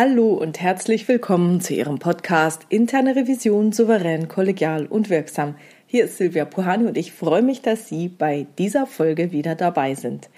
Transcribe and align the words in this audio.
Hallo 0.00 0.28
und 0.34 0.60
herzlich 0.60 1.08
willkommen 1.08 1.60
zu 1.60 1.74
Ihrem 1.74 1.98
Podcast 1.98 2.66
Interne 2.68 3.16
Revision 3.16 3.72
souverän, 3.72 4.28
kollegial 4.28 4.86
und 4.86 5.10
wirksam. 5.10 5.56
Hier 5.88 6.04
ist 6.04 6.18
Silvia 6.18 6.44
Puhani 6.44 6.86
und 6.86 6.96
ich 6.96 7.10
freue 7.10 7.42
mich, 7.42 7.62
dass 7.62 7.88
Sie 7.88 8.06
bei 8.06 8.46
dieser 8.58 8.86
Folge 8.86 9.32
wieder 9.32 9.56
dabei 9.56 9.96
sind. 9.96 10.30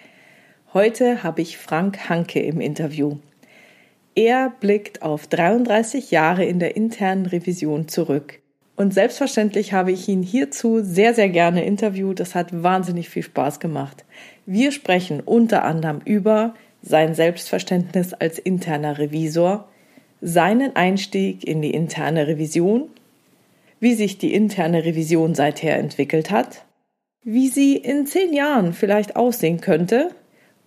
Heute 0.73 1.23
habe 1.23 1.43
ich 1.43 1.59
Frank 1.59 2.09
Hanke 2.09 2.41
im 2.41 2.59
Interview. 2.63 3.19
Er 4.15 4.49
blickt 4.49 5.03
auf 5.03 5.27
33 5.27 6.11
Jahre 6.11 6.47
in 6.47 6.59
der 6.59 6.75
internen 6.75 7.27
Revision 7.27 7.87
zurück. 7.87 8.39
Und 8.77 8.95
selbstverständlich 8.95 9.75
habe 9.75 9.93
ich 9.93 10.09
ihn 10.09 10.23
hierzu 10.23 10.81
sehr, 10.83 11.13
sehr 11.13 11.29
gerne 11.29 11.67
interviewt. 11.67 12.19
Das 12.19 12.35
hat 12.35 12.63
wahnsinnig 12.63 13.11
viel 13.11 13.25
Spaß 13.25 13.61
gemacht. 13.61 14.07
Wir 14.47 14.73
sprechen 14.73 15.21
unter 15.21 15.65
anderem 15.65 16.01
über 16.07 16.55
sein 16.83 17.15
Selbstverständnis 17.15 18.13
als 18.15 18.39
interner 18.39 18.99
Revisor, 18.99 19.69
seinen 20.21 20.77
Einstieg 20.77 21.47
in 21.47 21.63
die 21.63 21.73
interne 21.73 22.27
Revision, 22.27 22.89
wie 23.81 23.95
sich 23.95 24.19
die 24.19 24.35
interne 24.35 24.85
Revision 24.85 25.35
seither 25.35 25.77
entwickelt 25.79 26.31
hat, 26.31 26.65
wie 27.25 27.49
sie 27.49 27.77
in 27.77 28.07
zehn 28.07 28.33
Jahren 28.33 28.73
vielleicht 28.73 29.17
aussehen 29.17 29.61
könnte 29.61 30.11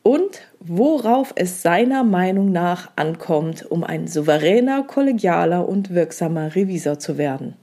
und 0.02 0.42
worauf 0.60 1.34
es 1.36 1.62
seiner 1.62 2.04
Meinung 2.04 2.52
nach 2.52 2.92
ankommt, 2.96 3.70
um 3.70 3.84
ein 3.84 4.08
souveräner, 4.08 4.84
kollegialer 4.84 5.68
und 5.68 5.94
wirksamer 5.94 6.56
Revisor 6.56 7.00
zu 7.00 7.18
werden. 7.18 7.56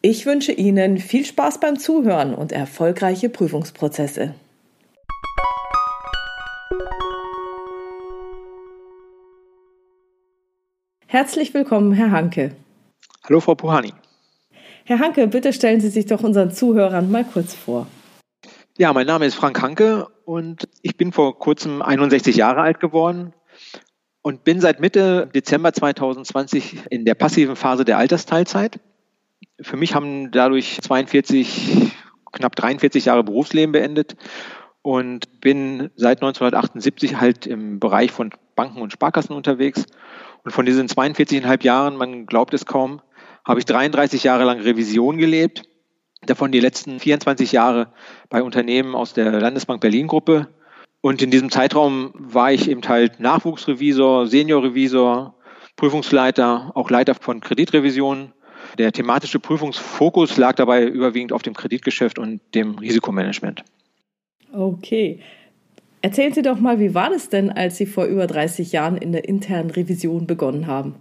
Ich 0.00 0.26
wünsche 0.26 0.52
Ihnen 0.52 0.98
viel 0.98 1.24
Spaß 1.24 1.58
beim 1.58 1.78
Zuhören 1.78 2.34
und 2.34 2.52
erfolgreiche 2.52 3.28
Prüfungsprozesse. 3.28 4.34
Herzlich 11.10 11.54
willkommen, 11.54 11.94
Herr 11.94 12.10
Hanke. 12.10 12.54
Hallo, 13.26 13.40
Frau 13.40 13.54
Puhani. 13.54 13.94
Herr 14.84 14.98
Hanke, 14.98 15.26
bitte 15.26 15.54
stellen 15.54 15.80
Sie 15.80 15.88
sich 15.88 16.04
doch 16.04 16.22
unseren 16.22 16.50
Zuhörern 16.50 17.10
mal 17.10 17.24
kurz 17.24 17.54
vor. 17.54 17.86
Ja, 18.76 18.92
mein 18.92 19.06
Name 19.06 19.24
ist 19.24 19.34
Frank 19.34 19.62
Hanke 19.62 20.06
und 20.26 20.68
ich 20.82 20.98
bin 20.98 21.12
vor 21.12 21.38
kurzem 21.38 21.80
61 21.80 22.36
Jahre 22.36 22.60
alt 22.60 22.78
geworden 22.78 23.32
und 24.20 24.44
bin 24.44 24.60
seit 24.60 24.80
Mitte 24.80 25.30
Dezember 25.34 25.72
2020 25.72 26.80
in 26.90 27.06
der 27.06 27.14
passiven 27.14 27.56
Phase 27.56 27.86
der 27.86 27.96
Altersteilzeit. 27.96 28.78
Für 29.62 29.78
mich 29.78 29.94
haben 29.94 30.30
dadurch 30.30 30.78
42, 30.82 31.90
knapp 32.32 32.54
43 32.54 33.06
Jahre 33.06 33.24
Berufsleben 33.24 33.72
beendet 33.72 34.16
und 34.82 35.40
bin 35.40 35.88
seit 35.96 36.18
1978 36.18 37.18
halt 37.18 37.46
im 37.46 37.80
Bereich 37.80 38.12
von 38.12 38.28
Banken 38.54 38.82
und 38.82 38.92
Sparkassen 38.92 39.34
unterwegs 39.34 39.86
und 40.48 40.52
von 40.52 40.64
diesen 40.64 40.88
42,5 40.88 41.62
Jahren, 41.62 41.96
man 41.96 42.24
glaubt 42.24 42.54
es 42.54 42.64
kaum, 42.64 43.02
habe 43.44 43.60
ich 43.60 43.66
33 43.66 44.22
Jahre 44.22 44.44
lang 44.44 44.58
Revision 44.58 45.18
gelebt. 45.18 45.64
Davon 46.22 46.52
die 46.52 46.60
letzten 46.60 47.00
24 47.00 47.52
Jahre 47.52 47.92
bei 48.30 48.42
Unternehmen 48.42 48.94
aus 48.94 49.12
der 49.12 49.30
Landesbank 49.30 49.82
Berlin 49.82 50.06
Gruppe. 50.06 50.48
Und 51.02 51.20
in 51.20 51.30
diesem 51.30 51.50
Zeitraum 51.50 52.14
war 52.14 52.50
ich 52.50 52.70
eben 52.70 52.80
halt 52.88 53.20
Nachwuchsrevisor, 53.20 54.26
Seniorrevisor, 54.26 55.34
Prüfungsleiter, 55.76 56.72
auch 56.74 56.88
Leiter 56.88 57.14
von 57.14 57.40
Kreditrevisionen. 57.40 58.32
Der 58.78 58.90
thematische 58.90 59.40
Prüfungsfokus 59.40 60.38
lag 60.38 60.54
dabei 60.54 60.86
überwiegend 60.86 61.34
auf 61.34 61.42
dem 61.42 61.52
Kreditgeschäft 61.52 62.18
und 62.18 62.40
dem 62.54 62.78
Risikomanagement. 62.78 63.64
Okay. 64.50 65.20
Erzählen 66.08 66.32
Sie 66.32 66.40
doch 66.40 66.58
mal, 66.58 66.80
wie 66.80 66.94
war 66.94 67.10
das 67.10 67.28
denn, 67.28 67.50
als 67.50 67.76
Sie 67.76 67.84
vor 67.84 68.06
über 68.06 68.26
30 68.26 68.72
Jahren 68.72 68.96
in 68.96 69.12
der 69.12 69.28
internen 69.28 69.68
Revision 69.68 70.26
begonnen 70.26 70.66
haben? 70.66 70.94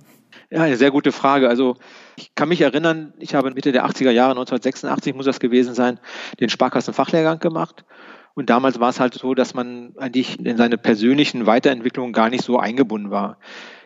Ja, 0.49 0.63
eine 0.63 0.75
sehr 0.75 0.91
gute 0.91 1.13
Frage. 1.13 1.47
Also 1.47 1.77
ich 2.17 2.35
kann 2.35 2.49
mich 2.49 2.59
erinnern, 2.59 3.13
ich 3.17 3.33
habe 3.33 3.51
Mitte 3.51 3.71
der 3.71 3.85
80er 3.85 4.11
Jahre, 4.11 4.31
1986 4.31 5.15
muss 5.15 5.25
das 5.25 5.39
gewesen 5.39 5.73
sein, 5.73 6.01
den 6.41 6.49
Sparkassenfachlehrgang 6.49 7.39
gemacht. 7.39 7.85
Und 8.33 8.49
damals 8.49 8.81
war 8.81 8.89
es 8.89 8.99
halt 8.99 9.13
so, 9.13 9.33
dass 9.33 9.53
man 9.53 9.93
eigentlich 9.95 10.45
in 10.45 10.57
seine 10.57 10.77
persönlichen 10.77 11.45
Weiterentwicklungen 11.45 12.11
gar 12.11 12.29
nicht 12.29 12.43
so 12.43 12.59
eingebunden 12.59 13.09
war. 13.09 13.37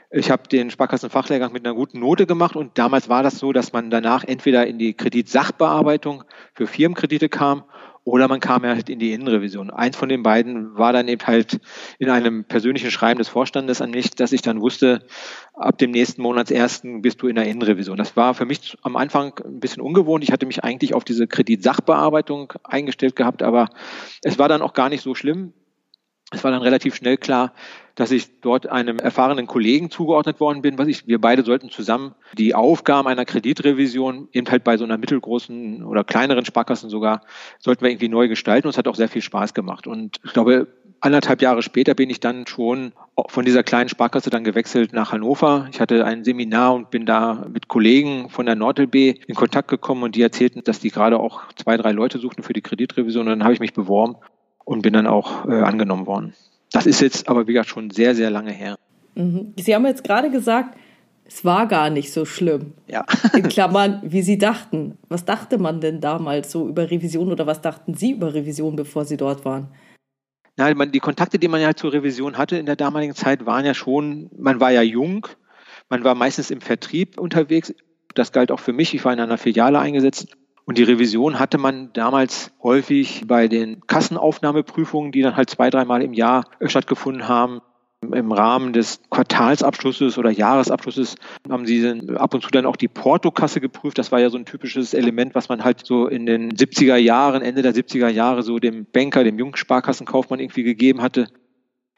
Ich 0.10 0.32
habe 0.32 0.48
den 0.48 0.72
Sparkassenfachlehrgang 0.72 1.54
mit 1.54 1.64
einer 1.64 1.76
guten 1.76 2.00
Note 2.00 2.26
gemacht 2.26 2.56
und 2.56 2.80
damals 2.80 3.10
war 3.10 3.22
das 3.22 3.38
so, 3.38 3.54
dass 3.54 3.74
man 3.74 3.92
danach 3.92 4.24
entweder 4.24 4.66
in 4.66 4.80
die 4.80 4.96
Kreditsachbearbeitung 4.96 6.24
für 6.56 6.66
Firmenkredite 6.66 7.30
kam 7.30 7.64
oder 8.04 8.28
man 8.28 8.40
kam 8.40 8.64
ja 8.64 8.72
halt 8.72 8.90
in 8.90 9.00
die 9.00 9.14
Innenrevision. 9.14 9.70
Eins 9.70 9.96
von 9.96 10.10
den 10.10 10.24
beiden 10.24 10.78
war 10.78 10.92
dann 10.92 11.08
eben 11.08 11.26
halt 11.26 11.60
in 12.00 12.10
einem 12.10 12.46
persönlichen 12.46 12.90
Schreiben 12.90 13.20
des 13.20 13.30
Vorstandes 13.30 13.82
an 13.82 13.92
mich, 13.92 14.12
dass 14.12 14.32
ich 14.32 14.42
dann 14.42 14.62
wusste, 14.62 15.06
ab 15.54 15.78
dem 15.78 15.92
nächsten 15.92 16.22
Monatsersten 16.22 17.02
bist 17.02 17.22
du 17.22 17.28
in 17.28 17.36
der 17.36 17.46
Innenrevision. 17.46 17.98
Das 17.98 18.18
war 18.18 18.34
für 18.34 18.46
mich 18.46 18.78
am 18.82 18.96
Anfang 18.96 19.34
ein 19.46 19.60
bisschen 19.60 19.84
ungewohnt. 19.84 20.24
Ich 20.24 20.32
hatte 20.32 20.48
mich 20.48 20.64
eigentlich 20.64 20.96
auf 20.96 21.04
diese 21.04 21.28
Kreditsachbearbeitung 21.28 22.54
eingestellt 22.64 23.16
gehabt, 23.16 23.44
aber 23.44 23.70
es 24.24 24.40
war 24.40 24.50
dann 24.50 24.64
auch 24.64 24.74
gar 24.74 24.90
nicht 24.90 25.04
so 25.04 25.14
schlimm. 25.14 25.54
Es 26.34 26.44
war 26.46 26.52
dann 26.52 26.62
relativ 26.62 26.96
schnell 26.96 27.18
klar, 27.18 27.52
dass 27.96 28.12
ich 28.12 28.40
dort 28.40 28.68
einem 28.68 29.00
erfahrenen 29.00 29.48
Kollegen 29.48 29.92
zugeordnet 29.92 30.40
worden 30.40 30.62
bin. 30.62 30.78
Was 30.78 30.88
ich, 30.88 31.06
wir 31.06 31.20
beide 31.20 31.44
sollten 31.44 31.70
zusammen 31.70 32.16
die 32.38 32.56
Aufgaben 32.56 33.08
einer 33.10 33.26
Kreditrevision 33.26 34.30
eben 34.32 34.50
halt 34.50 34.64
bei 34.64 34.78
so 34.78 34.86
einer 34.86 34.98
mittelgroßen 34.98 35.84
oder 35.84 36.06
kleineren 36.06 36.46
Sparkassen 36.46 36.90
sogar, 36.90 37.22
sollten 37.60 37.84
wir 37.84 37.92
irgendwie 37.92 38.08
neu 38.08 38.30
gestalten. 38.30 38.68
Und 38.68 38.72
es 38.72 38.78
hat 38.78 38.88
auch 38.88 38.96
sehr 38.96 39.10
viel 39.10 39.22
Spaß 39.22 39.54
gemacht. 39.54 39.88
Und 39.88 40.22
ich 40.24 40.32
glaube, 40.32 40.68
anderthalb 41.02 41.42
Jahre 41.42 41.62
später 41.62 41.96
bin 41.96 42.10
ich 42.10 42.22
dann 42.22 42.48
schon 42.48 42.94
von 43.28 43.44
dieser 43.44 43.64
kleinen 43.64 43.90
Sparkasse 43.90 44.30
dann 44.30 44.46
gewechselt 44.46 44.94
nach 44.94 45.12
Hannover. 45.12 45.68
Ich 45.72 45.82
hatte 45.82 46.06
ein 46.06 46.24
Seminar 46.24 46.74
und 46.76 46.92
bin 46.92 47.06
da 47.06 47.46
mit 47.52 47.68
Kollegen 47.68 48.30
von 48.30 48.46
der 48.46 48.56
NordLB 48.56 48.96
in 49.28 49.36
Kontakt 49.36 49.68
gekommen 49.68 50.04
und 50.04 50.16
die 50.16 50.22
erzählten, 50.22 50.64
dass 50.64 50.80
die 50.80 50.92
gerade 50.92 51.20
auch 51.20 51.42
zwei, 51.56 51.76
drei 51.76 51.92
Leute 51.92 52.20
suchten 52.20 52.42
für 52.42 52.54
die 52.54 52.62
Kreditrevision. 52.62 53.28
Und 53.28 53.32
dann 53.32 53.44
habe 53.44 53.54
ich 53.54 53.60
mich 53.60 53.74
beworben 53.74 54.16
und 54.72 54.82
bin 54.82 54.94
dann 54.94 55.06
auch 55.06 55.46
äh, 55.48 55.62
angenommen 55.62 56.08
worden. 56.08 56.34
Das 56.72 56.86
ist 56.86 57.02
jetzt 57.02 57.28
aber, 57.28 57.46
wie 57.48 57.54
gesagt, 57.54 57.70
schon 57.70 57.90
sehr, 57.90 58.16
sehr 58.16 58.30
lange 58.30 58.52
her. 58.52 58.78
Mhm. 59.16 59.54
Sie 59.58 59.76
haben 59.76 59.86
jetzt 59.86 60.04
gerade 60.06 60.32
gesagt, 60.32 60.78
es 61.26 61.44
war 61.44 61.68
gar 61.68 61.90
nicht 61.90 62.14
so 62.14 62.24
schlimm. 62.24 62.74
Ja. 62.88 63.06
In 63.36 63.50
Klammern, 63.50 64.00
wie 64.04 64.22
Sie 64.22 64.38
dachten. 64.38 64.98
Was 65.10 65.26
dachte 65.26 65.58
man 65.58 65.82
denn 65.82 66.00
damals 66.00 66.52
so 66.52 66.68
über 66.68 66.90
Revision 66.90 67.32
oder 67.32 67.46
was 67.46 67.62
dachten 67.62 67.96
Sie 67.96 68.12
über 68.12 68.34
Revision, 68.34 68.78
bevor 68.78 69.04
Sie 69.04 69.18
dort 69.18 69.44
waren? 69.44 69.68
Na, 70.56 70.74
man, 70.74 70.92
die 70.92 71.00
Kontakte, 71.00 71.38
die 71.38 71.50
man 71.50 71.62
ja 71.62 71.74
zur 71.74 71.92
Revision 71.92 72.38
hatte 72.38 72.58
in 72.58 72.66
der 72.66 72.76
damaligen 72.78 73.16
Zeit, 73.16 73.46
waren 73.46 73.66
ja 73.66 73.74
schon, 73.74 74.30
man 74.38 74.62
war 74.62 74.72
ja 74.72 74.82
jung, 74.82 75.28
man 75.90 76.04
war 76.06 76.16
meistens 76.16 76.50
im 76.50 76.62
Vertrieb 76.62 77.20
unterwegs. 77.20 77.74
Das 78.16 78.32
galt 78.32 78.52
auch 78.52 78.60
für 78.60 78.74
mich. 78.74 78.94
Ich 78.94 79.04
war 79.04 79.12
in 79.12 79.20
einer 79.20 79.38
Filiale 79.38 79.80
eingesetzt 79.80 80.28
und 80.66 80.78
die 80.78 80.84
Revision 80.84 81.40
hatte 81.40 81.58
man 81.58 81.92
damals 81.94 82.52
häufig 82.62 83.24
bei 83.28 83.48
den 83.48 83.82
Kassenaufnahmeprüfungen, 83.88 85.12
die 85.12 85.22
dann 85.22 85.36
halt 85.36 85.50
zwei, 85.50 85.70
dreimal 85.70 86.02
im 86.02 86.14
Jahr 86.14 86.46
stattgefunden 86.66 87.28
haben. 87.28 87.62
Im 88.14 88.32
Rahmen 88.32 88.74
des 88.74 89.00
Quartalsabschlusses 89.12 90.18
oder 90.18 90.32
Jahresabschlusses 90.32 91.18
haben 91.48 91.68
sie 91.68 91.88
ab 92.16 92.34
und 92.34 92.42
zu 92.42 92.50
dann 92.50 92.66
auch 92.66 92.76
die 92.76 92.88
Portokasse 92.88 93.62
geprüft. 93.62 94.00
Das 94.00 94.12
war 94.12 94.20
ja 94.20 94.32
so 94.32 94.38
ein 94.38 94.46
typisches 94.46 94.96
Element, 94.96 95.36
was 95.36 95.50
man 95.50 95.64
halt 95.64 95.86
so 95.86 96.08
in 96.08 96.26
den 96.26 96.52
70er 96.52 96.96
Jahren, 96.96 97.44
Ende 97.44 97.62
der 97.62 97.76
70er 97.76 98.08
Jahre 98.08 98.42
so 98.42 98.58
dem 98.58 98.88
Banker, 98.92 99.24
dem 99.24 99.38
Jungsparkassenkaufmann 99.38 100.40
irgendwie 100.40 100.64
gegeben 100.64 101.04
hatte. 101.04 101.28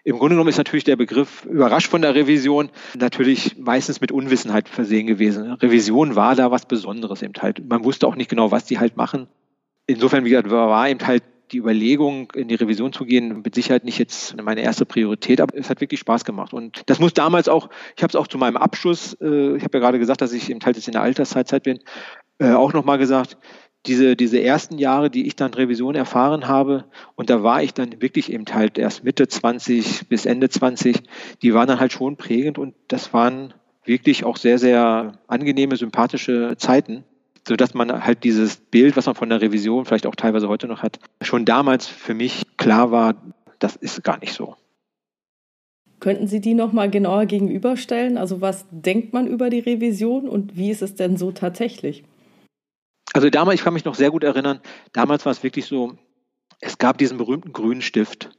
Im 0.06 0.18
Grunde 0.18 0.36
genommen 0.36 0.50
ist 0.50 0.58
natürlich 0.58 0.84
der 0.84 0.98
Begriff 0.98 1.46
überrascht 1.46 1.88
von 1.88 2.02
der 2.02 2.14
Revision 2.14 2.70
natürlich 2.98 3.58
meistens 3.58 4.02
mit 4.02 4.12
Unwissenheit 4.12 4.68
versehen 4.68 5.08
gewesen. 5.08 5.52
Revision 5.54 6.16
war 6.16 6.36
da 6.36 6.52
was 6.52 6.66
Besonderes 6.66 7.22
eben 7.22 7.34
halt. 7.42 7.68
Man 7.70 7.86
wusste 7.86 8.08
auch 8.08 8.16
nicht 8.16 8.30
genau, 8.30 8.52
was 8.52 8.66
die 8.66 8.80
halt 8.80 8.98
machen. 8.98 9.28
Insofern, 9.88 10.26
wie 10.26 10.30
gesagt, 10.30 10.50
war 10.50 10.90
eben 10.90 11.06
halt 11.08 11.24
die 11.52 11.58
Überlegung, 11.58 12.32
in 12.36 12.48
die 12.48 12.56
Revision 12.56 12.92
zu 12.92 13.06
gehen, 13.06 13.42
mit 13.44 13.56
Sicherheit 13.56 13.86
nicht 13.86 14.00
jetzt 14.00 14.42
meine 14.42 14.62
erste 14.62 14.86
Priorität, 14.86 15.40
aber 15.40 15.56
es 15.58 15.70
hat 15.70 15.82
wirklich 15.82 16.00
Spaß 16.00 16.26
gemacht. 16.26 16.54
Und 16.54 16.82
das 16.88 17.00
muss 17.00 17.14
damals 17.14 17.48
auch, 17.48 17.70
ich 17.96 18.04
habe 18.04 18.10
es 18.10 18.16
auch 18.16 18.28
zu 18.28 18.38
meinem 18.38 18.58
Abschluss, 18.58 19.16
äh, 19.22 19.56
ich 19.56 19.64
habe 19.64 19.78
ja 19.78 19.80
gerade 19.80 20.00
gesagt, 20.00 20.22
dass 20.22 20.34
ich 20.34 20.50
eben 20.50 20.60
halt 20.66 20.76
jetzt 20.76 20.88
in 20.88 20.94
der 20.94 21.02
Alterszeit 21.02 21.64
bin, 21.64 21.80
äh, 22.40 22.52
auch 22.52 22.74
nochmal 22.74 22.98
gesagt, 22.98 23.38
diese, 23.86 24.16
diese 24.16 24.42
ersten 24.42 24.78
Jahre, 24.78 25.10
die 25.10 25.28
ich 25.28 25.36
dann 25.36 25.54
Revision 25.54 25.96
erfahren 25.96 26.48
habe, 26.48 26.86
und 27.16 27.30
da 27.30 27.44
war 27.44 27.62
ich 27.62 27.74
dann 27.74 28.02
wirklich 28.02 28.32
eben 28.32 28.46
halt 28.52 28.78
erst 28.78 29.04
Mitte 29.04 29.28
20 29.28 30.08
bis 30.08 30.26
Ende 30.26 30.50
20, 30.50 31.04
die 31.42 31.54
waren 31.54 31.68
dann 31.68 31.80
halt 31.80 31.92
schon 31.92 32.16
prägend 32.16 32.58
und 32.58 32.76
das 32.88 33.14
waren 33.14 33.54
wirklich 33.86 34.24
auch 34.24 34.38
sehr, 34.38 34.58
sehr 34.58 35.20
angenehme, 35.28 35.76
sympathische 35.76 36.56
Zeiten, 36.58 37.04
sodass 37.46 37.74
man 37.74 38.06
halt 38.06 38.24
dieses 38.24 38.56
Bild, 38.58 38.96
was 38.96 39.06
man 39.06 39.16
von 39.16 39.30
der 39.30 39.42
Revision 39.42 39.86
vielleicht 39.86 40.08
auch 40.08 40.16
teilweise 40.16 40.48
heute 40.48 40.68
noch 40.68 40.82
hat, 40.82 41.00
schon 41.22 41.44
damals 41.44 41.88
für 41.88 42.14
mich 42.14 42.44
klar 42.58 42.92
war, 42.92 43.16
das 43.60 43.76
ist 43.76 44.04
gar 44.04 44.20
nicht 44.20 44.34
so. 44.34 44.56
Könnten 46.00 46.28
Sie 46.28 46.42
die 46.42 46.54
nochmal 46.54 46.90
genauer 46.90 47.26
gegenüberstellen? 47.26 48.18
Also 48.18 48.42
was 48.42 48.66
denkt 48.72 49.14
man 49.14 49.28
über 49.28 49.50
die 49.50 49.60
Revision 49.60 50.28
und 50.28 50.58
wie 50.58 50.70
ist 50.70 50.82
es 50.82 50.96
denn 50.96 51.16
so 51.16 51.32
tatsächlich? 51.32 52.04
Also 53.14 53.30
damals, 53.30 53.60
ich 53.60 53.64
kann 53.64 53.74
mich 53.74 53.86
noch 53.86 53.96
sehr 53.96 54.12
gut 54.12 54.24
erinnern, 54.24 54.60
damals 54.92 55.26
war 55.26 55.32
es 55.32 55.44
wirklich 55.44 55.66
so, 55.66 55.96
es 56.60 56.80
gab 56.80 56.98
diesen 56.98 57.18
berühmten 57.18 57.54
grünen 57.54 57.82
Stift. 57.82 58.32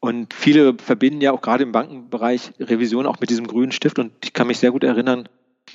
Und 0.00 0.34
viele 0.34 0.74
verbinden 0.78 1.20
ja 1.20 1.30
auch 1.30 1.40
gerade 1.40 1.62
im 1.62 1.70
Bankenbereich 1.70 2.52
Revision 2.58 3.06
auch 3.06 3.20
mit 3.20 3.30
diesem 3.30 3.46
grünen 3.46 3.70
Stift. 3.70 4.00
Und 4.00 4.12
ich 4.24 4.32
kann 4.32 4.48
mich 4.48 4.58
sehr 4.58 4.72
gut 4.72 4.82
erinnern, 4.82 5.28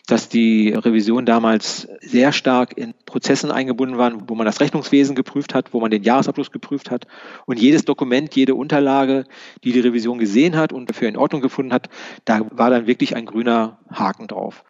dass 0.07 0.27
die 0.27 0.73
Revision 0.73 1.25
damals 1.25 1.87
sehr 2.01 2.33
stark 2.33 2.77
in 2.77 2.93
Prozessen 3.05 3.51
eingebunden 3.51 3.97
waren, 3.97 4.29
wo 4.29 4.35
man 4.35 4.45
das 4.45 4.59
Rechnungswesen 4.59 5.15
geprüft 5.15 5.55
hat, 5.55 5.73
wo 5.73 5.79
man 5.79 5.91
den 5.91 6.03
Jahresabschluss 6.03 6.51
geprüft 6.51 6.91
hat. 6.91 7.07
Und 7.45 7.57
jedes 7.57 7.85
Dokument, 7.85 8.35
jede 8.35 8.55
Unterlage, 8.55 9.23
die 9.63 9.71
die 9.71 9.79
Revision 9.79 10.19
gesehen 10.19 10.57
hat 10.57 10.73
und 10.73 10.89
dafür 10.89 11.07
in 11.07 11.15
Ordnung 11.15 11.41
gefunden 11.41 11.71
hat, 11.71 11.87
da 12.25 12.41
war 12.51 12.69
dann 12.69 12.85
wirklich 12.85 13.15
ein 13.15 13.25
grüner 13.25 13.79
Haken 13.89 14.27
drauf. 14.27 14.65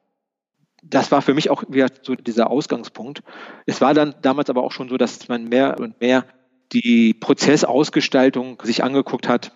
Das 0.89 1.12
war 1.12 1.22
für 1.22 1.34
mich 1.34 1.50
auch 1.50 1.63
wieder 1.68 1.88
so 2.01 2.16
dieser 2.16 2.50
Ausgangspunkt. 2.50 3.22
Es 3.66 3.81
war 3.81 3.94
dann 3.94 4.16
damals 4.22 4.50
aber 4.50 4.63
auch 4.63 4.72
schon 4.72 4.89
so, 4.89 4.98
dass 4.98 5.28
man 5.28 5.50
mehr 5.50 5.80
und 5.80 6.00
mehr 6.00 6.25
die 6.72 7.13
Prozessausgestaltung 7.13 8.62
sich 8.63 8.84
angeguckt 8.84 9.28
hat. 9.28 9.51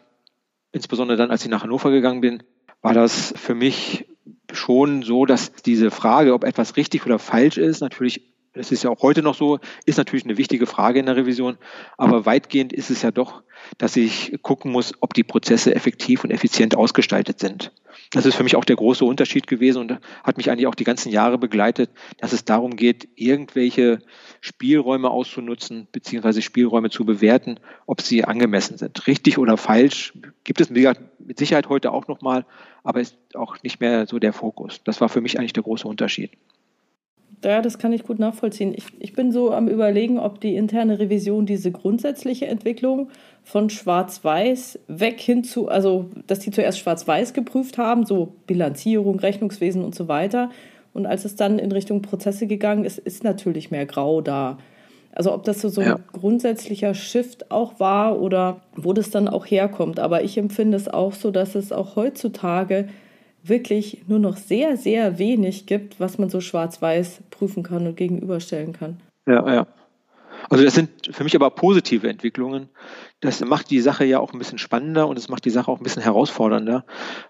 Insbesondere 0.72 1.18
dann, 1.18 1.32
als 1.32 1.44
ich 1.44 1.50
nach 1.50 1.64
Hannover 1.64 1.92
gegangen 1.92 2.22
bin, 2.22 2.44
war 2.82 2.94
das 2.94 3.34
für 3.38 3.56
mich 3.56 4.06
schon 4.52 5.04
so, 5.04 5.26
dass 5.26 5.54
diese 5.54 5.92
Frage, 5.92 6.34
ob 6.34 6.44
etwas 6.44 6.78
richtig 6.78 7.06
oder 7.06 7.20
falsch 7.20 7.58
ist, 7.58 7.82
natürlich, 7.82 8.22
das 8.54 8.72
ist 8.72 8.84
ja 8.84 8.90
auch 8.90 9.02
heute 9.02 9.22
noch 9.22 9.36
so, 9.36 9.60
ist 9.86 9.98
natürlich 9.98 10.26
eine 10.26 10.38
wichtige 10.38 10.66
Frage 10.66 11.00
in 11.00 11.06
der 11.06 11.16
Revision. 11.16 11.58
Aber 11.98 12.26
weitgehend 12.26 12.74
ist 12.74 12.90
es 12.90 13.02
ja 13.02 13.12
doch, 13.12 13.44
dass 13.78 13.96
ich 13.96 14.38
gucken 14.42 14.72
muss, 14.72 14.94
ob 15.00 15.14
die 15.14 15.24
Prozesse 15.24 15.74
effektiv 15.74 16.24
und 16.24 16.32
effizient 16.32 16.76
ausgestaltet 16.76 17.40
sind. 17.40 17.72
Das 18.12 18.26
ist 18.26 18.36
für 18.36 18.44
mich 18.44 18.56
auch 18.58 18.66
der 18.66 18.76
große 18.76 19.06
Unterschied 19.06 19.48
gewesen 19.48 19.80
und 19.80 20.00
hat 20.24 20.38
mich 20.38 20.50
eigentlich 20.50 20.68
auch 20.68 20.76
die 20.76 20.84
ganzen 20.84 21.12
Jahre 21.12 21.38
begleitet, 21.38 21.92
dass 22.18 22.34
es 22.34 22.44
darum 22.44 22.76
geht, 22.76 23.08
irgendwelche 23.16 24.00
Spielräume 24.42 25.10
auszunutzen, 25.10 25.88
beziehungsweise 25.92 26.42
Spielräume 26.42 26.90
zu 26.90 27.06
bewerten, 27.06 27.58
ob 27.86 28.02
sie 28.02 28.26
angemessen 28.26 28.78
sind. 28.78 29.08
Richtig 29.08 29.38
oder 29.38 29.56
falsch 29.56 30.14
gibt 30.44 30.60
es 30.60 30.70
mit 30.70 31.38
Sicherheit 31.38 31.70
heute 31.70 31.92
auch 31.92 32.08
nochmal, 32.08 32.46
aber 32.84 33.00
ist 33.00 33.16
auch 33.36 33.62
nicht 33.64 33.80
mehr 33.80 34.08
so 34.08 34.20
der 34.20 34.34
Fokus. 34.34 34.82
Das 34.84 35.00
war 35.00 35.08
für 35.08 35.22
mich 35.22 35.40
eigentlich 35.40 35.54
der 35.54 35.64
große 35.64 35.88
Unterschied. 35.88 36.32
Ja, 37.44 37.62
das 37.62 37.80
kann 37.80 37.92
ich 37.92 38.04
gut 38.04 38.20
nachvollziehen. 38.20 38.74
Ich, 38.76 38.86
ich 39.00 39.14
bin 39.14 39.32
so 39.32 39.52
am 39.52 39.68
Überlegen, 39.68 40.20
ob 40.20 40.40
die 40.40 40.56
interne 40.56 41.00
Revision 41.00 41.48
diese 41.48 41.72
grundsätzliche 41.72 42.46
Entwicklung 42.48 43.10
von 43.44 43.72
Schwarz-Weiß 43.72 44.80
weg 44.88 45.20
hin 45.20 45.44
zu, 45.44 45.68
also 45.68 46.10
dass 46.28 46.40
die 46.40 46.52
zuerst 46.52 46.78
Schwarz-Weiß 46.80 47.34
geprüft 47.34 47.80
haben, 47.80 48.06
so 48.06 48.34
Bilanzierung, 48.46 49.20
Rechnungswesen 49.20 49.84
und 49.84 49.96
so 49.96 50.08
weiter. 50.08 50.52
Und 50.94 51.08
als 51.08 51.26
es 51.26 51.36
dann 51.36 51.58
in 51.58 51.72
Richtung 51.72 52.04
Prozesse 52.04 52.46
gegangen 52.46 52.86
ist, 52.86 53.00
ist 53.00 53.24
natürlich 53.24 53.72
mehr 53.72 53.88
Grau 53.88 54.22
da. 54.22 54.58
Also 55.14 55.34
ob 55.34 55.44
das 55.44 55.62
so, 55.62 55.70
so 55.70 55.82
ein 55.82 55.88
ja. 55.88 56.00
grundsätzlicher 56.14 56.94
Shift 56.94 57.52
auch 57.52 57.80
war 57.80 58.22
oder 58.22 58.62
wo 58.76 58.94
das 58.94 59.10
dann 59.10 59.28
auch 59.28 59.46
herkommt. 59.46 60.00
Aber 60.00 60.24
ich 60.24 60.38
empfinde 60.38 60.78
es 60.78 60.88
auch 60.88 61.14
so, 61.14 61.32
dass 61.32 61.56
es 61.56 61.72
auch 61.72 61.96
heutzutage 61.96 62.88
wirklich 63.44 64.04
nur 64.08 64.20
noch 64.20 64.38
sehr, 64.38 64.78
sehr 64.78 65.18
wenig 65.18 65.66
gibt, 65.66 66.00
was 66.00 66.18
man 66.18 66.30
so 66.30 66.42
schwarz-weiß 66.42 67.22
prüfen 67.30 67.64
kann 67.64 67.88
und 67.88 67.98
gegenüberstellen 67.98 68.74
kann. 68.74 69.02
Ja, 69.28 69.54
ja. 69.54 69.68
Also 70.50 70.64
das 70.64 70.74
sind 70.74 70.90
für 71.12 71.24
mich 71.24 71.36
aber 71.36 71.50
positive 71.52 72.10
Entwicklungen. 72.10 72.70
Das 73.20 73.40
macht 73.42 73.70
die 73.70 73.80
Sache 73.80 74.06
ja 74.06 74.20
auch 74.20 74.34
ein 74.34 74.40
bisschen 74.40 74.58
spannender 74.58 75.08
und 75.08 75.18
es 75.18 75.30
macht 75.30 75.46
die 75.46 75.52
Sache 75.52 75.72
auch 75.72 75.78
ein 75.78 75.84
bisschen 75.84 76.02
herausfordernder, 76.02 76.86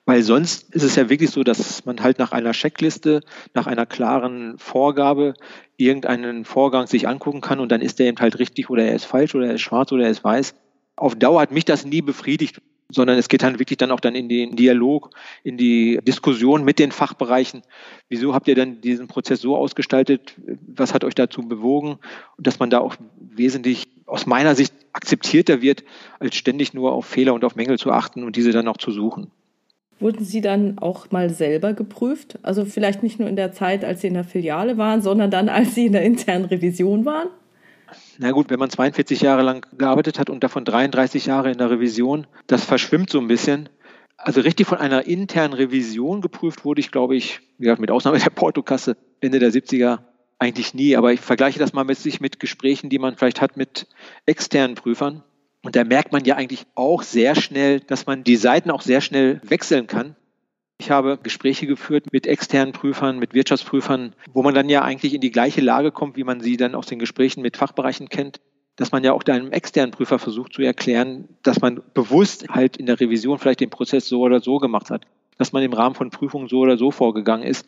weil 0.06 0.24
sonst 0.24 0.74
ist 0.74 0.84
es 0.84 0.96
ja 0.96 1.10
wirklich 1.10 1.30
so, 1.30 1.44
dass 1.44 1.84
man 1.86 2.02
halt 2.02 2.20
nach 2.20 2.32
einer 2.32 2.54
Checkliste, 2.54 3.22
nach 3.54 3.68
einer 3.68 3.86
klaren 3.86 4.58
Vorgabe 4.58 5.34
irgendeinen 5.76 6.46
Vorgang 6.46 6.88
sich 6.88 7.08
angucken 7.08 7.42
kann 7.42 7.60
und 7.60 7.72
dann 7.72 7.82
ist 7.82 8.00
der 8.00 8.08
eben 8.08 8.20
halt 8.20 8.40
richtig 8.40 8.70
oder 8.70 8.86
er 8.86 8.96
ist 8.96 9.06
falsch 9.06 9.36
oder 9.36 9.48
er 9.48 9.56
ist 9.56 9.62
schwarz 9.62 9.92
oder 9.92 10.06
er 10.06 10.12
ist 10.12 10.24
weiß. 10.24 10.56
Auf 10.96 11.16
Dauer 11.16 11.42
hat 11.42 11.52
mich 11.52 11.66
das 11.66 11.86
nie 11.86 12.02
befriedigt 12.02 12.62
sondern 12.92 13.18
es 13.18 13.30
geht 13.30 13.44
dann 13.44 13.60
wirklich 13.60 13.78
dann 13.78 13.92
auch 13.92 14.00
dann 14.00 14.16
in 14.16 14.30
den 14.30 14.56
Dialog, 14.56 15.10
in 15.44 15.58
die 15.58 16.00
Diskussion 16.06 16.64
mit 16.64 16.80
den 16.80 16.92
Fachbereichen. 16.92 17.62
Wieso 18.10 18.34
habt 18.34 18.48
ihr 18.48 18.56
denn 18.56 18.82
diesen 18.82 19.08
Prozess 19.08 19.42
so 19.42 19.56
ausgestaltet? 19.56 20.36
Was 20.68 20.94
hat 20.94 21.04
euch 21.04 21.16
dazu 21.16 21.42
bewogen? 21.42 21.98
Und 22.38 22.48
dass 22.48 22.60
man 22.60 22.70
da 22.70 22.80
auch 22.80 22.96
wesentlich 23.20 23.88
aus 24.06 24.26
meiner 24.26 24.56
Sicht 24.56 24.74
akzeptierter 24.94 25.62
wird, 25.62 25.84
als 26.20 26.36
ständig 26.36 26.74
nur 26.74 26.92
auf 26.92 27.06
Fehler 27.06 27.34
und 27.34 27.46
auf 27.46 27.56
Mängel 27.56 27.80
zu 27.80 27.92
achten 27.92 28.24
und 28.24 28.36
diese 28.36 28.52
dann 28.52 28.68
auch 28.68 28.78
zu 28.78 28.92
suchen. 28.92 29.32
Wurden 30.00 30.26
Sie 30.26 30.42
dann 30.42 30.80
auch 30.80 31.12
mal 31.12 31.30
selber 31.30 31.74
geprüft? 31.74 32.40
Also 32.42 32.66
vielleicht 32.66 33.04
nicht 33.04 33.20
nur 33.20 33.30
in 33.30 33.36
der 33.36 33.54
Zeit, 33.54 33.86
als 33.86 34.02
Sie 34.02 34.08
in 34.08 34.16
der 34.16 34.24
Filiale 34.24 34.78
waren, 34.78 35.02
sondern 35.02 35.30
dann, 35.30 35.48
als 35.48 35.76
Sie 35.76 35.86
in 35.86 35.94
der 35.94 36.02
internen 36.02 36.46
Revision 36.46 37.06
waren? 37.06 37.28
Na 38.18 38.32
gut, 38.32 38.50
wenn 38.50 38.60
man 38.60 38.70
42 38.70 39.22
Jahre 39.22 39.42
lang 39.42 39.66
gearbeitet 39.78 40.20
hat 40.20 40.30
und 40.30 40.44
davon 40.44 40.66
33 40.66 41.26
Jahre 41.26 41.52
in 41.52 41.58
der 41.58 41.70
Revision, 41.70 42.28
das 42.48 42.64
verschwimmt 42.64 43.10
so 43.10 43.20
ein 43.20 43.28
bisschen. 43.28 43.70
Also 44.18 44.42
richtig 44.42 44.68
von 44.68 44.78
einer 44.78 45.08
internen 45.08 45.54
Revision 45.54 46.22
geprüft 46.22 46.64
wurde 46.64 46.82
ich, 46.82 46.92
glaube 46.92 47.16
ich, 47.16 47.40
ja, 47.58 47.76
mit 47.78 47.92
Ausnahme 47.92 48.20
der 48.24 48.30
Portokasse 48.30 48.98
Ende 49.20 49.40
der 49.40 49.52
70er 49.52 50.00
eigentlich 50.40 50.74
nie. 50.74 50.96
Aber 50.96 51.14
ich 51.14 51.20
vergleiche 51.20 51.60
das 51.60 51.74
mal 51.74 51.84
mit 51.84 51.98
sich 51.98 52.22
mit 52.22 52.40
Gesprächen, 52.40 52.90
die 52.90 53.00
man 53.00 53.16
vielleicht 53.16 53.42
hat 53.42 53.58
mit 53.58 53.88
externen 54.26 54.76
Prüfern. 54.76 55.24
Und 55.64 55.76
da 55.76 55.84
merkt 55.84 56.12
man 56.12 56.26
ja 56.26 56.36
eigentlich 56.36 56.66
auch 56.76 57.04
sehr 57.04 57.36
schnell, 57.36 57.80
dass 57.82 58.08
man 58.08 58.24
die 58.24 58.36
Seiten 58.36 58.72
auch 58.72 58.82
sehr 58.82 59.02
schnell 59.02 59.42
wechseln 59.44 59.88
kann. 59.88 60.16
Ich 60.82 60.90
habe 60.90 61.20
Gespräche 61.22 61.68
geführt 61.68 62.12
mit 62.12 62.26
externen 62.26 62.74
Prüfern, 62.74 63.20
mit 63.20 63.36
Wirtschaftsprüfern, 63.36 64.16
wo 64.34 64.42
man 64.42 64.56
dann 64.56 64.68
ja 64.68 64.82
eigentlich 64.82 65.14
in 65.14 65.22
die 65.22 65.30
gleiche 65.30 65.62
Lage 65.62 65.92
kommt, 65.92 66.18
wie 66.18 66.24
man 66.24 66.42
sie 66.42 66.58
dann 66.58 66.74
aus 66.74 66.88
den 66.88 66.98
Gesprächen 66.98 67.44
mit 67.44 67.56
Fachbereichen 67.56 68.10
kennt, 68.10 68.42
dass 68.78 68.92
man 68.92 69.04
ja 69.04 69.14
auch 69.14 69.24
einem 69.26 69.52
externen 69.52 69.92
Prüfer 69.92 70.18
versucht 70.18 70.54
zu 70.54 70.64
erklären, 70.64 71.30
dass 71.44 71.62
man 71.62 71.84
bewusst 71.94 72.50
halt 72.50 72.78
in 72.78 72.88
der 72.88 73.00
Revision 73.00 73.38
vielleicht 73.38 73.60
den 73.60 73.70
Prozess 73.70 74.08
so 74.08 74.22
oder 74.22 74.40
so 74.40 74.58
gemacht 74.58 74.90
hat, 74.90 75.06
dass 75.38 75.54
man 75.54 75.62
im 75.62 75.74
Rahmen 75.74 75.94
von 75.94 76.10
Prüfungen 76.10 76.48
so 76.48 76.58
oder 76.62 76.78
so 76.78 76.90
vorgegangen 76.90 77.46
ist. 77.46 77.68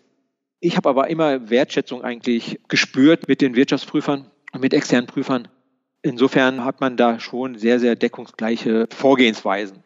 Ich 0.59 0.75
habe 0.75 0.89
aber 0.89 1.07
immer 1.11 1.51
Wertschätzung 1.51 2.01
eigentlich 2.01 2.61
gespürt 2.67 3.27
mit 3.27 3.41
den 3.41 3.55
Wirtschaftsprüfern 3.55 4.25
und 4.53 4.61
mit 4.61 4.73
externen 4.73 5.05
Prüfern. 5.05 5.49
Insofern 6.01 6.65
hat 6.65 6.81
man 6.81 6.97
da 6.97 7.19
schon 7.19 7.59
sehr, 7.59 7.79
sehr 7.79 7.95
deckungsgleiche 7.95 8.87
Vorgehensweisen. 8.89 9.83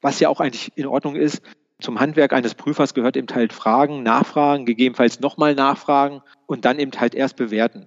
Was 0.00 0.20
ja 0.20 0.28
auch 0.28 0.38
eigentlich 0.38 0.70
in 0.76 0.86
Ordnung 0.86 1.16
ist, 1.16 1.42
zum 1.80 2.00
Handwerk 2.00 2.32
eines 2.32 2.54
Prüfers 2.54 2.94
gehört 2.94 3.16
eben 3.16 3.28
halt 3.32 3.52
Fragen, 3.52 4.02
Nachfragen, 4.02 4.66
gegebenenfalls 4.66 5.20
nochmal 5.20 5.54
Nachfragen 5.54 6.22
und 6.46 6.64
dann 6.64 6.78
eben 6.78 6.92
halt 6.98 7.14
erst 7.14 7.36
bewerten. 7.36 7.86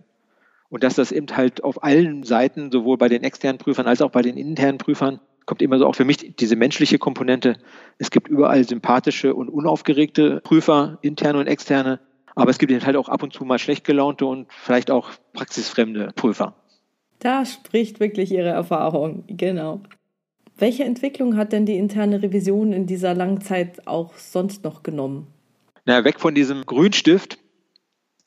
Und 0.69 0.83
dass 0.83 0.95
das 0.95 1.11
eben 1.11 1.27
halt 1.35 1.63
auf 1.63 1.83
allen 1.83 2.23
Seiten, 2.23 2.71
sowohl 2.71 2.97
bei 2.97 3.09
den 3.09 3.23
externen 3.23 3.57
Prüfern 3.57 3.87
als 3.87 4.01
auch 4.01 4.11
bei 4.11 4.21
den 4.21 4.37
internen 4.37 4.77
Prüfern, 4.77 5.19
kommt 5.45 5.61
immer 5.61 5.77
so 5.77 5.85
auch 5.85 5.95
für 5.95 6.05
mich 6.05 6.35
diese 6.37 6.55
menschliche 6.55 6.97
Komponente. 6.97 7.57
Es 7.97 8.11
gibt 8.11 8.29
überall 8.29 8.63
sympathische 8.63 9.35
und 9.35 9.49
unaufgeregte 9.49 10.39
Prüfer, 10.39 10.97
interne 11.01 11.39
und 11.39 11.47
externe, 11.47 11.99
aber 12.35 12.51
es 12.51 12.57
gibt 12.57 12.71
eben 12.71 12.85
halt 12.85 12.95
auch 12.95 13.09
ab 13.09 13.23
und 13.23 13.33
zu 13.33 13.43
mal 13.43 13.59
schlecht 13.59 13.83
gelaunte 13.83 14.25
und 14.25 14.47
vielleicht 14.53 14.89
auch 14.89 15.09
praxisfremde 15.33 16.11
Prüfer. 16.15 16.55
Da 17.19 17.45
spricht 17.45 17.99
wirklich 17.99 18.31
Ihre 18.31 18.49
Erfahrung, 18.49 19.25
genau. 19.27 19.81
Welche 20.61 20.83
Entwicklung 20.83 21.37
hat 21.37 21.53
denn 21.53 21.65
die 21.65 21.75
interne 21.75 22.21
Revision 22.21 22.71
in 22.71 22.85
dieser 22.85 23.15
langen 23.15 23.41
Zeit 23.41 23.87
auch 23.87 24.13
sonst 24.13 24.63
noch 24.63 24.83
genommen? 24.83 25.25
Na, 25.85 26.03
weg 26.03 26.19
von 26.19 26.35
diesem 26.35 26.67
Grünstift. 26.67 27.39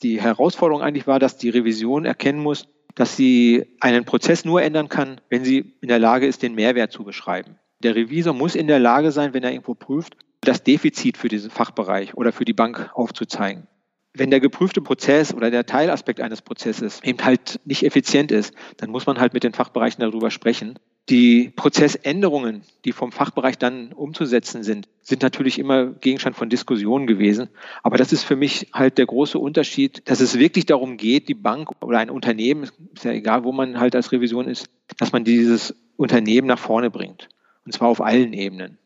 Die 0.03 0.21
Herausforderung 0.21 0.83
eigentlich 0.83 1.07
war, 1.07 1.21
dass 1.21 1.39
die 1.39 1.51
Revision 1.51 2.05
erkennen 2.05 2.41
muss, 2.41 2.67
dass 2.97 3.17
sie 3.17 3.77
einen 3.79 4.05
Prozess 4.05 4.45
nur 4.45 4.61
ändern 4.63 4.89
kann, 4.89 5.21
wenn 5.29 5.45
sie 5.45 5.75
in 5.81 5.87
der 5.87 6.01
Lage 6.01 6.27
ist, 6.27 6.43
den 6.43 6.57
Mehrwert 6.57 6.91
zu 6.91 7.05
beschreiben. 7.05 7.55
Der 7.85 7.95
Revisor 7.95 8.35
muss 8.35 8.57
in 8.57 8.67
der 8.67 8.81
Lage 8.81 9.13
sein, 9.13 9.33
wenn 9.33 9.45
er 9.45 9.53
irgendwo 9.53 9.75
prüft, 9.75 10.17
das 10.41 10.65
Defizit 10.65 11.17
für 11.17 11.29
diesen 11.29 11.53
Fachbereich 11.53 12.15
oder 12.15 12.33
für 12.33 12.45
die 12.45 12.53
Bank 12.53 12.91
aufzuzeigen. 12.95 13.69
Wenn 14.17 14.31
der 14.31 14.41
geprüfte 14.41 14.81
Prozess 14.81 15.35
oder 15.35 15.51
der 15.51 15.67
Teilaspekt 15.67 16.21
eines 16.21 16.41
Prozesses 16.41 17.01
eben 17.03 17.25
halt 17.25 17.61
nicht 17.65 17.85
effizient 17.85 18.31
ist, 18.31 18.55
dann 18.77 18.91
muss 18.91 19.07
man 19.07 19.19
halt 19.19 19.35
mit 19.35 19.43
den 19.43 19.53
Fachbereichen 19.53 20.01
darüber 20.01 20.31
sprechen 20.31 20.79
die 21.11 21.53
Prozessänderungen, 21.55 22.63
die 22.85 22.93
vom 22.93 23.13
Fachbereich 23.13 23.59
dann 23.59 23.93
umzusetzen 23.93 24.63
sind, 24.63 24.89
sind 25.03 25.23
natürlich 25.23 25.59
immer 25.59 25.87
Gegenstand 25.87 26.35
von 26.35 26.49
Diskussionen 26.49 27.07
gewesen. 27.07 27.49
Aber 27.83 27.99
das 27.99 28.13
ist 28.13 28.25
für 28.25 28.37
mich 28.37 28.69
halt 28.73 28.97
der 28.97 29.07
große 29.07 29.39
Unterschied, 29.39 30.09
dass 30.09 30.21
es 30.21 30.39
wirklich 30.39 30.65
darum 30.65 30.97
geht, 30.97 31.29
die 31.29 31.35
Bank 31.35 31.71
oder 31.83 31.99
ein 31.99 32.09
Unternehmen, 32.09 32.71
ist 32.95 33.05
ja 33.05 33.13
egal, 33.13 33.45
wo 33.45 33.53
man 33.53 33.79
halt 33.79 33.95
als 33.95 34.13
Revision 34.13 34.49
ist, 34.49 34.71
dass 34.99 35.13
man 35.13 35.25
dieses 35.25 35.75
Unternehmen 35.97 36.47
nach 36.47 36.59
vorne 36.59 36.91
bringt. 36.91 37.29
Und 37.67 37.73
zwar 37.73 37.89
auf 37.89 38.01
allen 38.01 38.33
Ebenen. 38.33 38.79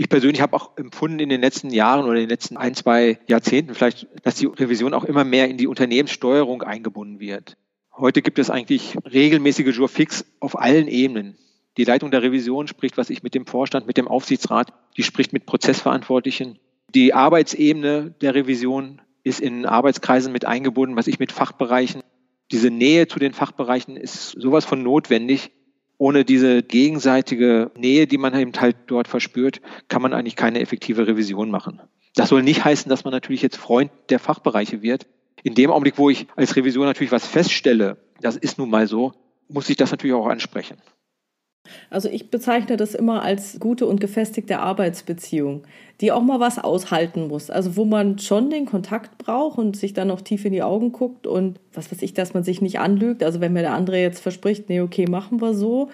Ich 0.00 0.08
persönlich 0.08 0.40
habe 0.40 0.54
auch 0.54 0.76
empfunden 0.76 1.18
in 1.18 1.28
den 1.28 1.40
letzten 1.40 1.70
Jahren 1.70 2.04
oder 2.04 2.14
in 2.14 2.20
den 2.20 2.28
letzten 2.28 2.56
ein, 2.56 2.72
zwei 2.76 3.18
Jahrzehnten 3.26 3.74
vielleicht, 3.74 4.06
dass 4.22 4.36
die 4.36 4.46
Revision 4.46 4.94
auch 4.94 5.02
immer 5.02 5.24
mehr 5.24 5.48
in 5.48 5.56
die 5.56 5.66
Unternehmenssteuerung 5.66 6.62
eingebunden 6.62 7.18
wird. 7.18 7.56
Heute 7.96 8.22
gibt 8.22 8.38
es 8.38 8.48
eigentlich 8.48 8.96
regelmäßige 9.12 9.76
Jurfix 9.76 10.24
auf 10.38 10.56
allen 10.56 10.86
Ebenen. 10.86 11.36
Die 11.78 11.82
Leitung 11.82 12.12
der 12.12 12.22
Revision 12.22 12.68
spricht, 12.68 12.96
was 12.96 13.10
ich 13.10 13.24
mit 13.24 13.34
dem 13.34 13.44
Vorstand, 13.44 13.88
mit 13.88 13.96
dem 13.96 14.06
Aufsichtsrat, 14.06 14.72
die 14.96 15.02
spricht 15.02 15.32
mit 15.32 15.46
Prozessverantwortlichen. 15.46 16.60
Die 16.94 17.12
Arbeitsebene 17.12 18.14
der 18.20 18.36
Revision 18.36 19.02
ist 19.24 19.40
in 19.40 19.66
Arbeitskreisen 19.66 20.32
mit 20.32 20.44
eingebunden, 20.44 20.94
was 20.94 21.08
ich 21.08 21.18
mit 21.18 21.32
Fachbereichen. 21.32 22.04
Diese 22.52 22.70
Nähe 22.70 23.08
zu 23.08 23.18
den 23.18 23.32
Fachbereichen 23.32 23.96
ist 23.96 24.30
sowas 24.40 24.64
von 24.64 24.80
notwendig. 24.80 25.50
Ohne 25.98 26.24
diese 26.24 26.62
gegenseitige 26.62 27.70
Nähe, 27.76 28.06
die 28.06 28.18
man 28.18 28.34
eben 28.34 28.52
halt 28.58 28.76
dort 28.86 29.08
verspürt, 29.08 29.60
kann 29.88 30.00
man 30.00 30.14
eigentlich 30.14 30.36
keine 30.36 30.60
effektive 30.60 31.06
Revision 31.06 31.50
machen. 31.50 31.80
Das 32.14 32.30
soll 32.30 32.42
nicht 32.42 32.64
heißen, 32.64 32.88
dass 32.88 33.04
man 33.04 33.12
natürlich 33.12 33.42
jetzt 33.42 33.56
Freund 33.56 33.90
der 34.08 34.18
Fachbereiche 34.18 34.82
wird. 34.82 35.06
In 35.42 35.54
dem 35.54 35.70
Augenblick, 35.70 35.98
wo 35.98 36.08
ich 36.10 36.26
als 36.36 36.56
Revision 36.56 36.86
natürlich 36.86 37.12
was 37.12 37.26
feststelle, 37.26 37.96
das 38.20 38.36
ist 38.36 38.58
nun 38.58 38.70
mal 38.70 38.86
so, 38.86 39.12
muss 39.48 39.68
ich 39.68 39.76
das 39.76 39.90
natürlich 39.90 40.14
auch 40.14 40.26
ansprechen. 40.26 40.78
Also 41.90 42.08
ich 42.08 42.30
bezeichne 42.30 42.76
das 42.76 42.94
immer 42.94 43.22
als 43.22 43.58
gute 43.60 43.86
und 43.86 44.00
gefestigte 44.00 44.58
Arbeitsbeziehung, 44.58 45.62
die 46.00 46.12
auch 46.12 46.22
mal 46.22 46.40
was 46.40 46.58
aushalten 46.58 47.28
muss. 47.28 47.50
Also 47.50 47.76
wo 47.76 47.84
man 47.84 48.18
schon 48.18 48.50
den 48.50 48.66
Kontakt 48.66 49.18
braucht 49.18 49.58
und 49.58 49.76
sich 49.76 49.94
dann 49.94 50.08
noch 50.08 50.20
tief 50.20 50.44
in 50.44 50.52
die 50.52 50.62
Augen 50.62 50.92
guckt 50.92 51.26
und 51.26 51.58
was 51.72 51.90
weiß 51.90 52.02
ich, 52.02 52.14
dass 52.14 52.34
man 52.34 52.44
sich 52.44 52.60
nicht 52.60 52.78
anlügt. 52.78 53.22
Also 53.22 53.40
wenn 53.40 53.52
mir 53.52 53.62
der 53.62 53.74
andere 53.74 54.00
jetzt 54.00 54.20
verspricht, 54.20 54.68
nee, 54.68 54.80
okay, 54.80 55.06
machen 55.08 55.40
wir 55.40 55.54
so, 55.54 55.90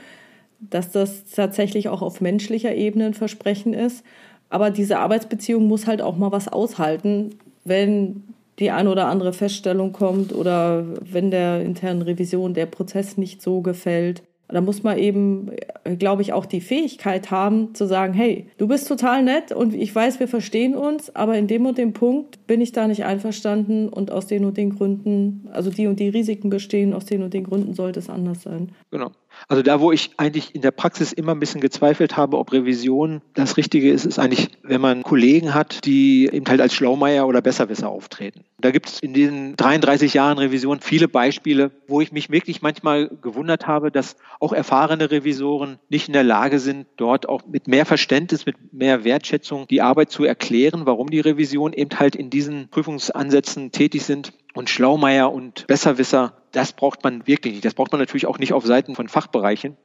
dass 0.61 0.90
das 0.90 1.25
tatsächlich 1.25 1.88
auch 1.88 2.02
auf 2.02 2.21
menschlicher 2.21 2.75
Ebene 2.75 3.07
ein 3.07 3.14
Versprechen 3.14 3.75
ist. 3.75 4.04
Aber 4.50 4.71
diese 4.71 4.99
Arbeitsbeziehung 4.99 5.66
muss 5.66 5.87
halt 5.87 6.00
auch 6.00 6.16
mal 6.16 6.33
was 6.33 6.49
aushalten, 6.49 7.31
wenn 7.64 8.23
die 8.59 8.71
ein 8.71 8.87
oder 8.87 9.07
andere 9.07 9.33
Feststellung 9.33 9.93
kommt 9.93 10.33
oder 10.33 10.85
wenn 11.00 11.31
der 11.31 11.62
internen 11.62 12.02
Revision 12.02 12.54
der 12.54 12.66
Prozess 12.66 13.16
nicht 13.16 13.43
so 13.43 13.62
gefällt. 13.62 14.23
Da 14.48 14.60
muss 14.60 14.82
man 14.82 14.98
eben, 14.98 15.50
glaube 15.98 16.22
ich, 16.22 16.32
auch 16.32 16.46
die 16.46 16.60
Fähigkeit 16.60 17.30
haben 17.30 17.74
zu 17.74 17.86
sagen, 17.86 18.12
hey, 18.12 18.46
du 18.58 18.68
bist 18.68 18.86
total 18.86 19.22
nett 19.22 19.52
und 19.52 19.74
ich 19.74 19.94
weiß, 19.94 20.20
wir 20.20 20.28
verstehen 20.28 20.76
uns, 20.76 21.14
aber 21.16 21.36
in 21.38 21.46
dem 21.46 21.66
und 21.66 21.78
dem 21.78 21.92
Punkt 21.92 22.46
bin 22.46 22.60
ich 22.60 22.72
da 22.72 22.86
nicht 22.86 23.04
einverstanden 23.04 23.88
und 23.88 24.10
aus 24.10 24.26
den 24.26 24.44
und 24.44 24.56
den 24.56 24.76
Gründen, 24.76 25.48
also 25.52 25.70
die 25.70 25.86
und 25.86 25.98
die 25.98 26.08
Risiken 26.08 26.50
bestehen, 26.50 26.92
aus 26.92 27.06
den 27.06 27.22
und 27.22 27.32
den 27.32 27.44
Gründen 27.44 27.74
sollte 27.74 28.00
es 28.00 28.10
anders 28.10 28.42
sein. 28.42 28.70
Genau. 28.90 29.10
Also 29.48 29.62
da, 29.62 29.80
wo 29.80 29.92
ich 29.92 30.10
eigentlich 30.16 30.54
in 30.54 30.62
der 30.62 30.70
Praxis 30.70 31.12
immer 31.12 31.32
ein 31.32 31.40
bisschen 31.40 31.60
gezweifelt 31.60 32.16
habe, 32.16 32.38
ob 32.38 32.52
Revision 32.52 33.22
das 33.34 33.56
Richtige 33.56 33.90
ist, 33.90 34.04
ist 34.04 34.18
eigentlich, 34.18 34.50
wenn 34.62 34.80
man 34.80 35.02
Kollegen 35.02 35.54
hat, 35.54 35.84
die 35.84 36.28
eben 36.32 36.46
halt 36.46 36.60
als 36.60 36.74
Schlaumeier 36.74 37.26
oder 37.26 37.42
Besserwisser 37.42 37.88
auftreten. 37.88 38.44
Da 38.58 38.70
gibt 38.70 38.88
es 38.88 39.00
in 39.00 39.12
diesen 39.12 39.56
33 39.56 40.14
Jahren 40.14 40.38
Revision 40.38 40.80
viele 40.80 41.08
Beispiele, 41.08 41.70
wo 41.86 42.00
ich 42.00 42.12
mich 42.12 42.30
wirklich 42.30 42.62
manchmal 42.62 43.08
gewundert 43.20 43.66
habe, 43.66 43.90
dass 43.90 44.16
auch 44.40 44.52
erfahrene 44.52 45.10
Revisoren 45.10 45.78
nicht 45.88 46.08
in 46.08 46.14
der 46.14 46.24
Lage 46.24 46.58
sind, 46.58 46.86
dort 46.96 47.28
auch 47.28 47.42
mit 47.46 47.68
mehr 47.68 47.84
Verständnis, 47.84 48.46
mit 48.46 48.72
mehr 48.72 49.04
Wertschätzung 49.04 49.66
die 49.68 49.82
Arbeit 49.82 50.10
zu 50.10 50.24
erklären, 50.24 50.86
warum 50.86 51.10
die 51.10 51.20
Revision 51.20 51.72
eben 51.72 51.98
halt 51.98 52.16
in 52.16 52.30
diesen 52.30 52.68
Prüfungsansätzen 52.68 53.72
tätig 53.72 54.02
sind. 54.04 54.32
Und 54.54 54.70
Schlaumeier 54.70 55.32
und 55.32 55.66
Besserwisser, 55.66 56.34
das 56.52 56.73
braucht 56.73 57.02
man 57.04 57.26
wirklich 57.26 57.54
nicht. 57.54 57.64
Das 57.64 57.75
braucht 57.75 57.92
man 57.92 58.00
natürlich 58.00 58.26
auch 58.26 58.38
nicht 58.38 58.52
auf 58.52 58.64
Seiten 58.64 58.94
von 58.94 59.08
Fachbereichen. 59.08 59.76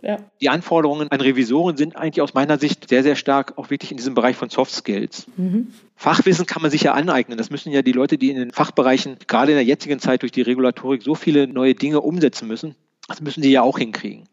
Ja. 0.00 0.18
Die 0.40 0.48
Anforderungen 0.48 1.08
an 1.08 1.20
Revisoren 1.20 1.76
sind 1.76 1.96
eigentlich 1.96 2.22
aus 2.22 2.32
meiner 2.32 2.58
Sicht 2.58 2.88
sehr, 2.88 3.02
sehr 3.02 3.16
stark 3.16 3.58
auch 3.58 3.68
wirklich 3.68 3.90
in 3.90 3.98
diesem 3.98 4.14
Bereich 4.14 4.36
von 4.36 4.48
Soft 4.48 4.72
Skills. 4.72 5.26
Mhm. 5.36 5.72
Fachwissen 5.96 6.46
kann 6.46 6.62
man 6.62 6.70
sich 6.70 6.84
ja 6.84 6.94
aneignen. 6.94 7.36
Das 7.36 7.50
müssen 7.50 7.72
ja 7.72 7.82
die 7.82 7.92
Leute, 7.92 8.16
die 8.16 8.30
in 8.30 8.36
den 8.36 8.52
Fachbereichen 8.52 9.16
gerade 9.26 9.52
in 9.52 9.56
der 9.56 9.64
jetzigen 9.64 9.98
Zeit 9.98 10.22
durch 10.22 10.32
die 10.32 10.42
Regulatorik 10.42 11.02
so 11.02 11.14
viele 11.14 11.46
neue 11.46 11.74
Dinge 11.74 12.00
umsetzen 12.00 12.48
müssen, 12.48 12.74
das 13.08 13.20
müssen 13.20 13.42
sie 13.42 13.50
ja 13.50 13.62
auch 13.62 13.78
hinkriegen. 13.78 14.24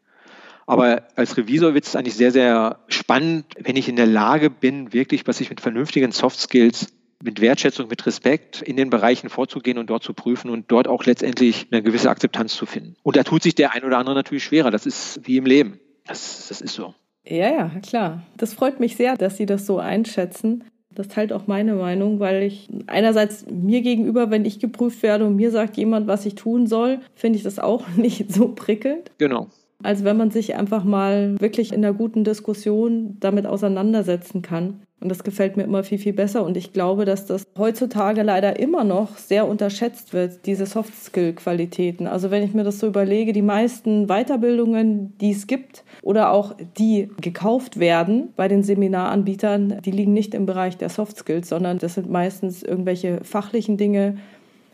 Aber 0.65 1.07
als 1.15 1.35
Revisor 1.35 1.73
wird 1.73 1.87
es 1.87 1.95
eigentlich 1.95 2.15
sehr, 2.15 2.31
sehr 2.31 2.79
spannend, 2.87 3.45
wenn 3.59 3.75
ich 3.75 3.89
in 3.89 3.95
der 3.95 4.05
Lage 4.05 4.51
bin, 4.51 4.93
wirklich, 4.93 5.25
was 5.25 5.41
ich 5.41 5.49
mit 5.49 5.61
vernünftigen 5.61 6.11
Soft 6.11 6.39
Skills 6.39 6.93
mit 7.23 7.41
Wertschätzung, 7.41 7.87
mit 7.87 8.05
Respekt 8.05 8.61
in 8.61 8.77
den 8.77 8.89
Bereichen 8.89 9.29
vorzugehen 9.29 9.77
und 9.77 9.89
dort 9.89 10.03
zu 10.03 10.13
prüfen 10.13 10.49
und 10.49 10.71
dort 10.71 10.87
auch 10.87 11.05
letztendlich 11.05 11.67
eine 11.71 11.83
gewisse 11.83 12.09
Akzeptanz 12.09 12.55
zu 12.55 12.65
finden. 12.65 12.95
Und 13.03 13.15
da 13.15 13.23
tut 13.23 13.43
sich 13.43 13.55
der 13.55 13.73
ein 13.73 13.83
oder 13.83 13.97
andere 13.97 14.15
natürlich 14.15 14.43
schwerer. 14.43 14.71
Das 14.71 14.85
ist 14.85 15.19
wie 15.23 15.37
im 15.37 15.45
Leben. 15.45 15.79
Das, 16.05 16.47
das 16.47 16.61
ist 16.61 16.73
so. 16.73 16.93
Ja, 17.25 17.51
ja, 17.51 17.71
klar. 17.85 18.23
Das 18.37 18.53
freut 18.53 18.79
mich 18.79 18.95
sehr, 18.95 19.15
dass 19.15 19.37
Sie 19.37 19.45
das 19.45 19.65
so 19.65 19.77
einschätzen. 19.79 20.63
Das 20.95 21.07
teilt 21.07 21.31
auch 21.31 21.45
meine 21.45 21.75
Meinung, 21.75 22.19
weil 22.19 22.43
ich 22.43 22.67
einerseits 22.87 23.45
mir 23.49 23.81
gegenüber, 23.81 24.31
wenn 24.31 24.43
ich 24.43 24.59
geprüft 24.59 25.03
werde 25.03 25.25
und 25.25 25.35
mir 25.35 25.51
sagt 25.51 25.77
jemand, 25.77 26.07
was 26.07 26.25
ich 26.25 26.35
tun 26.35 26.67
soll, 26.67 26.99
finde 27.13 27.37
ich 27.37 27.43
das 27.43 27.59
auch 27.59 27.87
nicht 27.95 28.33
so 28.33 28.49
prickelnd. 28.49 29.11
Genau. 29.17 29.47
Als 29.83 30.03
wenn 30.03 30.17
man 30.17 30.31
sich 30.31 30.55
einfach 30.55 30.83
mal 30.83 31.39
wirklich 31.39 31.71
in 31.71 31.85
einer 31.85 31.93
guten 31.93 32.23
Diskussion 32.23 33.17
damit 33.19 33.45
auseinandersetzen 33.45 34.41
kann. 34.41 34.81
Und 35.01 35.09
das 35.09 35.23
gefällt 35.23 35.55
mir 35.55 35.63
immer 35.63 35.83
viel, 35.83 35.97
viel 35.97 36.13
besser. 36.13 36.43
Und 36.45 36.57
ich 36.57 36.73
glaube, 36.73 37.05
dass 37.05 37.25
das 37.25 37.43
heutzutage 37.57 38.21
leider 38.21 38.59
immer 38.59 38.83
noch 38.83 39.17
sehr 39.17 39.47
unterschätzt 39.47 40.13
wird, 40.13 40.45
diese 40.45 40.65
Soft-Skill-Qualitäten. 40.65 42.05
Also 42.05 42.31
wenn 42.31 42.43
ich 42.43 42.53
mir 42.53 42.65
das 42.65 42.79
so 42.79 42.87
überlege, 42.87 43.31
die 43.31 43.41
meisten 43.41 44.07
Weiterbildungen, 44.07 45.17
die 45.19 45.31
es 45.31 45.47
gibt 45.47 45.85
oder 46.01 46.31
auch 46.31 46.53
die 46.77 47.09
gekauft 47.21 47.79
werden 47.79 48.33
bei 48.35 48.49
den 48.49 48.63
Seminaranbietern, 48.63 49.81
die 49.85 49.91
liegen 49.91 50.13
nicht 50.13 50.33
im 50.33 50.45
Bereich 50.45 50.75
der 50.77 50.89
Soft-Skills, 50.89 51.47
sondern 51.47 51.77
das 51.77 51.93
sind 51.93 52.09
meistens 52.09 52.61
irgendwelche 52.61 53.23
fachlichen 53.23 53.77
Dinge, 53.77 54.17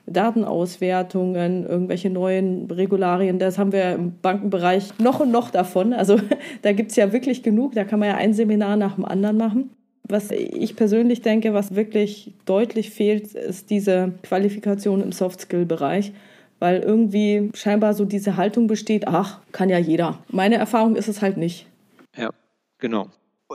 Datenauswertungen, 0.08 1.66
irgendwelche 1.66 2.10
neuen 2.10 2.70
Regularien. 2.70 3.40
Das 3.40 3.58
haben 3.58 3.72
wir 3.72 3.94
im 3.94 4.20
Bankenbereich 4.22 4.98
noch 5.00 5.20
und 5.20 5.32
noch 5.32 5.50
davon. 5.52 5.94
Also 5.94 6.20
da 6.64 6.74
gibt 6.74 6.92
es 6.92 6.98
ja 6.98 7.12
wirklich 7.12 7.44
genug. 7.44 7.74
Da 7.74 7.84
kann 7.84 8.00
man 8.00 8.10
ja 8.10 8.16
ein 8.16 8.34
Seminar 8.34 8.76
nach 8.76 8.96
dem 8.96 9.06
anderen 9.06 9.38
machen. 9.38 9.70
Was 10.08 10.30
ich 10.32 10.76
persönlich 10.76 11.22
denke, 11.22 11.54
was 11.54 11.76
wirklich 11.76 12.34
deutlich 12.46 12.92
fehlt, 12.92 13.34
ist 13.34 13.70
diese 13.70 14.14
Qualifikation 14.24 15.02
im 15.02 15.12
Soft-Skill-Bereich, 15.12 16.14
weil 16.60 16.82
irgendwie 16.82 17.50
scheinbar 17.56 17.94
so 17.94 18.06
diese 18.06 18.38
Haltung 18.38 18.68
besteht, 18.68 19.08
ach, 19.08 19.40
kann 19.52 19.70
ja 19.70 19.80
jeder. 19.80 20.20
Meine 20.30 20.56
Erfahrung 20.56 20.96
ist 20.96 21.08
es 21.08 21.22
halt 21.22 21.38
nicht. 21.38 21.66
Ja, 22.16 22.30
genau. 22.78 23.10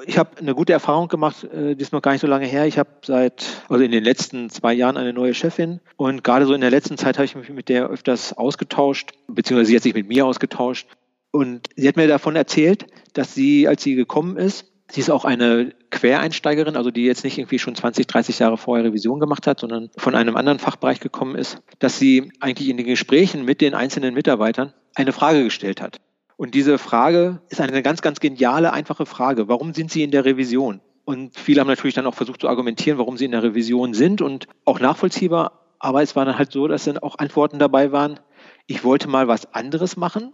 Ich 0.06 0.18
habe 0.18 0.38
eine 0.38 0.54
gute 0.54 0.72
Erfahrung 0.72 1.08
gemacht, 1.08 1.44
äh, 1.44 1.74
die 1.74 1.82
ist 1.82 1.92
noch 1.92 2.02
gar 2.02 2.12
nicht 2.12 2.20
so 2.20 2.26
lange 2.26 2.46
her. 2.46 2.66
Ich 2.66 2.78
habe 2.78 2.90
seit, 3.04 3.44
also 3.68 3.82
in 3.82 3.90
den 3.90 4.04
letzten 4.04 4.48
zwei 4.48 4.72
Jahren 4.72 4.96
eine 4.96 5.12
neue 5.12 5.34
Chefin 5.34 5.80
und 5.96 6.22
gerade 6.22 6.46
so 6.46 6.54
in 6.54 6.60
der 6.60 6.70
letzten 6.70 6.96
Zeit 6.96 7.16
habe 7.16 7.24
ich 7.24 7.34
mich 7.34 7.48
mit 7.50 7.68
der 7.68 7.88
öfters 7.88 8.32
ausgetauscht, 8.32 9.12
beziehungsweise 9.26 9.70
sie 9.70 9.76
hat 9.76 9.82
sich 9.82 9.94
mit 9.94 10.08
mir 10.08 10.26
ausgetauscht. 10.26 10.88
Und 11.32 11.68
sie 11.76 11.86
hat 11.86 11.96
mir 11.96 12.08
davon 12.08 12.34
erzählt, 12.34 12.86
dass 13.14 13.34
sie, 13.34 13.68
als 13.68 13.82
sie 13.82 13.94
gekommen 13.94 14.36
ist, 14.36 14.69
Sie 14.90 15.00
ist 15.00 15.10
auch 15.10 15.24
eine 15.24 15.72
Quereinsteigerin, 15.90 16.76
also 16.76 16.90
die 16.90 17.04
jetzt 17.04 17.22
nicht 17.22 17.38
irgendwie 17.38 17.58
schon 17.58 17.74
20, 17.74 18.06
30 18.06 18.38
Jahre 18.40 18.58
vorher 18.58 18.84
Revision 18.84 19.20
gemacht 19.20 19.46
hat, 19.46 19.60
sondern 19.60 19.90
von 19.96 20.14
einem 20.14 20.36
anderen 20.36 20.58
Fachbereich 20.58 21.00
gekommen 21.00 21.36
ist, 21.36 21.58
dass 21.78 21.98
sie 21.98 22.32
eigentlich 22.40 22.68
in 22.68 22.76
den 22.76 22.86
Gesprächen 22.86 23.44
mit 23.44 23.60
den 23.60 23.74
einzelnen 23.74 24.14
Mitarbeitern 24.14 24.72
eine 24.94 25.12
Frage 25.12 25.44
gestellt 25.44 25.80
hat. 25.80 25.98
Und 26.36 26.54
diese 26.54 26.78
Frage 26.78 27.40
ist 27.50 27.60
eine 27.60 27.82
ganz, 27.82 28.02
ganz 28.02 28.18
geniale, 28.18 28.72
einfache 28.72 29.06
Frage. 29.06 29.46
Warum 29.46 29.74
sind 29.74 29.92
Sie 29.92 30.02
in 30.02 30.10
der 30.10 30.24
Revision? 30.24 30.80
Und 31.04 31.36
viele 31.36 31.60
haben 31.60 31.68
natürlich 31.68 31.94
dann 31.94 32.06
auch 32.06 32.14
versucht 32.14 32.40
zu 32.40 32.48
argumentieren, 32.48 32.98
warum 32.98 33.16
sie 33.16 33.24
in 33.24 33.32
der 33.32 33.42
Revision 33.42 33.94
sind 33.94 34.22
und 34.22 34.46
auch 34.64 34.80
nachvollziehbar. 34.80 35.66
Aber 35.78 36.02
es 36.02 36.14
war 36.14 36.24
dann 36.24 36.38
halt 36.38 36.52
so, 36.52 36.68
dass 36.68 36.84
dann 36.84 36.98
auch 36.98 37.18
Antworten 37.18 37.58
dabei 37.58 37.90
waren, 37.90 38.20
ich 38.66 38.84
wollte 38.84 39.08
mal 39.08 39.28
was 39.28 39.52
anderes 39.52 39.96
machen. 39.96 40.32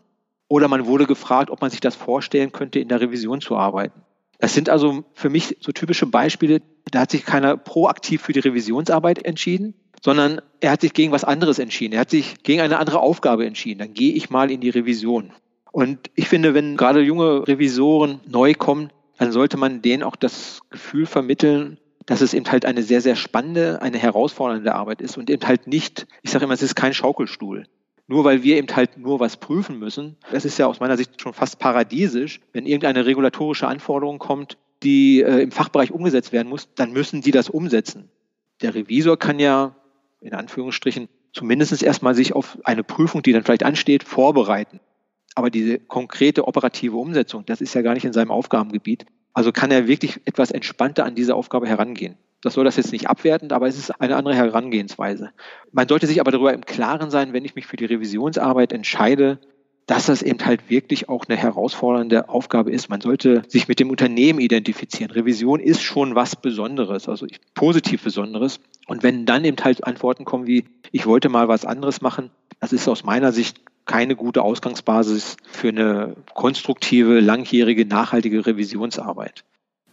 Oder 0.49 0.69
man 0.69 0.87
wurde 0.87 1.07
gefragt, 1.07 1.51
ob 1.51 1.61
man 1.61 1.71
sich 1.71 1.81
das 1.81 1.97
vorstellen 1.97 2.53
könnte, 2.53 2.79
in 2.79 2.89
der 2.89 3.01
Revision 3.01 3.41
zu 3.41 3.57
arbeiten. 3.57 4.03
Das 4.39 4.55
sind 4.55 4.69
also 4.69 5.05
für 5.15 5.31
mich 5.31 5.57
so 5.61 5.73
typische 5.73 6.07
Beispiele, 6.07 6.61
da 6.91 7.01
hat 7.01 7.11
sich 7.11 7.25
keiner 7.25 7.57
proaktiv 7.57 8.23
für 8.23 8.33
die 8.33 8.41
Revisionsarbeit 8.41 9.25
entschieden, 9.25 9.75
sondern 10.03 10.41
er 10.61 10.73
hat 10.73 10.83
sich 10.83 10.93
gegen 10.93 11.13
was 11.13 11.25
anderes 11.25 11.59
entschieden. 11.59 11.95
Er 11.95 12.01
hat 12.01 12.11
sich 12.11 12.43
gegen 12.43 12.61
eine 12.61 12.79
andere 12.79 13.01
Aufgabe 13.01 13.47
entschieden. 13.47 13.79
Dann 13.79 13.95
gehe 13.95 14.13
ich 14.13 14.31
mal 14.31 14.51
in 14.51 14.61
die 14.61 14.71
Revision. 14.71 15.33
Und 15.73 16.11
ich 16.15 16.29
finde, 16.29 16.55
wenn 16.55 16.77
gerade 16.77 17.01
junge 17.01 17.47
Revisoren 17.49 18.21
neu 18.27 18.55
kommen, 18.55 18.91
dann 19.19 19.33
sollte 19.33 19.57
man 19.57 19.83
denen 19.83 20.03
auch 20.03 20.17
das 20.17 20.61
Gefühl 20.71 21.07
vermitteln, 21.07 21.79
dass 22.05 22.21
es 22.21 22.35
eben 22.35 22.47
halt 22.51 22.65
eine 22.67 22.83
sehr, 22.83 23.01
sehr 23.01 23.17
spannende, 23.17 23.83
eine 23.83 23.99
herausfordernde 23.99 24.75
Arbeit 24.75 25.01
ist 25.01 25.17
und 25.19 25.29
eben 25.29 25.47
halt 25.47 25.67
nicht, 25.67 26.07
ich 26.23 26.31
sage 26.31 26.45
immer, 26.45 26.55
es 26.55 26.63
ist 26.63 26.77
kein 26.77 26.95
Schaukelstuhl 26.95 27.67
nur 28.09 28.25
weil 28.25 28.43
wir 28.43 28.57
eben 28.57 28.75
halt 28.75 28.99
nur 28.99 29.21
was 29.21 29.37
prüfen 29.37 29.79
müssen. 29.79 30.17
Das 30.31 30.45
ist 30.45 30.59
ja 30.59 30.67
aus 30.67 30.81
meiner 30.81 30.97
Sicht 30.97 31.21
schon 31.21 31.33
fast 31.35 31.59
paradiesisch. 31.59 32.41
Wenn 32.53 32.67
irgendeine 32.67 33.07
regulatorische 33.07 33.67
Anforderung 33.67 34.19
kommt, 34.19 34.59
die 34.83 35.23
äh, 35.23 35.43
im 35.43 35.51
Fachbereich 35.51 35.91
umgesetzt 35.91 36.33
werden 36.33 36.49
muss, 36.49 36.69
dann 36.75 36.93
müssen 36.93 37.21
die 37.21 37.31
das 37.31 37.49
umsetzen. 37.49 38.09
Der 38.63 38.75
Revisor 38.75 39.19
kann 39.19 39.39
ja 39.39 39.75
in 40.21 40.35
Anführungsstrichen 40.35 41.09
zumindest 41.33 41.83
erstmal 41.83 42.15
sich 42.15 42.33
auf 42.33 42.59
eine 42.65 42.83
Prüfung, 42.83 43.23
die 43.23 43.33
dann 43.33 43.45
vielleicht 43.45 43.65
ansteht, 43.65 44.05
vorbereiten. 44.05 44.81
Aber 45.35 45.51
diese 45.51 45.79
konkrete 45.79 46.49
operative 46.49 46.97
Umsetzung, 46.97 47.45
das 47.45 47.61
ist 47.61 47.75
ja 47.75 47.83
gar 47.83 47.95
nicht 47.95 48.07
in 48.07 48.15
seinem 48.15 48.31
Aufgabengebiet. 48.31 49.05
Also 49.35 49.53
kann 49.53 49.71
er 49.71 49.87
wirklich 49.87 50.21
etwas 50.25 50.51
entspannter 50.51 51.05
an 51.05 51.15
diese 51.15 51.35
Aufgabe 51.35 51.69
herangehen. 51.69 52.17
Das 52.47 52.55
soll 52.55 52.65
das 52.65 52.77
jetzt 52.77 52.93
nicht 52.93 53.11
abwertend, 53.11 53.53
aber 53.53 53.67
es 53.67 53.77
ist 53.77 53.91
eine 54.01 54.15
andere 54.15 54.37
Herangehensweise. 54.37 55.31
Man 55.73 55.89
sollte 55.89 56.07
sich 56.07 56.21
aber 56.21 56.31
darüber 56.31 56.55
im 56.55 56.65
Klaren 56.65 57.11
sein, 57.11 57.33
wenn 57.33 57.45
ich 57.45 57.57
mich 57.57 57.67
für 57.67 57.75
die 57.75 57.87
Revisionsarbeit 57.87 58.73
entscheide, 58.73 59.41
dass 59.87 60.07
das 60.07 60.23
eben 60.23 60.47
halt 60.47 60.71
wirklich 60.71 61.09
auch 61.09 61.25
eine 61.27 61.37
herausfordernde 61.37 62.29
Aufgabe 62.29 62.71
ist. 62.71 62.89
Man 62.89 63.01
sollte 63.01 63.43
sich 63.49 63.67
mit 63.67 63.81
dem 63.81 63.91
Unternehmen 63.91 64.39
identifizieren. 64.39 65.11
Revision 65.11 65.59
ist 65.59 65.83
schon 65.83 66.15
was 66.15 66.37
Besonderes, 66.37 67.09
also 67.09 67.27
positiv 67.55 68.05
Besonderes. 68.05 68.61
Und 68.87 69.03
wenn 69.03 69.27
dann 69.27 69.45
eben 69.45 69.57
halt 69.65 69.83
Antworten 69.83 70.25
kommen 70.25 70.47
wie, 70.47 70.67
ich 70.93 71.05
wollte 71.05 71.29
mal 71.29 71.49
was 71.49 71.65
anderes 71.65 72.01
machen, 72.01 72.31
das 72.61 72.73
ist 72.73 72.87
aus 72.87 73.03
meiner 73.03 73.33
Sicht 73.33 73.61
keine 73.87 74.15
gute 74.15 74.43
Ausgangsbasis 74.43 75.37
für 75.51 75.71
eine 75.71 76.15
konstruktive, 76.35 77.19
langjährige, 77.19 77.87
nachhaltige 77.87 78.47
Revisionsarbeit. 78.47 79.43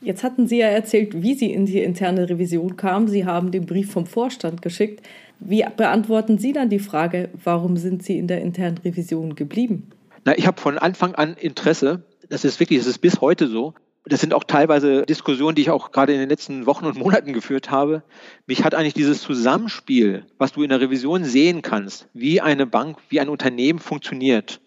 Jetzt 0.04 0.24
hatten 0.24 0.48
Sie 0.48 0.58
ja 0.58 0.68
erzählt, 0.68 1.22
wie 1.22 1.34
Sie 1.34 1.52
in 1.52 1.66
die 1.66 1.80
interne 1.80 2.30
Revision 2.30 2.76
kamen. 2.76 3.08
Sie 3.08 3.26
haben 3.26 3.52
den 3.52 3.66
Brief 3.66 3.92
vom 3.92 4.06
Vorstand 4.06 4.62
geschickt. 4.62 5.02
Wie 5.40 5.66
beantworten 5.78 6.38
Sie 6.38 6.52
dann 6.52 6.70
die 6.70 6.80
Frage, 6.80 7.30
warum 7.44 7.78
sind 7.78 8.04
Sie 8.04 8.18
in 8.18 8.28
der 8.28 8.42
internen 8.42 8.78
Revision 8.80 9.36
geblieben? 9.36 9.90
Na, 10.26 10.38
ich 10.38 10.46
habe 10.46 10.60
von 10.60 10.78
Anfang 10.78 11.16
an 11.16 11.36
Interesse. 11.36 12.04
Das 12.30 12.44
ist 12.44 12.60
wirklich, 12.60 12.80
das 12.80 12.88
ist 12.88 13.00
bis 13.00 13.22
heute 13.22 13.48
so. 13.48 13.74
Das 14.06 14.20
sind 14.20 14.34
auch 14.34 14.44
teilweise 14.44 15.04
Diskussionen, 15.04 15.56
die 15.56 15.62
ich 15.62 15.70
auch 15.70 15.92
gerade 15.92 16.14
in 16.14 16.20
den 16.20 16.28
letzten 16.28 16.66
Wochen 16.66 16.86
und 16.86 16.98
Monaten 16.98 17.32
geführt 17.32 17.72
habe. 17.72 18.04
Mich 18.46 18.66
hat 18.66 18.76
eigentlich 18.76 18.94
dieses 18.94 19.22
Zusammenspiel, 19.22 20.26
was 20.38 20.52
du 20.52 20.64
in 20.64 20.70
der 20.70 20.82
Revision 20.82 21.24
sehen 21.24 21.62
kannst, 21.62 22.10
wie 22.14 22.42
eine 22.42 22.66
Bank, 22.66 22.98
wie 23.08 23.22
ein 23.22 23.30
Unternehmen 23.30 23.80
funktioniert, 23.80 24.60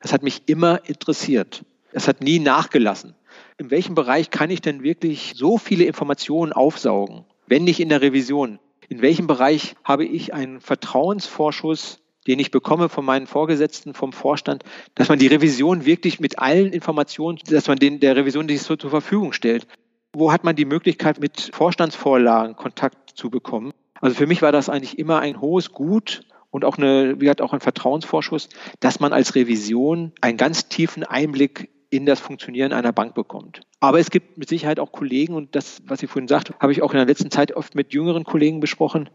das 0.00 0.14
hat 0.14 0.22
mich 0.22 0.42
immer 0.46 0.80
interessiert. 0.88 1.64
Es 1.92 2.08
hat 2.08 2.22
nie 2.22 2.38
nachgelassen. 2.38 3.14
In 3.60 3.70
welchem 3.70 3.94
Bereich 3.94 4.30
kann 4.30 4.48
ich 4.48 4.62
denn 4.62 4.82
wirklich 4.82 5.34
so 5.36 5.58
viele 5.58 5.84
Informationen 5.84 6.54
aufsaugen, 6.54 7.26
wenn 7.46 7.62
nicht 7.62 7.78
in 7.78 7.90
der 7.90 8.00
Revision? 8.00 8.58
In 8.88 9.02
welchem 9.02 9.26
Bereich 9.26 9.76
habe 9.84 10.06
ich 10.06 10.32
einen 10.32 10.62
Vertrauensvorschuss 10.62 11.98
den 12.26 12.38
ich 12.38 12.50
bekomme 12.50 12.88
von 12.90 13.04
meinen 13.04 13.26
Vorgesetzten, 13.26 13.94
vom 13.94 14.12
Vorstand, 14.12 14.62
dass 14.94 15.08
man 15.08 15.18
die 15.18 15.26
Revision 15.26 15.86
wirklich 15.86 16.20
mit 16.20 16.38
allen 16.38 16.72
Informationen, 16.72 17.38
dass 17.48 17.66
man 17.66 17.78
den, 17.78 17.98
der 17.98 18.14
Revision 18.14 18.46
die 18.46 18.58
so 18.58 18.76
zur 18.76 18.90
Verfügung 18.90 19.32
stellt. 19.32 19.66
Wo 20.12 20.30
hat 20.30 20.44
man 20.44 20.54
die 20.54 20.66
Möglichkeit, 20.66 21.18
mit 21.18 21.50
Vorstandsvorlagen 21.52 22.56
Kontakt 22.56 23.16
zu 23.16 23.30
bekommen? 23.30 23.72
Also 24.00 24.16
für 24.16 24.26
mich 24.26 24.42
war 24.42 24.52
das 24.52 24.68
eigentlich 24.68 24.98
immer 24.98 25.20
ein 25.20 25.40
hohes 25.40 25.72
Gut 25.72 26.22
und 26.50 26.64
auch 26.64 26.76
eine, 26.76 27.14
wie 27.16 27.24
gesagt, 27.24 27.40
auch 27.40 27.54
ein 27.54 27.60
Vertrauensvorschuss, 27.60 28.50
dass 28.80 29.00
man 29.00 29.14
als 29.14 29.34
Revision 29.34 30.12
einen 30.20 30.36
ganz 30.36 30.68
tiefen 30.68 31.04
Einblick 31.04 31.70
in 31.90 32.06
das 32.06 32.20
Funktionieren 32.20 32.72
einer 32.72 32.92
Bank 32.92 33.14
bekommt. 33.14 33.60
Aber 33.80 33.98
es 33.98 34.10
gibt 34.10 34.38
mit 34.38 34.48
Sicherheit 34.48 34.78
auch 34.78 34.92
Kollegen, 34.92 35.34
und 35.34 35.54
das, 35.56 35.82
was 35.86 36.02
ich 36.02 36.10
vorhin 36.10 36.28
sagte, 36.28 36.54
habe 36.60 36.72
ich 36.72 36.82
auch 36.82 36.92
in 36.92 36.98
der 36.98 37.06
letzten 37.06 37.30
Zeit 37.30 37.52
oft 37.56 37.74
mit 37.74 37.92
jüngeren 37.92 38.24
Kollegen 38.24 38.60
besprochen, 38.60 39.10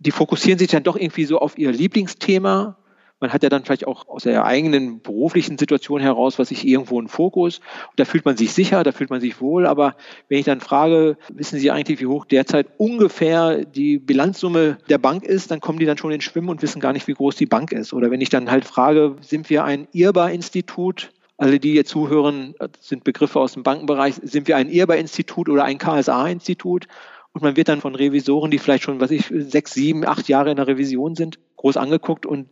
die 0.00 0.10
fokussieren 0.10 0.58
sich 0.58 0.68
dann 0.68 0.82
doch 0.82 0.96
irgendwie 0.96 1.24
so 1.24 1.38
auf 1.38 1.58
ihr 1.58 1.72
Lieblingsthema. 1.72 2.76
Man 3.20 3.32
hat 3.32 3.42
ja 3.42 3.48
dann 3.48 3.64
vielleicht 3.64 3.86
auch 3.88 4.06
aus 4.06 4.22
der 4.22 4.44
eigenen 4.44 5.00
beruflichen 5.00 5.58
Situation 5.58 6.00
heraus, 6.00 6.38
was 6.38 6.52
ich 6.52 6.64
irgendwo 6.64 7.00
einen 7.00 7.08
Fokus. 7.08 7.58
Und 7.58 7.98
da 7.98 8.04
fühlt 8.04 8.24
man 8.24 8.36
sich 8.36 8.52
sicher, 8.52 8.84
da 8.84 8.92
fühlt 8.92 9.10
man 9.10 9.20
sich 9.20 9.40
wohl. 9.40 9.66
Aber 9.66 9.96
wenn 10.28 10.38
ich 10.38 10.44
dann 10.44 10.60
frage, 10.60 11.16
wissen 11.34 11.58
Sie 11.58 11.72
eigentlich, 11.72 12.00
wie 12.00 12.06
hoch 12.06 12.26
derzeit 12.26 12.68
ungefähr 12.76 13.64
die 13.64 13.98
Bilanzsumme 13.98 14.78
der 14.88 14.98
Bank 14.98 15.24
ist, 15.24 15.50
dann 15.50 15.60
kommen 15.60 15.80
die 15.80 15.86
dann 15.86 15.98
schon 15.98 16.12
ins 16.12 16.22
Schwimmen 16.22 16.48
und 16.48 16.62
wissen 16.62 16.80
gar 16.80 16.92
nicht, 16.92 17.08
wie 17.08 17.14
groß 17.14 17.34
die 17.34 17.46
Bank 17.46 17.72
ist. 17.72 17.92
Oder 17.92 18.12
wenn 18.12 18.20
ich 18.20 18.30
dann 18.30 18.52
halt 18.52 18.64
frage, 18.64 19.16
sind 19.20 19.50
wir 19.50 19.64
ein 19.64 19.88
IRBA-Institut? 19.92 21.10
Alle, 21.38 21.60
die 21.60 21.74
jetzt 21.74 21.90
zuhören, 21.90 22.54
sind 22.80 23.04
Begriffe 23.04 23.38
aus 23.38 23.52
dem 23.52 23.62
Bankenbereich. 23.62 24.16
Sind 24.22 24.48
wir 24.48 24.56
ein 24.56 24.68
IRBA-Institut 24.68 25.48
oder 25.48 25.64
ein 25.64 25.78
KSA-Institut? 25.78 26.88
Und 27.32 27.42
man 27.42 27.56
wird 27.56 27.68
dann 27.68 27.80
von 27.80 27.94
Revisoren, 27.94 28.50
die 28.50 28.58
vielleicht 28.58 28.82
schon, 28.82 29.00
was 29.00 29.12
ich, 29.12 29.26
sechs, 29.32 29.72
sieben, 29.72 30.04
acht 30.04 30.28
Jahre 30.28 30.50
in 30.50 30.56
der 30.56 30.66
Revision 30.66 31.14
sind, 31.14 31.38
groß 31.56 31.76
angeguckt 31.76 32.26
und 32.26 32.48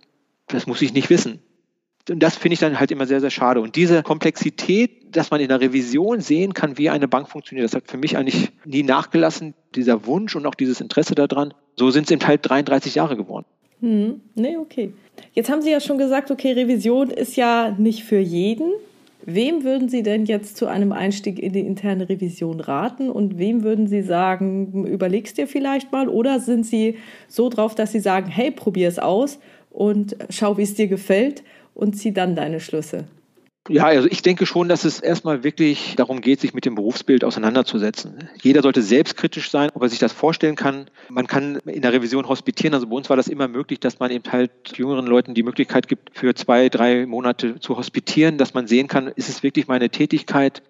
das 0.46 0.68
muss 0.68 0.82
ich 0.82 0.92
nicht 0.92 1.10
wissen. 1.10 1.40
Und 2.08 2.20
das 2.20 2.36
finde 2.36 2.54
ich 2.54 2.60
dann 2.60 2.78
halt 2.78 2.92
immer 2.92 3.06
sehr, 3.06 3.20
sehr 3.20 3.30
schade. 3.30 3.60
Und 3.60 3.74
diese 3.74 4.04
Komplexität, 4.04 5.16
dass 5.16 5.32
man 5.32 5.40
in 5.40 5.48
der 5.48 5.60
Revision 5.60 6.20
sehen 6.20 6.54
kann, 6.54 6.78
wie 6.78 6.88
eine 6.88 7.08
Bank 7.08 7.28
funktioniert, 7.28 7.64
das 7.64 7.74
hat 7.74 7.90
für 7.90 7.96
mich 7.96 8.16
eigentlich 8.16 8.52
nie 8.64 8.84
nachgelassen, 8.84 9.54
dieser 9.74 10.06
Wunsch 10.06 10.36
und 10.36 10.46
auch 10.46 10.54
dieses 10.54 10.80
Interesse 10.80 11.16
daran. 11.16 11.52
So 11.74 11.90
sind 11.90 12.04
es 12.04 12.12
eben 12.12 12.24
halt 12.24 12.48
33 12.48 12.94
Jahre 12.94 13.16
geworden. 13.16 13.46
Hm, 13.80 14.20
nee, 14.34 14.56
okay. 14.56 14.92
Jetzt 15.34 15.50
haben 15.50 15.62
Sie 15.62 15.70
ja 15.70 15.80
schon 15.80 15.98
gesagt, 15.98 16.30
okay, 16.30 16.52
Revision 16.52 17.10
ist 17.10 17.36
ja 17.36 17.74
nicht 17.78 18.04
für 18.04 18.18
jeden. 18.18 18.72
Wem 19.28 19.64
würden 19.64 19.88
Sie 19.88 20.04
denn 20.04 20.24
jetzt 20.24 20.56
zu 20.56 20.66
einem 20.66 20.92
Einstieg 20.92 21.40
in 21.40 21.52
die 21.52 21.60
interne 21.60 22.08
Revision 22.08 22.60
raten 22.60 23.10
und 23.10 23.38
wem 23.38 23.64
würden 23.64 23.88
Sie 23.88 24.02
sagen, 24.02 24.86
überlegst 24.86 25.36
dir 25.36 25.48
vielleicht 25.48 25.90
mal 25.90 26.08
oder 26.08 26.38
sind 26.38 26.64
Sie 26.64 26.96
so 27.26 27.48
drauf, 27.48 27.74
dass 27.74 27.90
Sie 27.90 27.98
sagen, 27.98 28.28
hey, 28.30 28.52
probier 28.52 28.86
es 28.86 29.00
aus 29.00 29.40
und 29.70 30.16
schau, 30.30 30.56
wie 30.58 30.62
es 30.62 30.74
dir 30.74 30.86
gefällt 30.86 31.42
und 31.74 31.94
zieh 31.94 32.12
dann 32.12 32.36
deine 32.36 32.60
Schlüsse? 32.60 33.04
Ja, 33.68 33.84
also 33.84 34.08
ich 34.10 34.22
denke 34.22 34.46
schon, 34.46 34.68
dass 34.68 34.84
es 34.84 35.00
erstmal 35.00 35.42
wirklich 35.42 35.94
darum 35.96 36.20
geht, 36.20 36.40
sich 36.40 36.54
mit 36.54 36.64
dem 36.64 36.74
Berufsbild 36.74 37.24
auseinanderzusetzen. 37.24 38.28
Jeder 38.42 38.62
sollte 38.62 38.82
selbstkritisch 38.82 39.50
sein, 39.50 39.70
ob 39.74 39.82
er 39.82 39.88
sich 39.88 39.98
das 39.98 40.12
vorstellen 40.12 40.56
kann. 40.56 40.86
Man 41.08 41.26
kann 41.26 41.56
in 41.66 41.82
der 41.82 41.92
Revision 41.92 42.28
hospitieren. 42.28 42.74
Also 42.74 42.86
bei 42.86 42.96
uns 42.96 43.08
war 43.10 43.16
das 43.16 43.28
immer 43.28 43.48
möglich, 43.48 43.80
dass 43.80 43.98
man 43.98 44.10
eben 44.10 44.30
halt 44.30 44.50
jüngeren 44.76 45.06
Leuten 45.06 45.34
die 45.34 45.42
Möglichkeit 45.42 45.88
gibt, 45.88 46.16
für 46.16 46.34
zwei, 46.34 46.68
drei 46.68 47.06
Monate 47.06 47.58
zu 47.60 47.76
hospitieren, 47.76 48.38
dass 48.38 48.54
man 48.54 48.66
sehen 48.66 48.86
kann, 48.88 49.08
ist 49.08 49.28
es 49.28 49.42
wirklich 49.42 49.66
meine 49.66 49.90
Tätigkeit? 49.90 50.62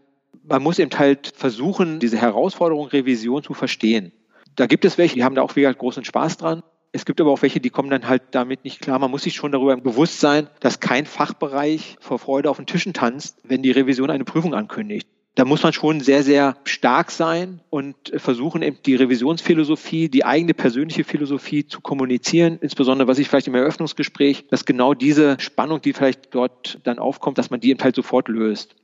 Man 0.43 0.63
muss 0.63 0.79
eben 0.79 0.97
halt 0.99 1.33
versuchen, 1.35 1.99
diese 1.99 2.19
Herausforderung 2.19 2.89
Revision 2.89 3.43
zu 3.43 3.53
verstehen. 3.53 4.13
Da 4.55 4.67
gibt 4.67 4.85
es 4.85 4.97
welche, 4.97 5.17
die 5.17 5.25
haben 5.25 5.35
da 5.35 5.43
auch 5.43 5.57
wieder 5.57 5.73
großen 5.73 6.05
Spaß 6.05 6.39
dran. 6.39 6.63
Es 6.97 7.05
gibt 7.05 7.21
aber 7.21 7.31
auch 7.31 7.43
welche, 7.43 7.61
die 7.61 7.69
kommen 7.69 7.91
dann 7.91 8.09
halt 8.09 8.23
damit 8.31 8.65
nicht 8.65 8.81
klar. 8.81 8.99
Man 8.99 9.11
muss 9.11 9.25
sich 9.25 9.35
schon 9.35 9.53
darüber 9.53 9.77
bewusst 9.77 10.19
sein, 10.19 10.49
dass 10.61 10.81
kein 10.81 11.05
Fachbereich 11.05 11.99
vor 12.01 12.19
Freude 12.19 12.49
auf 12.49 12.57
den 12.57 12.65
Tischen 12.65 12.95
tanzt, 12.95 13.39
wenn 13.45 13.63
die 13.63 13.71
Revision 13.71 14.09
eine 14.09 14.25
Prüfung 14.25 14.55
ankündigt. 14.55 15.07
Da 15.35 15.45
muss 15.45 15.63
man 15.63 15.75
schon 15.75 16.01
sehr, 16.01 16.23
sehr 16.23 16.57
stark 16.65 17.11
sein 17.11 17.61
und 17.69 17.97
versuchen, 18.17 18.63
eben 18.63 18.79
die 18.87 18.95
Revisionsphilosophie, 18.95 20.09
die 20.09 20.25
eigene 20.25 20.55
persönliche 20.55 21.05
Philosophie 21.05 21.67
zu 21.67 21.83
kommunizieren. 21.83 22.59
Insbesondere, 22.63 23.07
was 23.07 23.19
ich 23.19 23.29
vielleicht 23.29 23.49
im 23.49 23.55
Eröffnungsgespräch, 23.55 24.47
dass 24.49 24.65
genau 24.65 24.95
diese 24.95 25.37
Spannung, 25.39 25.83
die 25.83 25.93
vielleicht 25.93 26.35
dort 26.35 26.81
dann 26.85 26.99
aufkommt, 26.99 27.37
dass 27.37 27.51
man 27.51 27.61
die 27.61 27.69
eben 27.69 27.83
halt 27.83 27.95
sofort 27.95 28.29
löst. 28.29 28.75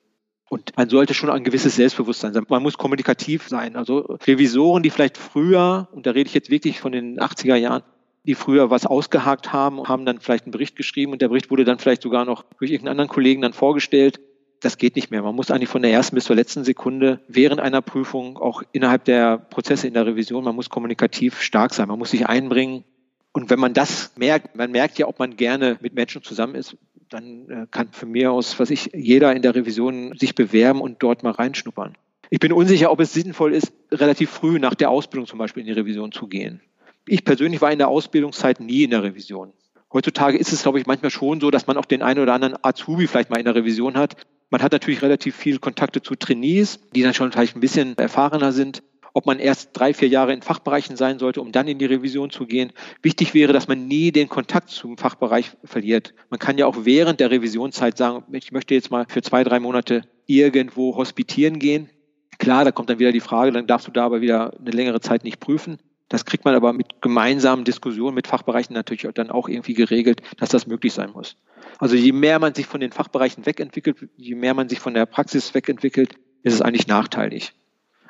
Und 0.50 0.76
man 0.76 0.90
sollte 0.90 1.14
schon 1.14 1.30
ein 1.30 1.44
gewisses 1.44 1.76
Selbstbewusstsein 1.76 2.34
sein. 2.34 2.44
Man 2.50 2.62
muss 2.62 2.76
kommunikativ 2.76 3.48
sein. 3.48 3.74
Also 3.74 4.18
Revisoren, 4.26 4.82
die 4.82 4.90
vielleicht 4.90 5.16
früher, 5.16 5.88
und 5.92 6.04
da 6.04 6.10
rede 6.10 6.28
ich 6.28 6.34
jetzt 6.34 6.50
wirklich 6.50 6.78
von 6.78 6.92
den 6.92 7.18
80er 7.18 7.56
Jahren, 7.56 7.82
die 8.24 8.34
früher 8.34 8.70
was 8.70 8.86
ausgehakt 8.86 9.52
haben, 9.52 9.88
haben 9.88 10.06
dann 10.06 10.20
vielleicht 10.20 10.44
einen 10.44 10.52
Bericht 10.52 10.76
geschrieben 10.76 11.12
und 11.12 11.22
der 11.22 11.28
Bericht 11.28 11.50
wurde 11.50 11.64
dann 11.64 11.78
vielleicht 11.78 12.02
sogar 12.02 12.24
noch 12.24 12.44
durch 12.58 12.70
irgendeinen 12.70 12.92
anderen 12.92 13.08
Kollegen 13.08 13.42
dann 13.42 13.52
vorgestellt. 13.52 14.20
Das 14.60 14.78
geht 14.78 14.94
nicht 14.94 15.10
mehr. 15.10 15.22
Man 15.22 15.34
muss 15.34 15.50
eigentlich 15.50 15.68
von 15.68 15.82
der 15.82 15.90
ersten 15.90 16.14
bis 16.14 16.24
zur 16.24 16.36
letzten 16.36 16.62
Sekunde 16.62 17.20
während 17.26 17.60
einer 17.60 17.82
Prüfung, 17.82 18.36
auch 18.36 18.62
innerhalb 18.70 19.04
der 19.04 19.38
Prozesse 19.38 19.88
in 19.88 19.94
der 19.94 20.06
Revision, 20.06 20.44
man 20.44 20.54
muss 20.54 20.70
kommunikativ 20.70 21.40
stark 21.40 21.74
sein. 21.74 21.88
Man 21.88 21.98
muss 21.98 22.12
sich 22.12 22.26
einbringen. 22.28 22.84
Und 23.32 23.50
wenn 23.50 23.58
man 23.58 23.74
das 23.74 24.12
merkt, 24.16 24.54
man 24.54 24.70
merkt 24.70 24.98
ja, 24.98 25.08
ob 25.08 25.18
man 25.18 25.36
gerne 25.36 25.78
mit 25.80 25.94
Menschen 25.94 26.22
zusammen 26.22 26.54
ist, 26.54 26.76
dann 27.08 27.48
äh, 27.50 27.66
kann 27.70 27.88
von 27.90 28.10
mir 28.10 28.30
aus, 28.30 28.58
was 28.60 28.70
ich, 28.70 28.90
jeder 28.94 29.34
in 29.34 29.42
der 29.42 29.54
Revision 29.54 30.16
sich 30.16 30.34
bewerben 30.34 30.80
und 30.80 31.02
dort 31.02 31.22
mal 31.22 31.32
reinschnuppern. 31.32 31.94
Ich 32.30 32.40
bin 32.40 32.52
unsicher, 32.52 32.90
ob 32.90 33.00
es 33.00 33.12
sinnvoll 33.12 33.52
ist, 33.52 33.72
relativ 33.90 34.30
früh 34.30 34.58
nach 34.58 34.74
der 34.74 34.90
Ausbildung 34.90 35.26
zum 35.26 35.38
Beispiel 35.38 35.62
in 35.62 35.66
die 35.66 35.72
Revision 35.72 36.12
zu 36.12 36.28
gehen. 36.28 36.60
Ich 37.06 37.24
persönlich 37.24 37.60
war 37.60 37.72
in 37.72 37.78
der 37.78 37.88
Ausbildungszeit 37.88 38.60
nie 38.60 38.84
in 38.84 38.90
der 38.90 39.02
Revision. 39.02 39.52
Heutzutage 39.92 40.38
ist 40.38 40.52
es, 40.52 40.62
glaube 40.62 40.80
ich, 40.80 40.86
manchmal 40.86 41.10
schon 41.10 41.40
so, 41.40 41.50
dass 41.50 41.66
man 41.66 41.76
auch 41.76 41.84
den 41.84 42.02
einen 42.02 42.20
oder 42.20 42.32
anderen 42.32 42.56
Azubi 42.62 43.06
vielleicht 43.06 43.30
mal 43.30 43.38
in 43.38 43.44
der 43.44 43.54
Revision 43.54 43.96
hat. 43.96 44.16
Man 44.50 44.62
hat 44.62 44.72
natürlich 44.72 45.02
relativ 45.02 45.36
viel 45.36 45.58
Kontakte 45.58 46.00
zu 46.00 46.14
Trainees, 46.14 46.80
die 46.94 47.02
dann 47.02 47.14
schon 47.14 47.32
vielleicht 47.32 47.56
ein 47.56 47.60
bisschen 47.60 47.98
erfahrener 47.98 48.52
sind. 48.52 48.82
Ob 49.14 49.26
man 49.26 49.38
erst 49.38 49.70
drei, 49.74 49.92
vier 49.92 50.08
Jahre 50.08 50.32
in 50.32 50.40
Fachbereichen 50.40 50.96
sein 50.96 51.18
sollte, 51.18 51.42
um 51.42 51.52
dann 51.52 51.68
in 51.68 51.78
die 51.78 51.84
Revision 51.84 52.30
zu 52.30 52.46
gehen. 52.46 52.72
Wichtig 53.02 53.34
wäre, 53.34 53.52
dass 53.52 53.68
man 53.68 53.86
nie 53.86 54.10
den 54.10 54.28
Kontakt 54.28 54.70
zum 54.70 54.96
Fachbereich 54.96 55.50
verliert. 55.64 56.14
Man 56.30 56.38
kann 56.38 56.56
ja 56.56 56.66
auch 56.66 56.84
während 56.84 57.20
der 57.20 57.30
Revisionszeit 57.30 57.98
sagen, 57.98 58.24
ich 58.32 58.52
möchte 58.52 58.74
jetzt 58.74 58.90
mal 58.90 59.04
für 59.08 59.20
zwei, 59.20 59.44
drei 59.44 59.60
Monate 59.60 60.02
irgendwo 60.26 60.96
hospitieren 60.96 61.58
gehen. 61.58 61.90
Klar, 62.38 62.64
da 62.64 62.72
kommt 62.72 62.88
dann 62.88 62.98
wieder 62.98 63.12
die 63.12 63.20
Frage, 63.20 63.52
dann 63.52 63.66
darfst 63.66 63.86
du 63.86 63.92
da 63.92 64.06
aber 64.06 64.22
wieder 64.22 64.54
eine 64.58 64.70
längere 64.70 65.00
Zeit 65.00 65.24
nicht 65.24 65.40
prüfen. 65.40 65.78
Das 66.12 66.26
kriegt 66.26 66.44
man 66.44 66.54
aber 66.54 66.74
mit 66.74 67.00
gemeinsamen 67.00 67.64
Diskussionen 67.64 68.14
mit 68.14 68.26
Fachbereichen 68.26 68.74
natürlich 68.74 69.08
dann 69.14 69.30
auch 69.30 69.48
irgendwie 69.48 69.72
geregelt, 69.72 70.20
dass 70.36 70.50
das 70.50 70.66
möglich 70.66 70.92
sein 70.92 71.08
muss. 71.10 71.38
Also 71.78 71.96
je 71.96 72.12
mehr 72.12 72.38
man 72.38 72.54
sich 72.54 72.66
von 72.66 72.82
den 72.82 72.92
Fachbereichen 72.92 73.46
wegentwickelt, 73.46 73.96
je 74.18 74.34
mehr 74.34 74.52
man 74.52 74.68
sich 74.68 74.78
von 74.78 74.92
der 74.92 75.06
Praxis 75.06 75.54
wegentwickelt, 75.54 76.16
ist 76.42 76.52
es 76.52 76.60
eigentlich 76.60 76.86
nachteilig. 76.86 77.54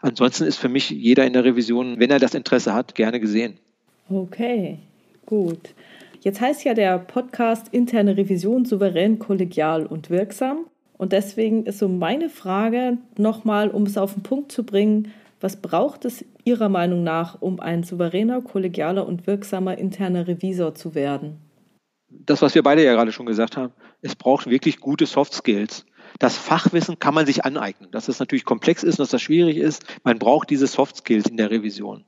Ansonsten 0.00 0.42
ist 0.46 0.56
für 0.56 0.68
mich 0.68 0.90
jeder 0.90 1.24
in 1.24 1.32
der 1.32 1.44
Revision, 1.44 2.00
wenn 2.00 2.10
er 2.10 2.18
das 2.18 2.34
Interesse 2.34 2.74
hat, 2.74 2.96
gerne 2.96 3.20
gesehen. 3.20 3.58
Okay, 4.10 4.80
gut. 5.24 5.72
Jetzt 6.22 6.40
heißt 6.40 6.64
ja 6.64 6.74
der 6.74 6.98
Podcast 6.98 7.68
Interne 7.70 8.16
Revision 8.16 8.64
souverän, 8.64 9.20
kollegial 9.20 9.86
und 9.86 10.10
wirksam. 10.10 10.66
Und 10.98 11.12
deswegen 11.12 11.66
ist 11.66 11.78
so 11.78 11.88
meine 11.88 12.30
Frage 12.30 12.98
nochmal, 13.16 13.68
um 13.68 13.84
es 13.84 13.96
auf 13.96 14.14
den 14.14 14.24
Punkt 14.24 14.50
zu 14.50 14.64
bringen, 14.64 15.12
was 15.40 15.56
braucht 15.56 16.04
es 16.04 16.24
Ihrer 16.44 16.68
Meinung 16.68 17.02
nach, 17.02 17.40
um 17.40 17.61
ein 17.61 17.83
souveräner, 17.83 18.40
kollegialer 18.42 19.07
und 19.07 19.26
wirksamer 19.26 19.78
interner 19.78 20.26
Revisor 20.26 20.74
zu 20.74 20.94
werden? 20.94 21.38
Das, 22.09 22.42
was 22.42 22.55
wir 22.55 22.62
beide 22.62 22.85
ja 22.85 22.92
gerade 22.92 23.12
schon 23.12 23.26
gesagt 23.26 23.57
haben, 23.57 23.72
es 24.00 24.14
braucht 24.16 24.48
wirklich 24.48 24.81
gute 24.81 25.07
Soft 25.07 25.33
Skills. 25.33 25.87
Das 26.18 26.37
Fachwissen 26.37 26.98
kann 26.98 27.14
man 27.14 27.26
sich 27.26 27.44
aneignen. 27.44 27.90
Dass 27.90 28.09
es 28.09 28.18
natürlich 28.18 28.44
komplex 28.44 28.83
ist 28.83 28.98
und 28.98 29.05
dass 29.05 29.11
das 29.11 29.22
schwierig 29.22 29.57
ist, 29.57 29.85
man 30.05 30.18
braucht 30.18 30.50
diese 30.50 30.66
Soft 30.66 30.96
Skills 30.96 31.28
in 31.28 31.37
der 31.37 31.50
Revision. 31.50 32.05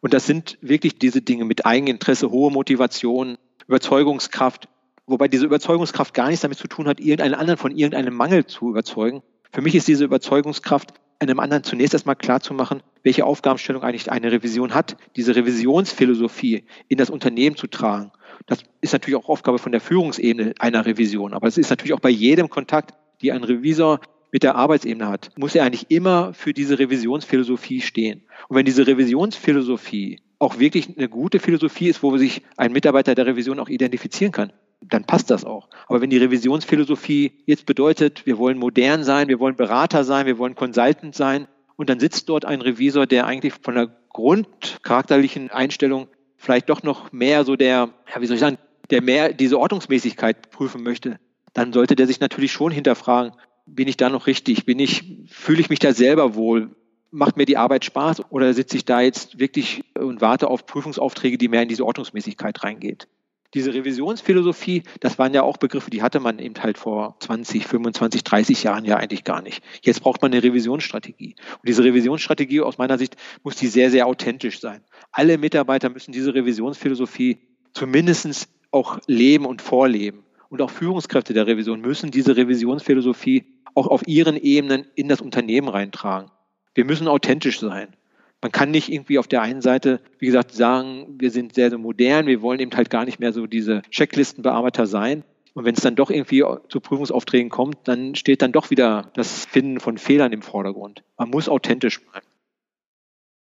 Und 0.00 0.14
das 0.14 0.26
sind 0.26 0.58
wirklich 0.60 0.98
diese 0.98 1.22
Dinge 1.22 1.44
mit 1.44 1.66
Eigeninteresse, 1.66 2.30
hohe 2.30 2.52
Motivation, 2.52 3.36
Überzeugungskraft, 3.66 4.68
Wobei 5.08 5.26
diese 5.26 5.46
Überzeugungskraft 5.46 6.12
gar 6.12 6.26
nichts 6.28 6.42
damit 6.42 6.58
zu 6.58 6.68
tun 6.68 6.86
hat, 6.86 7.00
irgendeinen 7.00 7.34
anderen 7.34 7.56
von 7.56 7.74
irgendeinem 7.74 8.14
Mangel 8.14 8.44
zu 8.44 8.68
überzeugen. 8.68 9.22
Für 9.50 9.62
mich 9.62 9.74
ist 9.74 9.88
diese 9.88 10.04
Überzeugungskraft, 10.04 10.92
einem 11.18 11.40
anderen 11.40 11.64
zunächst 11.64 11.94
erstmal 11.94 12.14
klarzumachen, 12.14 12.82
welche 13.08 13.24
Aufgabenstellung 13.24 13.82
eigentlich 13.82 14.12
eine 14.12 14.30
Revision 14.30 14.74
hat, 14.74 14.98
diese 15.16 15.34
Revisionsphilosophie 15.34 16.64
in 16.88 16.98
das 16.98 17.08
Unternehmen 17.08 17.56
zu 17.56 17.66
tragen. 17.66 18.12
Das 18.44 18.58
ist 18.82 18.92
natürlich 18.92 19.18
auch 19.18 19.30
Aufgabe 19.30 19.58
von 19.58 19.72
der 19.72 19.80
Führungsebene 19.80 20.52
einer 20.58 20.84
Revision, 20.84 21.32
aber 21.32 21.48
es 21.48 21.56
ist 21.56 21.70
natürlich 21.70 21.94
auch 21.94 22.00
bei 22.00 22.10
jedem 22.10 22.50
Kontakt, 22.50 22.92
die 23.22 23.32
ein 23.32 23.44
Revisor 23.44 24.00
mit 24.30 24.42
der 24.42 24.56
Arbeitsebene 24.56 25.08
hat, 25.08 25.30
muss 25.38 25.54
er 25.54 25.64
eigentlich 25.64 25.90
immer 25.90 26.34
für 26.34 26.52
diese 26.52 26.78
Revisionsphilosophie 26.78 27.80
stehen. 27.80 28.24
Und 28.48 28.56
wenn 28.58 28.66
diese 28.66 28.86
Revisionsphilosophie 28.86 30.20
auch 30.38 30.58
wirklich 30.58 30.94
eine 30.94 31.08
gute 31.08 31.38
Philosophie 31.38 31.88
ist, 31.88 32.02
wo 32.02 32.14
sich 32.18 32.42
ein 32.58 32.72
Mitarbeiter 32.72 33.14
der 33.14 33.24
Revision 33.24 33.58
auch 33.58 33.70
identifizieren 33.70 34.32
kann, 34.32 34.52
dann 34.82 35.06
passt 35.06 35.30
das 35.30 35.46
auch. 35.46 35.70
Aber 35.86 36.02
wenn 36.02 36.10
die 36.10 36.18
Revisionsphilosophie 36.18 37.32
jetzt 37.46 37.64
bedeutet, 37.64 38.26
wir 38.26 38.36
wollen 38.36 38.58
modern 38.58 39.02
sein, 39.02 39.28
wir 39.28 39.40
wollen 39.40 39.56
Berater 39.56 40.04
sein, 40.04 40.26
wir 40.26 40.36
wollen 40.36 40.54
Consultant 40.54 41.14
sein, 41.14 41.48
und 41.78 41.88
dann 41.88 42.00
sitzt 42.00 42.28
dort 42.28 42.44
ein 42.44 42.60
Revisor, 42.60 43.06
der 43.06 43.26
eigentlich 43.26 43.54
von 43.54 43.76
der 43.76 43.86
grundcharakterlichen 44.10 45.50
Einstellung 45.50 46.08
vielleicht 46.36 46.68
doch 46.68 46.82
noch 46.82 47.12
mehr 47.12 47.44
so 47.44 47.54
der, 47.54 47.90
ja, 48.12 48.20
wie 48.20 48.26
soll 48.26 48.34
ich 48.34 48.40
sagen, 48.40 48.58
der 48.90 49.00
mehr 49.00 49.32
diese 49.32 49.58
Ordnungsmäßigkeit 49.58 50.50
prüfen 50.50 50.82
möchte, 50.82 51.20
dann 51.54 51.72
sollte 51.72 51.94
der 51.94 52.08
sich 52.08 52.18
natürlich 52.18 52.50
schon 52.50 52.72
hinterfragen, 52.72 53.32
bin 53.64 53.86
ich 53.86 53.96
da 53.96 54.08
noch 54.08 54.26
richtig? 54.26 54.66
Bin 54.66 54.80
ich, 54.80 55.04
fühle 55.28 55.60
ich 55.60 55.70
mich 55.70 55.78
da 55.78 55.92
selber 55.92 56.34
wohl? 56.34 56.74
Macht 57.12 57.36
mir 57.36 57.46
die 57.46 57.56
Arbeit 57.56 57.84
Spaß 57.84 58.32
oder 58.32 58.52
sitze 58.54 58.76
ich 58.76 58.84
da 58.84 59.00
jetzt 59.00 59.38
wirklich 59.38 59.84
und 59.96 60.20
warte 60.20 60.48
auf 60.48 60.66
Prüfungsaufträge, 60.66 61.38
die 61.38 61.48
mehr 61.48 61.62
in 61.62 61.68
diese 61.68 61.86
Ordnungsmäßigkeit 61.86 62.64
reingeht? 62.64 63.06
Diese 63.54 63.72
Revisionsphilosophie, 63.72 64.82
das 65.00 65.18
waren 65.18 65.32
ja 65.32 65.42
auch 65.42 65.56
Begriffe, 65.56 65.90
die 65.90 66.02
hatte 66.02 66.20
man 66.20 66.38
eben 66.38 66.54
halt 66.62 66.76
vor 66.76 67.16
20, 67.20 67.66
25, 67.66 68.22
30 68.22 68.62
Jahren 68.62 68.84
ja 68.84 68.96
eigentlich 68.96 69.24
gar 69.24 69.40
nicht. 69.40 69.62
Jetzt 69.82 70.02
braucht 70.02 70.20
man 70.20 70.32
eine 70.32 70.42
Revisionsstrategie. 70.42 71.34
Und 71.52 71.66
diese 71.68 71.82
Revisionsstrategie 71.82 72.60
aus 72.60 72.76
meiner 72.76 72.98
Sicht 72.98 73.16
muss 73.42 73.56
die 73.56 73.68
sehr, 73.68 73.90
sehr 73.90 74.06
authentisch 74.06 74.60
sein. 74.60 74.82
Alle 75.12 75.38
Mitarbeiter 75.38 75.88
müssen 75.88 76.12
diese 76.12 76.34
Revisionsphilosophie 76.34 77.38
zumindest 77.72 78.50
auch 78.70 78.98
leben 79.06 79.46
und 79.46 79.62
vorleben. 79.62 80.24
Und 80.50 80.60
auch 80.60 80.70
Führungskräfte 80.70 81.32
der 81.32 81.46
Revision 81.46 81.80
müssen 81.80 82.10
diese 82.10 82.36
Revisionsphilosophie 82.36 83.46
auch 83.74 83.86
auf 83.86 84.06
ihren 84.06 84.36
Ebenen 84.36 84.86
in 84.94 85.08
das 85.08 85.20
Unternehmen 85.20 85.68
reintragen. 85.68 86.30
Wir 86.74 86.84
müssen 86.84 87.08
authentisch 87.08 87.60
sein. 87.60 87.96
Man 88.40 88.52
kann 88.52 88.70
nicht 88.70 88.92
irgendwie 88.92 89.18
auf 89.18 89.26
der 89.26 89.42
einen 89.42 89.62
Seite, 89.62 90.00
wie 90.18 90.26
gesagt, 90.26 90.52
sagen, 90.52 91.16
wir 91.18 91.30
sind 91.30 91.54
sehr, 91.54 91.70
sehr 91.70 91.78
modern, 91.78 92.26
wir 92.26 92.40
wollen 92.40 92.60
eben 92.60 92.74
halt 92.76 92.88
gar 92.88 93.04
nicht 93.04 93.18
mehr 93.18 93.32
so 93.32 93.46
diese 93.46 93.82
Checklistenbearbeiter 93.90 94.86
sein. 94.86 95.24
Und 95.54 95.64
wenn 95.64 95.74
es 95.74 95.80
dann 95.80 95.96
doch 95.96 96.10
irgendwie 96.10 96.44
zu 96.68 96.80
Prüfungsaufträgen 96.80 97.50
kommt, 97.50 97.78
dann 97.84 98.14
steht 98.14 98.42
dann 98.42 98.52
doch 98.52 98.70
wieder 98.70 99.10
das 99.14 99.44
Finden 99.46 99.80
von 99.80 99.98
Fehlern 99.98 100.32
im 100.32 100.42
Vordergrund. 100.42 101.02
Man 101.16 101.30
muss 101.30 101.48
authentisch 101.48 102.00
bleiben. 102.00 102.26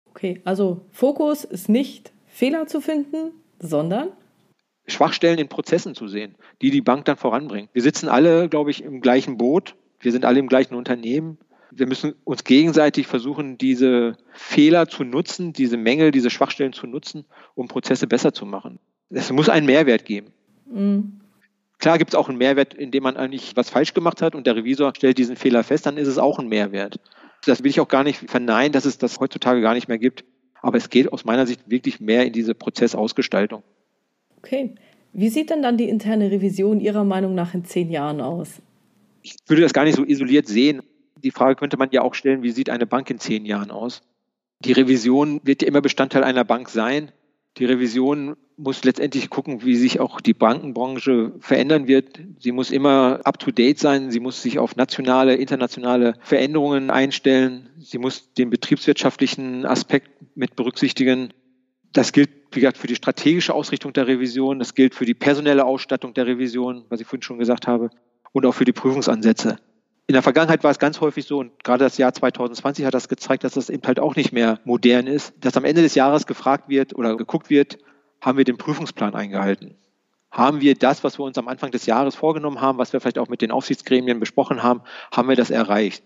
Okay, 0.05 0.41
also 0.45 0.85
Fokus 0.91 1.43
ist 1.43 1.67
nicht 1.67 2.13
Fehler 2.27 2.67
zu 2.67 2.79
finden, 2.79 3.31
sondern 3.59 4.09
Schwachstellen 4.87 5.39
in 5.39 5.49
Prozessen 5.49 5.93
zu 5.93 6.07
sehen, 6.07 6.35
die 6.61 6.71
die 6.71 6.81
Bank 6.81 7.03
dann 7.03 7.17
voranbringen. 7.17 7.69
Wir 7.73 7.81
sitzen 7.81 8.07
alle, 8.07 8.47
glaube 8.47 8.71
ich, 8.71 8.81
im 8.81 9.01
gleichen 9.01 9.37
Boot. 9.37 9.75
Wir 9.99 10.13
sind 10.13 10.23
alle 10.23 10.39
im 10.39 10.47
gleichen 10.47 10.75
Unternehmen 10.75 11.37
wir 11.77 11.87
müssen 11.87 12.15
uns 12.23 12.43
gegenseitig 12.43 13.07
versuchen, 13.07 13.57
diese 13.57 14.17
Fehler 14.33 14.87
zu 14.87 15.03
nutzen, 15.03 15.53
diese 15.53 15.77
Mängel, 15.77 16.11
diese 16.11 16.29
Schwachstellen 16.29 16.73
zu 16.73 16.87
nutzen, 16.87 17.25
um 17.53 17.67
Prozesse 17.67 18.07
besser 18.07 18.33
zu 18.33 18.45
machen. 18.45 18.79
Es 19.09 19.31
muss 19.31 19.49
einen 19.49 19.65
Mehrwert 19.65 20.05
geben. 20.05 20.31
Mhm. 20.71 21.21
Klar 21.77 21.97
gibt 21.97 22.11
es 22.11 22.15
auch 22.15 22.29
einen 22.29 22.37
Mehrwert, 22.37 22.73
indem 22.73 23.03
man 23.03 23.17
eigentlich 23.17 23.55
was 23.55 23.69
falsch 23.69 23.93
gemacht 23.93 24.21
hat 24.21 24.33
und 24.33 24.47
der 24.47 24.55
Revisor 24.55 24.93
stellt 24.95 25.17
diesen 25.17 25.35
Fehler 25.35 25.63
fest, 25.63 25.85
dann 25.85 25.97
ist 25.97 26.07
es 26.07 26.17
auch 26.17 26.39
ein 26.39 26.47
Mehrwert. 26.47 26.99
Das 27.45 27.63
will 27.63 27.69
ich 27.69 27.79
auch 27.79 27.89
gar 27.89 28.03
nicht 28.03 28.29
verneinen, 28.29 28.71
dass 28.71 28.85
es 28.85 28.97
das 28.97 29.19
heutzutage 29.19 29.61
gar 29.61 29.73
nicht 29.73 29.87
mehr 29.87 29.99
gibt. 29.99 30.23
Aber 30.61 30.77
es 30.77 30.89
geht 30.89 31.11
aus 31.11 31.25
meiner 31.25 31.45
Sicht 31.45 31.69
wirklich 31.69 31.99
mehr 31.99 32.25
in 32.25 32.33
diese 32.33 32.55
Prozessausgestaltung. 32.55 33.61
Okay. 34.37 34.73
Wie 35.13 35.29
sieht 35.29 35.49
denn 35.49 35.61
dann 35.61 35.77
die 35.77 35.89
interne 35.89 36.31
Revision 36.31 36.79
Ihrer 36.79 37.03
Meinung 37.03 37.35
nach 37.35 37.53
in 37.53 37.65
zehn 37.65 37.91
Jahren 37.91 38.19
aus? 38.19 38.61
Ich 39.21 39.35
würde 39.47 39.61
das 39.61 39.73
gar 39.73 39.83
nicht 39.83 39.95
so 39.95 40.03
isoliert 40.03 40.47
sehen 40.47 40.81
die 41.25 41.31
Frage 41.31 41.55
könnte 41.55 41.75
man 41.75 41.89
ja 41.91 42.03
auch 42.03 42.13
stellen, 42.13 42.43
wie 42.43 42.51
sieht 42.51 42.69
eine 42.69 42.85
Bank 42.85 43.09
in 43.09 43.19
zehn 43.19 43.45
Jahren 43.45 43.71
aus? 43.71 44.03
Die 44.59 44.73
Revision 44.73 45.41
wird 45.43 45.63
ja 45.63 45.67
immer 45.67 45.81
Bestandteil 45.81 46.23
einer 46.23 46.43
Bank 46.43 46.69
sein. 46.69 47.11
Die 47.57 47.65
Revision 47.65 48.35
muss 48.57 48.83
letztendlich 48.83 49.31
gucken, 49.31 49.65
wie 49.65 49.75
sich 49.75 49.99
auch 49.99 50.21
die 50.21 50.35
Bankenbranche 50.35 51.33
verändern 51.39 51.87
wird. 51.87 52.19
Sie 52.39 52.51
muss 52.51 52.69
immer 52.69 53.21
up-to-date 53.23 53.79
sein. 53.79 54.11
Sie 54.11 54.19
muss 54.19 54.43
sich 54.43 54.59
auf 54.59 54.75
nationale, 54.75 55.35
internationale 55.35 56.13
Veränderungen 56.21 56.91
einstellen. 56.91 57.69
Sie 57.79 57.97
muss 57.97 58.31
den 58.33 58.51
betriebswirtschaftlichen 58.51 59.65
Aspekt 59.65 60.11
mit 60.35 60.55
berücksichtigen. 60.55 61.33
Das 61.91 62.11
gilt, 62.11 62.29
wie 62.51 62.59
gesagt, 62.59 62.77
für 62.77 62.87
die 62.87 62.95
strategische 62.95 63.55
Ausrichtung 63.55 63.93
der 63.93 64.05
Revision. 64.05 64.59
Das 64.59 64.75
gilt 64.75 64.93
für 64.93 65.05
die 65.05 65.15
personelle 65.15 65.65
Ausstattung 65.65 66.13
der 66.13 66.27
Revision, 66.27 66.85
was 66.89 67.01
ich 67.01 67.07
vorhin 67.07 67.23
schon 67.23 67.39
gesagt 67.39 67.65
habe, 67.67 67.89
und 68.31 68.45
auch 68.45 68.53
für 68.53 68.65
die 68.65 68.73
Prüfungsansätze 68.73 69.57
in 70.07 70.13
der 70.13 70.21
Vergangenheit 70.21 70.63
war 70.63 70.71
es 70.71 70.79
ganz 70.79 71.01
häufig 71.01 71.25
so, 71.25 71.39
und 71.39 71.63
gerade 71.63 71.83
das 71.83 71.97
Jahr 71.97 72.13
2020 72.13 72.85
hat 72.85 72.93
das 72.93 73.09
gezeigt, 73.09 73.43
dass 73.43 73.53
das 73.53 73.69
eben 73.69 73.85
halt 73.87 73.99
auch 73.99 74.15
nicht 74.15 74.31
mehr 74.31 74.59
modern 74.63 75.07
ist, 75.07 75.33
dass 75.39 75.57
am 75.57 75.65
Ende 75.65 75.81
des 75.81 75.95
Jahres 75.95 76.27
gefragt 76.27 76.69
wird 76.69 76.95
oder 76.95 77.15
geguckt 77.17 77.49
wird, 77.49 77.79
haben 78.21 78.37
wir 78.37 78.45
den 78.45 78.57
Prüfungsplan 78.57 79.15
eingehalten? 79.15 79.75
Haben 80.31 80.61
wir 80.61 80.75
das, 80.75 81.03
was 81.03 81.17
wir 81.17 81.23
uns 81.23 81.37
am 81.37 81.47
Anfang 81.47 81.71
des 81.71 81.85
Jahres 81.85 82.13
vorgenommen 82.13 82.61
haben, 82.61 82.77
was 82.77 82.93
wir 82.93 82.99
vielleicht 82.99 83.17
auch 83.17 83.29
mit 83.29 83.41
den 83.41 83.51
Aufsichtsgremien 83.51 84.19
besprochen 84.19 84.61
haben, 84.61 84.81
haben 85.11 85.29
wir 85.29 85.35
das 85.35 85.49
erreicht? 85.49 86.03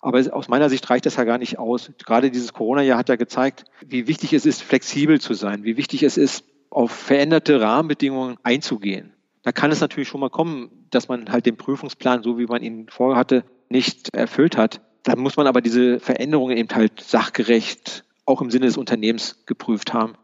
Aber 0.00 0.22
aus 0.34 0.48
meiner 0.48 0.70
Sicht 0.70 0.88
reicht 0.88 1.06
das 1.06 1.16
ja 1.16 1.24
gar 1.24 1.38
nicht 1.38 1.58
aus. 1.58 1.90
Gerade 2.04 2.30
dieses 2.30 2.52
Corona-Jahr 2.52 2.98
hat 2.98 3.08
ja 3.08 3.16
gezeigt, 3.16 3.64
wie 3.84 4.06
wichtig 4.06 4.32
es 4.32 4.46
ist, 4.46 4.62
flexibel 4.62 5.20
zu 5.20 5.34
sein, 5.34 5.64
wie 5.64 5.76
wichtig 5.76 6.02
es 6.02 6.16
ist, 6.16 6.44
auf 6.70 6.92
veränderte 6.92 7.60
Rahmenbedingungen 7.60 8.36
einzugehen. 8.42 9.14
Da 9.44 9.52
kann 9.52 9.70
es 9.70 9.80
natürlich 9.80 10.08
schon 10.08 10.20
mal 10.20 10.30
kommen, 10.30 10.70
dass 10.90 11.08
man 11.08 11.30
halt 11.30 11.46
den 11.46 11.56
Prüfungsplan, 11.56 12.22
so 12.22 12.38
wie 12.38 12.46
man 12.46 12.62
ihn 12.62 12.88
vorhatte, 12.88 13.44
nicht 13.68 14.14
erfüllt 14.14 14.56
hat. 14.56 14.80
Da 15.02 15.16
muss 15.16 15.36
man 15.36 15.46
aber 15.46 15.60
diese 15.60 16.00
Veränderungen 16.00 16.56
eben 16.56 16.70
halt 16.70 17.00
sachgerecht 17.00 18.04
auch 18.24 18.40
im 18.40 18.50
Sinne 18.50 18.66
des 18.66 18.78
Unternehmens 18.78 19.44
geprüft 19.44 19.92
haben. 19.92 20.14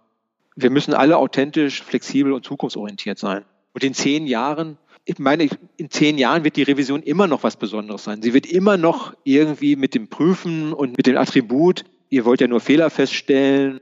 Wir 0.56 0.70
müssen 0.70 0.94
alle 0.94 1.18
authentisch, 1.18 1.82
flexibel 1.82 2.32
und 2.32 2.46
zukunftsorientiert 2.46 3.18
sein. 3.18 3.44
Und 3.74 3.84
in 3.84 3.92
zehn 3.92 4.26
Jahren, 4.26 4.78
ich 5.04 5.18
meine, 5.18 5.48
in 5.76 5.90
zehn 5.90 6.16
Jahren 6.16 6.42
wird 6.42 6.56
die 6.56 6.62
Revision 6.62 7.02
immer 7.02 7.26
noch 7.26 7.42
was 7.42 7.56
Besonderes 7.56 8.04
sein. 8.04 8.22
Sie 8.22 8.32
wird 8.32 8.46
immer 8.46 8.78
noch 8.78 9.14
irgendwie 9.24 9.76
mit 9.76 9.94
dem 9.94 10.08
Prüfen 10.08 10.72
und 10.72 10.96
mit 10.96 11.06
dem 11.06 11.18
Attribut, 11.18 11.84
ihr 12.08 12.24
wollt 12.24 12.40
ja 12.40 12.48
nur 12.48 12.60
Fehler 12.60 12.88
feststellen, 12.88 13.80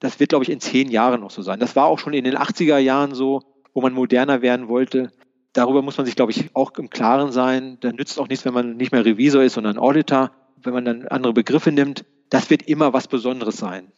das 0.00 0.18
wird, 0.18 0.30
glaube 0.30 0.44
ich, 0.44 0.50
in 0.50 0.60
zehn 0.60 0.90
Jahren 0.90 1.20
noch 1.20 1.30
so 1.30 1.42
sein. 1.42 1.60
Das 1.60 1.76
war 1.76 1.86
auch 1.86 1.98
schon 1.98 2.14
in 2.14 2.24
den 2.24 2.36
80er 2.36 2.78
Jahren 2.78 3.14
so 3.14 3.42
wo 3.80 3.82
man 3.82 3.94
moderner 3.94 4.42
werden 4.42 4.68
wollte. 4.68 5.10
Darüber 5.54 5.80
muss 5.80 5.96
man 5.96 6.04
sich, 6.04 6.14
glaube 6.14 6.32
ich, 6.32 6.54
auch 6.54 6.72
im 6.76 6.90
Klaren 6.90 7.32
sein. 7.32 7.78
Da 7.80 7.92
nützt 7.92 8.20
auch 8.20 8.28
nichts, 8.28 8.44
wenn 8.44 8.52
man 8.52 8.76
nicht 8.76 8.92
mehr 8.92 9.06
Revisor 9.06 9.42
ist, 9.42 9.54
sondern 9.54 9.78
Auditor, 9.78 10.32
wenn 10.62 10.74
man 10.74 10.84
dann 10.84 11.08
andere 11.08 11.32
Begriffe 11.32 11.72
nimmt. 11.72 12.04
Das 12.28 12.50
wird 12.50 12.68
immer 12.68 12.92
was 12.92 13.08
Besonderes 13.08 13.56
sein. 13.56 13.90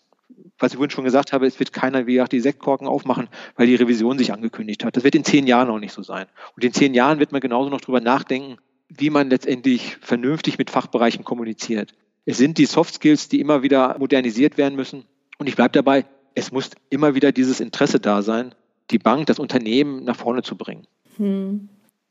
Was 0.58 0.72
ich 0.72 0.76
vorhin 0.76 0.90
schon 0.90 1.04
gesagt 1.04 1.32
habe, 1.32 1.46
es 1.46 1.58
wird 1.58 1.72
keiner 1.72 2.06
wie 2.06 2.22
auch 2.22 2.28
die 2.28 2.38
Sektkorken 2.38 2.86
aufmachen, 2.86 3.28
weil 3.56 3.66
die 3.66 3.74
Revision 3.74 4.18
sich 4.18 4.32
angekündigt 4.32 4.84
hat. 4.84 4.96
Das 4.96 5.02
wird 5.02 5.16
in 5.16 5.24
zehn 5.24 5.48
Jahren 5.48 5.68
auch 5.68 5.80
nicht 5.80 5.92
so 5.92 6.02
sein. 6.02 6.26
Und 6.54 6.64
in 6.64 6.72
zehn 6.72 6.94
Jahren 6.94 7.18
wird 7.18 7.32
man 7.32 7.40
genauso 7.40 7.68
noch 7.68 7.80
darüber 7.80 8.00
nachdenken, 8.00 8.58
wie 8.88 9.10
man 9.10 9.30
letztendlich 9.30 9.96
vernünftig 10.00 10.58
mit 10.58 10.70
Fachbereichen 10.70 11.24
kommuniziert. 11.24 11.92
Es 12.24 12.38
sind 12.38 12.56
die 12.58 12.66
Soft 12.66 12.94
Skills, 12.94 13.28
die 13.28 13.40
immer 13.40 13.62
wieder 13.64 13.96
modernisiert 13.98 14.56
werden 14.56 14.76
müssen. 14.76 15.04
Und 15.38 15.48
ich 15.48 15.56
bleibe 15.56 15.72
dabei, 15.72 16.04
es 16.34 16.52
muss 16.52 16.70
immer 16.88 17.16
wieder 17.16 17.32
dieses 17.32 17.60
Interesse 17.60 17.98
da 17.98 18.22
sein, 18.22 18.54
die 18.90 18.98
Bank, 18.98 19.26
das 19.26 19.38
Unternehmen 19.38 20.04
nach 20.04 20.16
vorne 20.16 20.42
zu 20.42 20.56
bringen. 20.56 20.86
Hm. 21.16 21.68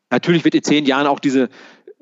Natürlich 0.10 0.44
wird 0.44 0.56
in 0.56 0.64
zehn 0.64 0.86
Jahren 0.86 1.08
auch 1.08 1.20
diese, 1.20 1.50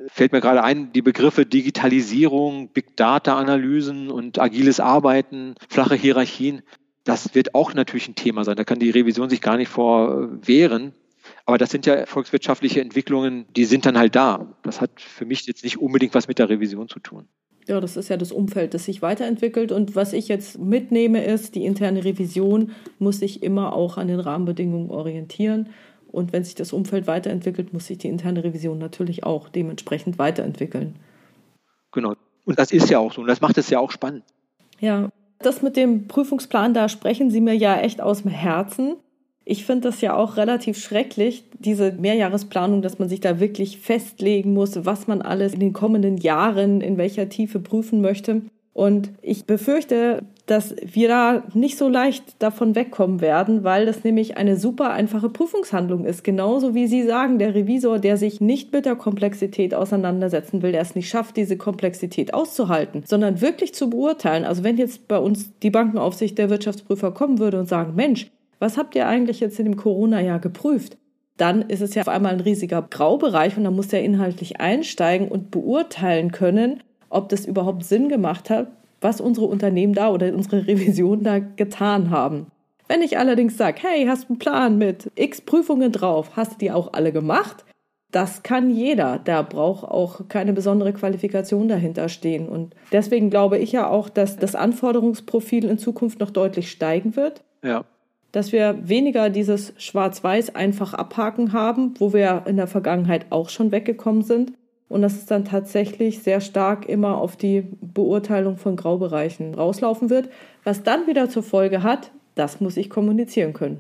fällt 0.07 0.31
mir 0.31 0.41
gerade 0.41 0.63
ein, 0.63 0.91
die 0.93 1.01
Begriffe 1.01 1.45
Digitalisierung, 1.45 2.69
Big 2.69 2.97
Data 2.97 3.37
Analysen 3.37 4.09
und 4.09 4.39
agiles 4.39 4.79
Arbeiten, 4.79 5.55
flache 5.69 5.95
Hierarchien, 5.95 6.61
das 7.03 7.33
wird 7.33 7.55
auch 7.55 7.73
natürlich 7.73 8.07
ein 8.07 8.15
Thema 8.15 8.43
sein. 8.43 8.55
Da 8.55 8.63
kann 8.63 8.79
die 8.79 8.91
Revision 8.91 9.29
sich 9.29 9.41
gar 9.41 9.57
nicht 9.57 9.69
vor 9.69 10.29
wehren. 10.45 10.93
Aber 11.45 11.57
das 11.57 11.71
sind 11.71 11.85
ja 11.85 12.05
volkswirtschaftliche 12.05 12.81
Entwicklungen, 12.81 13.45
die 13.55 13.65
sind 13.65 13.85
dann 13.85 13.97
halt 13.97 14.15
da. 14.15 14.53
Das 14.63 14.81
hat 14.81 15.01
für 15.01 15.25
mich 15.25 15.45
jetzt 15.45 15.63
nicht 15.63 15.77
unbedingt 15.77 16.13
was 16.13 16.27
mit 16.27 16.39
der 16.39 16.49
Revision 16.49 16.87
zu 16.87 16.99
tun. 16.99 17.27
Ja, 17.69 17.79
das 17.79 17.97
ist 17.97 18.09
ja 18.09 18.17
das 18.17 18.31
Umfeld, 18.31 18.73
das 18.73 18.85
sich 18.85 19.03
weiterentwickelt. 19.03 19.71
Und 19.71 19.95
was 19.95 20.13
ich 20.13 20.27
jetzt 20.27 20.57
mitnehme, 20.57 21.23
ist, 21.23 21.53
die 21.53 21.65
interne 21.65 22.03
Revision 22.03 22.71
muss 22.97 23.19
sich 23.19 23.43
immer 23.43 23.73
auch 23.73 23.97
an 23.97 24.07
den 24.07 24.19
Rahmenbedingungen 24.19 24.89
orientieren. 24.89 25.69
Und 26.11 26.33
wenn 26.33 26.43
sich 26.43 26.55
das 26.55 26.73
Umfeld 26.73 27.05
weiterentwickelt, 27.05 27.71
muss 27.71 27.85
sich 27.85 27.99
die 27.99 28.07
interne 28.07 28.43
Revision 28.43 28.79
natürlich 28.79 29.23
auch 29.23 29.49
dementsprechend 29.49 30.17
weiterentwickeln. 30.17 30.95
Genau. 31.91 32.15
Und 32.45 32.57
das 32.57 32.71
ist 32.71 32.89
ja 32.89 32.97
auch 32.97 33.13
so. 33.13 33.21
Und 33.21 33.27
das 33.27 33.39
macht 33.39 33.59
es 33.59 33.69
ja 33.69 33.77
auch 33.77 33.91
spannend. 33.91 34.23
Ja, 34.79 35.09
das 35.37 35.61
mit 35.61 35.77
dem 35.77 36.07
Prüfungsplan, 36.07 36.73
da 36.73 36.89
sprechen 36.89 37.29
Sie 37.29 37.39
mir 37.39 37.55
ja 37.55 37.77
echt 37.77 38.01
aus 38.01 38.23
dem 38.23 38.31
Herzen. 38.31 38.95
Ich 39.49 39.65
finde 39.65 39.87
das 39.87 39.99
ja 40.01 40.15
auch 40.15 40.37
relativ 40.37 40.77
schrecklich, 40.77 41.43
diese 41.57 41.91
Mehrjahresplanung, 41.93 42.83
dass 42.83 42.99
man 42.99 43.09
sich 43.09 43.19
da 43.19 43.39
wirklich 43.39 43.79
festlegen 43.79 44.53
muss, 44.53 44.85
was 44.85 45.07
man 45.07 45.23
alles 45.23 45.55
in 45.55 45.59
den 45.59 45.73
kommenden 45.73 46.17
Jahren 46.17 46.81
in 46.81 46.99
welcher 46.99 47.29
Tiefe 47.29 47.59
prüfen 47.59 47.99
möchte. 47.99 48.43
Und 48.73 49.09
ich 49.23 49.45
befürchte, 49.45 50.21
dass 50.45 50.75
wir 50.85 51.07
da 51.07 51.43
nicht 51.55 51.79
so 51.79 51.89
leicht 51.89 52.35
davon 52.37 52.75
wegkommen 52.75 53.21
werden, 53.21 53.63
weil 53.63 53.87
das 53.87 54.03
nämlich 54.03 54.37
eine 54.37 54.55
super 54.55 54.91
einfache 54.91 55.29
Prüfungshandlung 55.29 56.05
ist. 56.05 56.23
Genauso 56.23 56.75
wie 56.75 56.85
Sie 56.85 57.01
sagen, 57.01 57.39
der 57.39 57.55
Revisor, 57.55 57.97
der 57.97 58.17
sich 58.17 58.41
nicht 58.41 58.71
mit 58.71 58.85
der 58.85 58.97
Komplexität 58.97 59.73
auseinandersetzen 59.73 60.61
will, 60.61 60.73
der 60.73 60.81
es 60.81 60.93
nicht 60.93 61.09
schafft, 61.09 61.37
diese 61.37 61.57
Komplexität 61.57 62.35
auszuhalten, 62.35 63.01
sondern 63.03 63.41
wirklich 63.41 63.73
zu 63.73 63.89
beurteilen. 63.89 64.45
Also 64.45 64.63
wenn 64.63 64.77
jetzt 64.77 65.07
bei 65.07 65.17
uns 65.17 65.49
die 65.63 65.71
Bankenaufsicht 65.71 66.37
der 66.37 66.51
Wirtschaftsprüfer 66.51 67.11
kommen 67.11 67.39
würde 67.39 67.59
und 67.59 67.67
sagen, 67.67 67.95
Mensch, 67.95 68.29
was 68.59 68.77
habt 68.77 68.95
ihr 68.95 69.07
eigentlich 69.07 69.39
jetzt 69.39 69.59
in 69.59 69.65
dem 69.65 69.77
Corona-Jahr 69.77 70.39
geprüft? 70.39 70.97
Dann 71.37 71.61
ist 71.61 71.81
es 71.81 71.95
ja 71.95 72.01
auf 72.01 72.09
einmal 72.09 72.33
ein 72.33 72.41
riesiger 72.41 72.81
Graubereich 72.81 73.57
und 73.57 73.63
dann 73.63 73.75
muss 73.75 73.87
der 73.87 74.03
inhaltlich 74.03 74.59
einsteigen 74.59 75.29
und 75.29 75.51
beurteilen 75.51 76.31
können, 76.31 76.83
ob 77.09 77.29
das 77.29 77.45
überhaupt 77.45 77.85
Sinn 77.85 78.09
gemacht 78.09 78.49
hat, 78.49 78.67
was 78.99 79.21
unsere 79.21 79.45
Unternehmen 79.45 79.93
da 79.93 80.11
oder 80.11 80.33
unsere 80.33 80.57
Revision 80.67 81.23
da 81.23 81.39
getan 81.39 82.09
haben. 82.09 82.47
Wenn 82.89 83.01
ich 83.01 83.17
allerdings 83.17 83.55
sage, 83.55 83.81
hey, 83.83 84.05
hast 84.05 84.29
einen 84.29 84.39
Plan 84.39 84.77
mit 84.77 85.11
x 85.15 85.41
Prüfungen 85.41 85.91
drauf, 85.91 86.31
hast 86.35 86.53
du 86.53 86.57
die 86.57 86.71
auch 86.71 86.93
alle 86.93 87.11
gemacht? 87.11 87.63
Das 88.11 88.41
kann 88.41 88.71
jeder. 88.71 89.19
Da 89.23 89.43
braucht 89.43 89.83
auch 89.83 90.27
keine 90.27 90.53
besondere 90.53 90.91
Qualifikation 90.93 91.67
dahinter 91.67 92.09
stehen. 92.09 92.49
Und 92.49 92.75
deswegen 92.91 93.29
glaube 93.29 93.59
ich 93.59 93.71
ja 93.71 93.87
auch, 93.87 94.09
dass 94.09 94.37
das 94.37 94.55
Anforderungsprofil 94.55 95.65
in 95.65 95.77
Zukunft 95.77 96.19
noch 96.19 96.31
deutlich 96.31 96.71
steigen 96.71 97.15
wird. 97.15 97.43
Ja. 97.63 97.85
Dass 98.31 98.51
wir 98.51 98.77
weniger 98.87 99.29
dieses 99.29 99.73
Schwarz-Weiß 99.77 100.55
einfach 100.55 100.93
abhaken 100.93 101.53
haben, 101.53 101.93
wo 101.99 102.13
wir 102.13 102.43
in 102.45 102.57
der 102.57 102.67
Vergangenheit 102.67 103.27
auch 103.31 103.49
schon 103.49 103.71
weggekommen 103.71 104.23
sind, 104.23 104.53
und 104.89 105.03
dass 105.03 105.13
es 105.13 105.25
dann 105.27 105.45
tatsächlich 105.45 106.19
sehr 106.23 106.41
stark 106.41 106.89
immer 106.89 107.19
auf 107.19 107.37
die 107.37 107.63
Beurteilung 107.79 108.57
von 108.57 108.75
Graubereichen 108.75 109.53
rauslaufen 109.53 110.09
wird, 110.09 110.29
was 110.63 110.83
dann 110.83 111.07
wieder 111.07 111.29
zur 111.29 111.43
Folge 111.43 111.83
hat, 111.83 112.11
das 112.35 112.59
muss 112.59 112.75
ich 112.75 112.89
kommunizieren 112.89 113.53
können. 113.53 113.79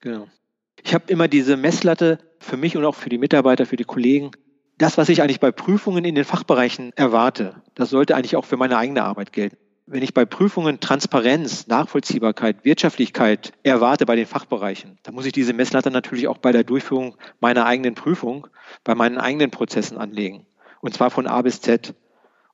Genau. 0.00 0.26
Ich 0.82 0.94
habe 0.94 1.04
immer 1.08 1.28
diese 1.28 1.56
Messlatte 1.56 2.18
für 2.38 2.56
mich 2.56 2.76
und 2.76 2.84
auch 2.84 2.94
für 2.94 3.08
die 3.08 3.18
Mitarbeiter, 3.18 3.66
für 3.66 3.76
die 3.76 3.84
Kollegen. 3.84 4.30
Das, 4.78 4.98
was 4.98 5.08
ich 5.08 5.22
eigentlich 5.22 5.40
bei 5.40 5.50
Prüfungen 5.50 6.04
in 6.04 6.14
den 6.14 6.24
Fachbereichen 6.24 6.92
erwarte, 6.94 7.56
das 7.74 7.90
sollte 7.90 8.14
eigentlich 8.14 8.36
auch 8.36 8.44
für 8.44 8.56
meine 8.56 8.76
eigene 8.76 9.02
Arbeit 9.02 9.32
gelten. 9.32 9.56
Wenn 9.86 10.02
ich 10.02 10.14
bei 10.14 10.24
Prüfungen 10.24 10.80
Transparenz, 10.80 11.66
Nachvollziehbarkeit, 11.66 12.64
Wirtschaftlichkeit 12.64 13.52
erwarte 13.64 14.06
bei 14.06 14.16
den 14.16 14.24
Fachbereichen, 14.24 14.98
dann 15.02 15.14
muss 15.14 15.26
ich 15.26 15.32
diese 15.32 15.52
Messlatte 15.52 15.90
natürlich 15.90 16.26
auch 16.26 16.38
bei 16.38 16.52
der 16.52 16.64
Durchführung 16.64 17.16
meiner 17.38 17.66
eigenen 17.66 17.94
Prüfung, 17.94 18.46
bei 18.82 18.94
meinen 18.94 19.18
eigenen 19.18 19.50
Prozessen 19.50 19.98
anlegen. 19.98 20.46
Und 20.80 20.94
zwar 20.94 21.10
von 21.10 21.26
A 21.26 21.42
bis 21.42 21.60
Z. 21.60 21.94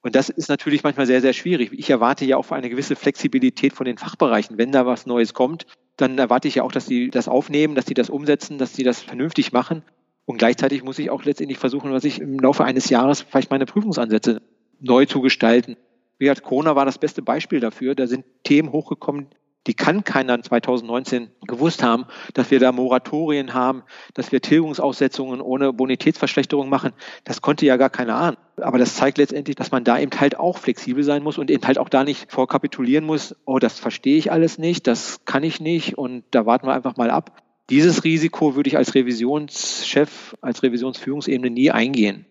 Und 0.02 0.16
das 0.16 0.28
ist 0.28 0.48
natürlich 0.48 0.82
manchmal 0.82 1.06
sehr, 1.06 1.20
sehr 1.20 1.32
schwierig. 1.32 1.70
Ich 1.72 1.88
erwarte 1.88 2.24
ja 2.24 2.36
auch 2.36 2.50
eine 2.50 2.68
gewisse 2.68 2.96
Flexibilität 2.96 3.74
von 3.74 3.86
den 3.86 3.96
Fachbereichen. 3.98 4.58
Wenn 4.58 4.72
da 4.72 4.84
was 4.84 5.06
Neues 5.06 5.32
kommt, 5.32 5.66
dann 5.96 6.18
erwarte 6.18 6.48
ich 6.48 6.56
ja 6.56 6.64
auch, 6.64 6.72
dass 6.72 6.86
sie 6.86 7.10
das 7.10 7.28
aufnehmen, 7.28 7.76
dass 7.76 7.86
sie 7.86 7.94
das 7.94 8.10
umsetzen, 8.10 8.58
dass 8.58 8.74
sie 8.74 8.82
das 8.82 9.02
vernünftig 9.02 9.52
machen. 9.52 9.84
Und 10.24 10.38
gleichzeitig 10.38 10.82
muss 10.82 10.98
ich 10.98 11.10
auch 11.10 11.24
letztendlich 11.24 11.58
versuchen, 11.58 11.92
was 11.92 12.02
ich 12.02 12.20
im 12.20 12.40
Laufe 12.40 12.64
eines 12.64 12.90
Jahres 12.90 13.22
vielleicht 13.22 13.52
meine 13.52 13.66
Prüfungsansätze 13.66 14.42
neu 14.80 15.04
zu 15.04 15.20
gestalten. 15.20 15.76
Wie 16.20 16.26
gesagt, 16.26 16.42
Corona 16.42 16.76
war 16.76 16.84
das 16.84 16.98
beste 16.98 17.22
Beispiel 17.22 17.60
dafür. 17.60 17.94
Da 17.94 18.06
sind 18.06 18.26
Themen 18.44 18.72
hochgekommen, 18.72 19.28
die 19.66 19.72
kann 19.72 20.04
keiner 20.04 20.42
2019 20.42 21.30
gewusst 21.46 21.82
haben, 21.82 22.04
dass 22.34 22.50
wir 22.50 22.60
da 22.60 22.72
Moratorien 22.72 23.54
haben, 23.54 23.84
dass 24.12 24.30
wir 24.30 24.42
Tilgungsaussetzungen 24.42 25.40
ohne 25.40 25.72
Bonitätsverschlechterung 25.72 26.68
machen. 26.68 26.92
Das 27.24 27.40
konnte 27.40 27.64
ja 27.64 27.78
gar 27.78 27.88
keiner 27.88 28.16
ahnen. 28.16 28.36
Aber 28.58 28.76
das 28.76 28.96
zeigt 28.96 29.16
letztendlich, 29.16 29.56
dass 29.56 29.70
man 29.70 29.82
da 29.82 29.98
eben 29.98 30.12
halt 30.20 30.38
auch 30.38 30.58
flexibel 30.58 31.04
sein 31.04 31.22
muss 31.22 31.38
und 31.38 31.50
eben 31.50 31.66
halt 31.66 31.78
auch 31.78 31.88
da 31.88 32.04
nicht 32.04 32.30
vorkapitulieren 32.30 33.06
muss, 33.06 33.34
oh, 33.46 33.58
das 33.58 33.80
verstehe 33.80 34.18
ich 34.18 34.30
alles 34.30 34.58
nicht, 34.58 34.86
das 34.86 35.24
kann 35.24 35.42
ich 35.42 35.58
nicht 35.58 35.96
und 35.96 36.24
da 36.32 36.44
warten 36.44 36.66
wir 36.66 36.74
einfach 36.74 36.98
mal 36.98 37.10
ab. 37.10 37.42
Dieses 37.70 38.04
Risiko 38.04 38.56
würde 38.56 38.68
ich 38.68 38.76
als 38.76 38.94
Revisionschef, 38.94 40.36
als 40.42 40.62
Revisionsführungsebene 40.62 41.48
nie 41.48 41.70
eingehen. 41.70 42.26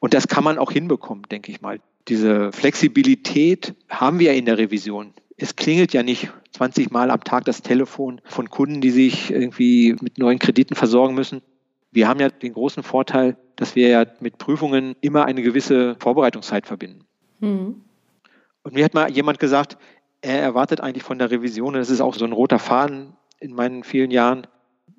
Und 0.00 0.14
das 0.14 0.26
kann 0.26 0.42
man 0.42 0.58
auch 0.58 0.72
hinbekommen, 0.72 1.24
denke 1.30 1.52
ich 1.52 1.60
mal. 1.60 1.78
Diese 2.08 2.52
Flexibilität 2.52 3.74
haben 3.88 4.18
wir 4.18 4.32
in 4.34 4.44
der 4.44 4.58
Revision. 4.58 5.12
Es 5.36 5.56
klingelt 5.56 5.92
ja 5.92 6.02
nicht 6.02 6.30
20 6.52 6.90
Mal 6.90 7.10
am 7.10 7.24
Tag 7.24 7.44
das 7.44 7.62
Telefon 7.62 8.20
von 8.24 8.50
Kunden, 8.50 8.80
die 8.80 8.90
sich 8.90 9.30
irgendwie 9.30 9.96
mit 10.00 10.18
neuen 10.18 10.38
Krediten 10.38 10.74
versorgen 10.74 11.14
müssen. 11.14 11.42
Wir 11.92 12.08
haben 12.08 12.20
ja 12.20 12.28
den 12.28 12.52
großen 12.52 12.82
Vorteil, 12.82 13.36
dass 13.56 13.74
wir 13.74 13.88
ja 13.88 14.06
mit 14.20 14.38
Prüfungen 14.38 14.96
immer 15.00 15.24
eine 15.24 15.42
gewisse 15.42 15.96
Vorbereitungszeit 15.98 16.66
verbinden. 16.66 17.04
Mhm. 17.40 17.82
Und 18.62 18.74
mir 18.74 18.84
hat 18.84 18.94
mal 18.94 19.10
jemand 19.10 19.38
gesagt, 19.38 19.78
er 20.20 20.40
erwartet 20.40 20.80
eigentlich 20.80 21.04
von 21.04 21.18
der 21.18 21.30
Revision, 21.30 21.74
und 21.74 21.80
das 21.80 21.90
ist 21.90 22.00
auch 22.00 22.14
so 22.14 22.24
ein 22.24 22.32
roter 22.32 22.58
Faden 22.58 23.14
in 23.38 23.54
meinen 23.54 23.84
vielen 23.84 24.10
Jahren, 24.10 24.46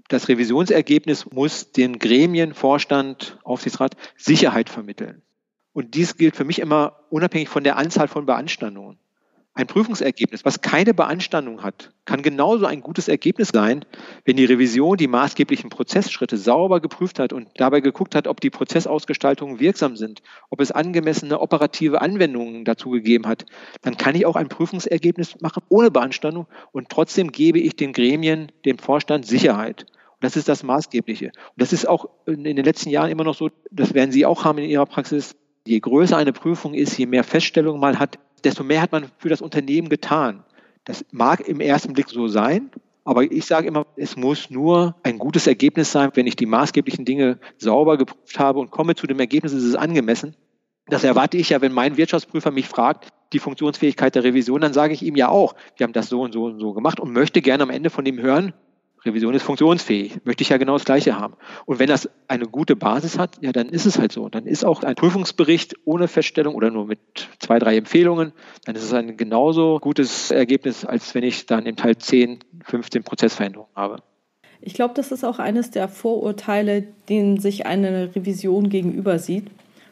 das 0.08 0.28
Revisionsergebnis 0.28 1.32
muss 1.32 1.72
den 1.72 2.00
Gremien, 2.00 2.54
Vorstand, 2.54 3.38
Aufsichtsrat 3.44 3.96
Sicherheit 4.18 4.70
vermitteln. 4.70 5.22
Und 5.74 5.96
dies 5.96 6.18
gilt 6.18 6.36
für 6.36 6.44
mich 6.44 6.60
immer 6.60 6.98
unabhängig 7.10 7.50
von 7.50 7.64
der 7.64 7.78
Anzahl 7.78 8.08
von 8.08 8.26
Beanstandungen. 8.26 8.98
Ein 9.54 9.68
Prüfungsergebnis, 9.68 10.46
was 10.46 10.62
keine 10.62 10.94
Beanstandung 10.94 11.62
hat, 11.62 11.92
kann 12.06 12.22
genauso 12.22 12.66
ein 12.66 12.80
gutes 12.80 13.10
Ergebnis 13.10 13.50
sein, 13.50 13.84
wenn 14.24 14.38
die 14.38 14.46
Revision 14.46 14.96
die 14.96 15.10
maßgeblichen 15.10 15.70
Prozessschritte 15.70 16.38
sauber 16.38 16.80
geprüft 16.80 17.20
hat 17.20 17.34
und 17.34 17.50
dabei 17.56 17.82
geguckt 17.82 18.16
hat, 18.16 18.28
ob 18.28 18.40
die 18.40 18.50
Prozessausgestaltungen 18.50 19.60
wirksam 19.60 19.98
sind, 19.98 20.22
ob 20.50 20.62
es 20.62 20.72
angemessene 20.72 21.42
operative 21.42 22.02
Anwendungen 22.02 22.64
dazu 22.64 22.92
gegeben 22.92 23.28
hat. 23.28 23.46
Dann 23.82 23.98
kann 23.98 24.16
ich 24.16 24.26
auch 24.26 24.38
ein 24.38 24.48
Prüfungsergebnis 24.48 25.42
machen 25.42 25.64
ohne 25.68 25.92
Beanstandung 25.92 26.48
und 26.72 26.88
trotzdem 26.88 27.34
gebe 27.34 27.60
ich 27.60 27.76
den 27.76 27.92
Gremien, 27.92 28.54
dem 28.64 28.78
Vorstand 28.78 29.26
Sicherheit. 29.26 29.82
Und 29.82 30.24
das 30.24 30.38
ist 30.38 30.48
das 30.48 30.64
Maßgebliche. 30.64 31.26
Und 31.26 31.58
das 31.58 31.74
ist 31.74 31.90
auch 31.90 32.08
in 32.26 32.46
den 32.46 32.56
letzten 32.56 32.90
Jahren 32.90 33.12
immer 33.12 33.26
noch 33.26 33.36
so, 33.36 33.50
das 33.70 33.94
werden 33.94 34.14
Sie 34.14 34.26
auch 34.26 34.46
haben 34.46 34.60
in 34.60 34.70
Ihrer 34.70 34.86
Praxis, 34.86 35.36
Je 35.66 35.80
größer 35.80 36.18
eine 36.18 36.34
Prüfung 36.34 36.74
ist, 36.74 36.98
je 36.98 37.06
mehr 37.06 37.24
Feststellungen 37.24 37.80
man 37.80 38.00
hat, 38.00 38.18
desto 38.44 38.64
mehr 38.64 38.82
hat 38.82 38.92
man 38.92 39.06
für 39.18 39.30
das 39.30 39.42
Unternehmen 39.42 39.90
getan. 39.90 40.44
Das 40.86 41.06
mag 41.12 41.48
im 41.48 41.60
ersten 41.60 41.94
Blick 41.94 42.10
so 42.10 42.28
sein, 42.28 42.72
aber 43.04 43.24
ich 43.24 43.46
sage 43.46 43.68
immer, 43.68 43.86
es 43.96 44.16
muss 44.16 44.50
nur 44.50 44.96
ein 45.04 45.18
gutes 45.18 45.48
Ergebnis 45.48 45.92
sein, 45.92 46.12
wenn 46.14 46.28
ich 46.28 46.36
die 46.36 46.46
maßgeblichen 46.46 47.06
Dinge 47.06 47.40
sauber 47.58 47.98
geprüft 47.98 48.40
habe 48.40 48.60
und 48.60 48.72
komme 48.72 48.96
zu 48.96 49.08
dem 49.08 49.20
Ergebnis, 49.20 49.54
es 49.54 49.64
ist 49.64 49.76
angemessen. 49.76 50.36
Das 50.88 51.04
erwarte 51.04 51.38
ich 51.38 51.50
ja, 51.50 51.62
wenn 51.62 51.72
mein 51.72 51.98
Wirtschaftsprüfer 51.98 52.52
mich 52.52 52.68
fragt, 52.68 53.10
die 53.34 53.40
Funktionsfähigkeit 53.40 54.14
der 54.16 54.24
Revision, 54.24 54.62
dann 54.62 54.74
sage 54.74 54.94
ich 54.94 55.04
ihm 55.04 55.16
ja 55.16 55.30
auch, 55.30 55.56
wir 55.78 55.86
haben 55.86 55.94
das 55.94 56.10
so 56.10 56.22
und 56.22 56.34
so 56.34 56.46
und 56.46 56.60
so 56.60 56.74
gemacht 56.74 57.00
und 57.00 57.14
möchte 57.14 57.42
gerne 57.42 57.64
am 57.64 57.70
Ende 57.70 57.90
von 57.90 58.06
ihm 58.06 58.20
hören, 58.20 58.54
Revision 59.04 59.34
ist 59.34 59.44
funktionsfähig. 59.44 60.20
Möchte 60.26 60.44
ich 60.44 60.50
ja 60.50 60.58
genau 60.58 60.74
das 60.74 60.86
Gleiche 60.86 61.20
haben. 61.20 61.36
Und 61.66 61.80
wenn 61.80 61.88
das 61.88 62.10
eine 62.28 62.46
gute 62.46 62.76
Basis 62.76 63.18
hat, 63.18 63.38
ja, 63.42 63.52
dann 63.52 63.70
ist 63.70 63.86
es 63.86 63.98
halt 63.98 64.12
so. 64.12 64.30
Dann 64.30 64.46
ist 64.46 64.64
auch 64.64 64.84
ein 64.84 64.96
Prüfungsbericht 64.96 65.76
ohne 65.86 66.08
Feststellung 66.08 66.56
oder 66.56 66.70
nur 66.70 66.86
mit 66.86 67.00
zwei, 67.40 67.60
drei 67.60 67.78
Empfehlungen, 67.78 68.34
dann 68.66 68.76
ist 68.76 68.84
es 68.84 68.94
ein 68.94 69.18
genauso 69.18 69.80
gutes 69.80 70.32
Ergebnis, 70.32 70.86
als 70.86 71.16
wenn 71.16 71.24
ich 71.24 71.46
dann 71.46 71.66
im 71.66 71.76
Teil 71.76 71.98
10, 71.98 72.40
15 72.66 73.04
Prozessveränderungen 73.04 73.76
habe. 73.76 74.04
Ich 74.62 74.76
glaube, 74.76 74.94
das 74.94 75.12
ist 75.12 75.24
auch 75.24 75.40
eines 75.40 75.72
der 75.72 75.88
Vorurteile, 75.88 76.84
denen 77.10 77.40
sich 77.40 77.66
eine 77.66 78.16
Revision 78.16 78.70
gegenüber 78.70 79.18
sieht 79.18 79.48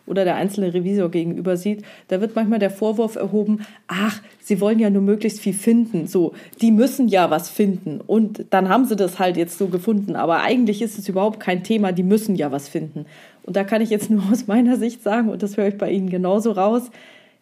oder 0.09 0.25
der 0.25 0.35
einzelne 0.35 0.73
Revisor 0.73 1.09
gegenüber 1.09 1.57
sieht, 1.57 1.83
da 2.07 2.21
wird 2.21 2.35
manchmal 2.35 2.59
der 2.59 2.71
Vorwurf 2.71 3.15
erhoben, 3.15 3.65
ach, 3.87 4.21
sie 4.41 4.59
wollen 4.59 4.79
ja 4.79 4.89
nur 4.89 5.01
möglichst 5.01 5.39
viel 5.39 5.53
finden, 5.53 6.07
so, 6.07 6.33
die 6.61 6.71
müssen 6.71 7.07
ja 7.07 7.29
was 7.29 7.49
finden 7.49 8.01
und 8.05 8.45
dann 8.49 8.69
haben 8.69 8.85
sie 8.85 8.95
das 8.95 9.19
halt 9.19 9.37
jetzt 9.37 9.57
so 9.57 9.67
gefunden, 9.67 10.15
aber 10.15 10.41
eigentlich 10.41 10.81
ist 10.81 10.97
es 10.97 11.07
überhaupt 11.07 11.39
kein 11.39 11.63
Thema, 11.63 11.91
die 11.91 12.03
müssen 12.03 12.35
ja 12.35 12.51
was 12.51 12.67
finden. 12.67 13.05
Und 13.43 13.55
da 13.55 13.63
kann 13.63 13.81
ich 13.81 13.89
jetzt 13.89 14.09
nur 14.11 14.23
aus 14.31 14.47
meiner 14.47 14.77
Sicht 14.77 15.03
sagen, 15.03 15.29
und 15.29 15.43
das 15.43 15.57
höre 15.57 15.67
ich 15.67 15.77
bei 15.77 15.91
Ihnen 15.91 16.09
genauso 16.09 16.51
raus, 16.51 16.91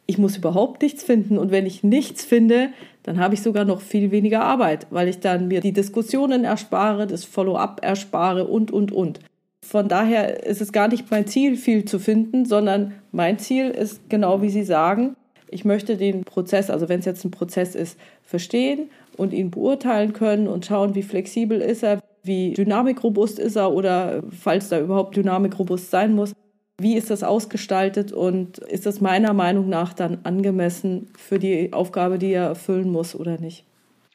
ich 0.08 0.18
muss 0.18 0.38
überhaupt 0.38 0.82
nichts 0.82 1.04
finden 1.04 1.38
und 1.38 1.52
wenn 1.52 1.66
ich 1.66 1.84
nichts 1.84 2.24
finde, 2.24 2.70
dann 3.04 3.20
habe 3.20 3.34
ich 3.34 3.42
sogar 3.42 3.66
noch 3.66 3.82
viel 3.82 4.10
weniger 4.12 4.42
Arbeit, 4.42 4.88
weil 4.90 5.10
ich 5.10 5.20
dann 5.20 5.50
mir 5.50 5.62
die 5.62 5.74
Diskussionen 5.74 6.46
erspare, 6.46 7.08
das 7.08 7.26
Follow-up 7.26 7.82
erspare 7.84 8.46
und, 8.46 8.72
und, 8.72 8.92
und. 8.92 9.20
Von 9.68 9.90
daher 9.90 10.46
ist 10.46 10.62
es 10.62 10.72
gar 10.72 10.88
nicht 10.88 11.12
mein 11.12 11.28
Ziel, 11.28 11.58
viel 11.58 11.84
zu 11.84 12.00
finden, 12.00 12.46
sondern 12.46 12.94
mein 13.12 13.38
Ziel 13.38 13.70
ist 13.70 14.10
genau 14.10 14.42
wie 14.42 14.50
Sie 14.50 14.64
sagen, 14.64 15.18
ich 15.50 15.66
möchte 15.66 15.98
den 15.98 16.24
Prozess, 16.24 16.70
also 16.70 16.88
wenn 16.88 17.02
es 17.02 17.06
jetzt 17.06 17.26
ein 17.26 17.32
Prozess 17.32 17.76
ist, 17.76 18.00
verstehen 18.24 18.90
und 19.18 19.34
ihn 19.34 19.52
beurteilen 19.52 20.14
können 20.14 20.48
und 20.48 20.66
schauen, 20.66 20.96
wie 20.96 21.04
flexibel 21.04 21.60
ist 21.60 21.84
er, 21.84 22.02
wie 22.24 22.54
dynamikrobust 22.54 23.40
ist 23.40 23.58
er 23.58 23.74
oder 23.74 24.24
falls 24.30 24.70
da 24.70 24.80
überhaupt 24.80 25.18
dynamikrobust 25.18 25.92
sein 25.92 26.16
muss, 26.16 26.32
wie 26.80 26.96
ist 26.96 27.10
das 27.10 27.24
ausgestaltet 27.24 28.14
und 28.14 28.60
ist 28.60 28.86
das 28.86 29.02
meiner 29.02 29.34
Meinung 29.34 29.68
nach 29.68 29.92
dann 29.92 30.20
angemessen 30.24 31.10
für 31.18 31.40
die 31.40 31.74
Aufgabe, 31.74 32.20
die 32.20 32.32
er 32.32 32.46
erfüllen 32.46 32.90
muss 32.90 33.16
oder 33.16 33.38
nicht. 33.38 33.66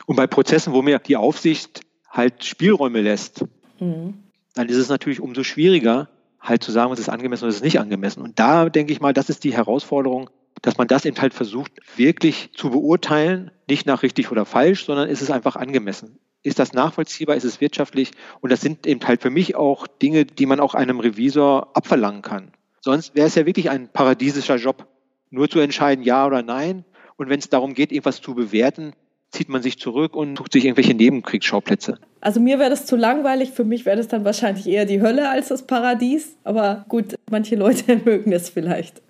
Und 0.06 0.16
bei 0.16 0.26
Prozessen, 0.26 0.72
wo 0.72 0.80
mir 0.80 0.98
die 0.98 1.16
Aufsicht 1.16 1.82
halt 2.08 2.42
Spielräume 2.42 3.02
lässt, 3.02 3.44
mhm. 3.80 4.14
Dann 4.54 4.68
ist 4.68 4.76
es 4.76 4.88
natürlich 4.88 5.20
umso 5.20 5.44
schwieriger, 5.44 6.08
halt 6.40 6.62
zu 6.62 6.72
sagen, 6.72 6.90
was 6.90 6.98
ist 6.98 7.08
angemessen 7.08 7.44
oder 7.44 7.50
was 7.50 7.56
ist 7.56 7.64
nicht 7.64 7.80
angemessen. 7.80 8.22
Und 8.22 8.38
da 8.38 8.68
denke 8.68 8.92
ich 8.92 9.00
mal, 9.00 9.12
das 9.12 9.30
ist 9.30 9.44
die 9.44 9.54
Herausforderung, 9.54 10.30
dass 10.60 10.76
man 10.76 10.88
das 10.88 11.04
eben 11.04 11.20
halt 11.20 11.34
versucht, 11.34 11.72
wirklich 11.96 12.50
zu 12.54 12.70
beurteilen, 12.70 13.50
nicht 13.68 13.86
nach 13.86 14.02
richtig 14.02 14.30
oder 14.30 14.44
falsch, 14.44 14.84
sondern 14.84 15.08
ist 15.08 15.22
es 15.22 15.30
einfach 15.30 15.56
angemessen. 15.56 16.18
Ist 16.42 16.58
das 16.58 16.72
nachvollziehbar? 16.72 17.36
Ist 17.36 17.44
es 17.44 17.60
wirtschaftlich? 17.60 18.10
Und 18.40 18.50
das 18.50 18.60
sind 18.60 18.86
eben 18.86 19.00
halt 19.06 19.22
für 19.22 19.30
mich 19.30 19.54
auch 19.54 19.86
Dinge, 19.86 20.24
die 20.24 20.46
man 20.46 20.60
auch 20.60 20.74
einem 20.74 20.98
Revisor 20.98 21.70
abverlangen 21.76 22.22
kann. 22.22 22.52
Sonst 22.80 23.14
wäre 23.14 23.28
es 23.28 23.36
ja 23.36 23.46
wirklich 23.46 23.70
ein 23.70 23.88
paradiesischer 23.92 24.56
Job, 24.56 24.88
nur 25.30 25.48
zu 25.48 25.60
entscheiden, 25.60 26.04
ja 26.04 26.26
oder 26.26 26.42
nein. 26.42 26.84
Und 27.16 27.28
wenn 27.28 27.38
es 27.38 27.48
darum 27.48 27.74
geht, 27.74 27.92
irgendwas 27.92 28.20
zu 28.20 28.34
bewerten, 28.34 28.92
zieht 29.32 29.48
man 29.48 29.62
sich 29.62 29.78
zurück 29.78 30.14
und 30.14 30.36
sucht 30.36 30.52
sich 30.52 30.64
irgendwelche 30.64 30.94
Nebenkriegsschauplätze. 30.94 31.98
Also 32.20 32.38
mir 32.38 32.58
wäre 32.58 32.70
das 32.70 32.86
zu 32.86 32.96
langweilig, 32.96 33.50
für 33.50 33.64
mich 33.64 33.84
wäre 33.86 33.96
das 33.96 34.08
dann 34.08 34.24
wahrscheinlich 34.24 34.66
eher 34.66 34.84
die 34.84 35.00
Hölle 35.00 35.30
als 35.30 35.48
das 35.48 35.66
Paradies. 35.66 36.36
Aber 36.44 36.84
gut, 36.88 37.16
manche 37.30 37.56
Leute 37.56 37.96
mögen 38.04 38.32
es 38.32 38.50
vielleicht. 38.50 39.02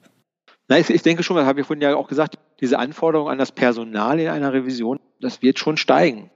Na, 0.68 0.78
ich, 0.78 1.02
denke 1.02 1.22
schon, 1.22 1.36
das 1.36 1.44
habe 1.44 1.60
ich 1.60 1.66
vorhin 1.66 1.82
ja 1.82 1.94
auch 1.96 2.08
gesagt, 2.08 2.38
diese 2.60 2.78
Anforderung 2.78 3.28
an 3.28 3.38
das 3.38 3.52
Personal 3.52 4.18
in 4.20 4.28
einer 4.28 4.52
Revision, 4.52 5.00
das 5.20 5.42
wird 5.42 5.58
schon 5.58 5.76
steigen. 5.76 6.30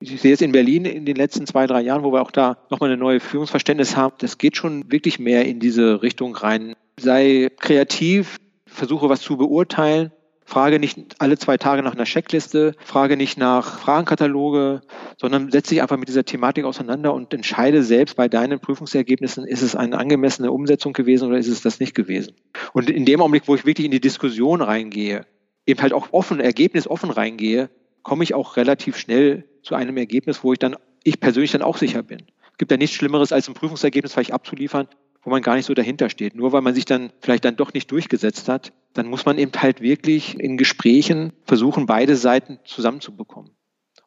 Ich 0.00 0.20
sehe 0.20 0.32
es 0.32 0.40
in 0.40 0.52
Berlin 0.52 0.84
in 0.84 1.04
den 1.04 1.16
letzten 1.16 1.46
zwei, 1.46 1.66
drei 1.66 1.82
Jahren, 1.82 2.02
wo 2.04 2.12
wir 2.12 2.22
auch 2.22 2.30
da 2.30 2.58
nochmal 2.70 2.90
eine 2.90 2.98
neue 2.98 3.20
Führungsverständnis 3.20 3.96
haben. 3.96 4.14
Das 4.18 4.38
geht 4.38 4.56
schon 4.56 4.90
wirklich 4.92 5.18
mehr 5.18 5.46
in 5.46 5.60
diese 5.60 6.02
Richtung 6.02 6.34
rein. 6.36 6.74
Sei 6.98 7.50
kreativ, 7.58 8.36
versuche 8.66 9.08
was 9.08 9.20
zu 9.20 9.36
beurteilen 9.36 10.12
Frage 10.50 10.80
nicht 10.80 10.98
alle 11.20 11.38
zwei 11.38 11.58
Tage 11.58 11.84
nach 11.84 11.94
einer 11.94 12.04
Checkliste, 12.04 12.74
frage 12.84 13.16
nicht 13.16 13.38
nach 13.38 13.78
Fragenkataloge, 13.78 14.80
sondern 15.16 15.52
setze 15.52 15.70
dich 15.70 15.82
einfach 15.82 15.96
mit 15.96 16.08
dieser 16.08 16.24
Thematik 16.24 16.64
auseinander 16.64 17.14
und 17.14 17.32
entscheide 17.32 17.84
selbst 17.84 18.16
bei 18.16 18.28
deinen 18.28 18.58
Prüfungsergebnissen, 18.58 19.46
ist 19.46 19.62
es 19.62 19.76
eine 19.76 19.96
angemessene 19.96 20.50
Umsetzung 20.50 20.92
gewesen 20.92 21.28
oder 21.28 21.38
ist 21.38 21.46
es 21.46 21.62
das 21.62 21.78
nicht 21.78 21.94
gewesen. 21.94 22.34
Und 22.72 22.90
in 22.90 23.04
dem 23.04 23.20
Augenblick, 23.20 23.44
wo 23.46 23.54
ich 23.54 23.64
wirklich 23.64 23.84
in 23.84 23.92
die 23.92 24.00
Diskussion 24.00 24.60
reingehe, 24.60 25.24
eben 25.66 25.80
halt 25.80 25.92
auch 25.92 26.08
offen, 26.12 26.40
ergebnisoffen 26.40 27.10
reingehe, 27.10 27.70
komme 28.02 28.24
ich 28.24 28.34
auch 28.34 28.56
relativ 28.56 28.96
schnell 28.96 29.44
zu 29.62 29.76
einem 29.76 29.96
Ergebnis, 29.98 30.42
wo 30.42 30.52
ich 30.52 30.58
dann, 30.58 30.74
ich 31.04 31.20
persönlich 31.20 31.52
dann 31.52 31.62
auch 31.62 31.76
sicher 31.76 32.02
bin. 32.02 32.22
Es 32.50 32.58
gibt 32.58 32.72
ja 32.72 32.76
nichts 32.76 32.96
Schlimmeres, 32.96 33.32
als 33.32 33.46
ein 33.46 33.54
Prüfungsergebnis 33.54 34.14
vielleicht 34.14 34.32
abzuliefern, 34.32 34.88
wo 35.22 35.30
man 35.30 35.42
gar 35.42 35.56
nicht 35.56 35.66
so 35.66 35.74
dahinter 35.74 36.08
steht. 36.08 36.34
Nur 36.34 36.52
weil 36.52 36.62
man 36.62 36.74
sich 36.74 36.84
dann 36.84 37.12
vielleicht 37.20 37.44
dann 37.44 37.56
doch 37.56 37.72
nicht 37.72 37.90
durchgesetzt 37.90 38.48
hat, 38.48 38.72
dann 38.94 39.06
muss 39.06 39.26
man 39.26 39.38
eben 39.38 39.52
halt 39.56 39.80
wirklich 39.80 40.38
in 40.38 40.56
Gesprächen 40.56 41.32
versuchen, 41.44 41.86
beide 41.86 42.16
Seiten 42.16 42.58
zusammenzubekommen. 42.64 43.52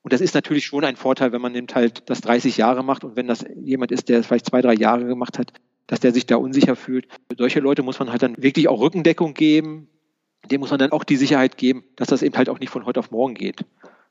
Und 0.01 0.11
das 0.11 0.21
ist 0.21 0.35
natürlich 0.35 0.65
schon 0.65 0.83
ein 0.83 0.97
Vorteil, 0.97 1.31
wenn 1.31 1.41
man 1.41 1.55
eben 1.55 1.67
halt 1.73 2.09
das 2.09 2.21
30 2.21 2.57
Jahre 2.57 2.83
macht 2.83 3.03
und 3.03 3.15
wenn 3.15 3.27
das 3.27 3.45
jemand 3.55 3.91
ist, 3.91 4.09
der 4.09 4.23
vielleicht 4.23 4.47
zwei, 4.47 4.61
drei 4.61 4.73
Jahre 4.73 5.05
gemacht 5.05 5.39
hat, 5.39 5.53
dass 5.87 6.01
der 6.01 6.11
sich 6.11 6.25
da 6.25 6.35
unsicher 6.35 6.75
fühlt. 6.75 7.07
Für 7.29 7.37
solche 7.37 7.59
Leute 7.59 7.83
muss 7.83 7.99
man 7.99 8.11
halt 8.11 8.21
dann 8.21 8.35
wirklich 8.41 8.67
auch 8.67 8.81
Rückendeckung 8.81 9.33
geben. 9.33 9.87
Dem 10.51 10.59
muss 10.59 10.71
man 10.71 10.79
dann 10.79 10.91
auch 10.91 11.05
die 11.05 11.15
Sicherheit 11.15 11.57
geben, 11.57 11.85
dass 11.95 12.09
das 12.09 12.21
eben 12.21 12.35
halt 12.35 12.49
auch 12.49 12.59
nicht 12.59 12.69
von 12.69 12.85
heute 12.85 12.99
auf 12.99 13.11
morgen 13.11 13.33
geht. 13.33 13.65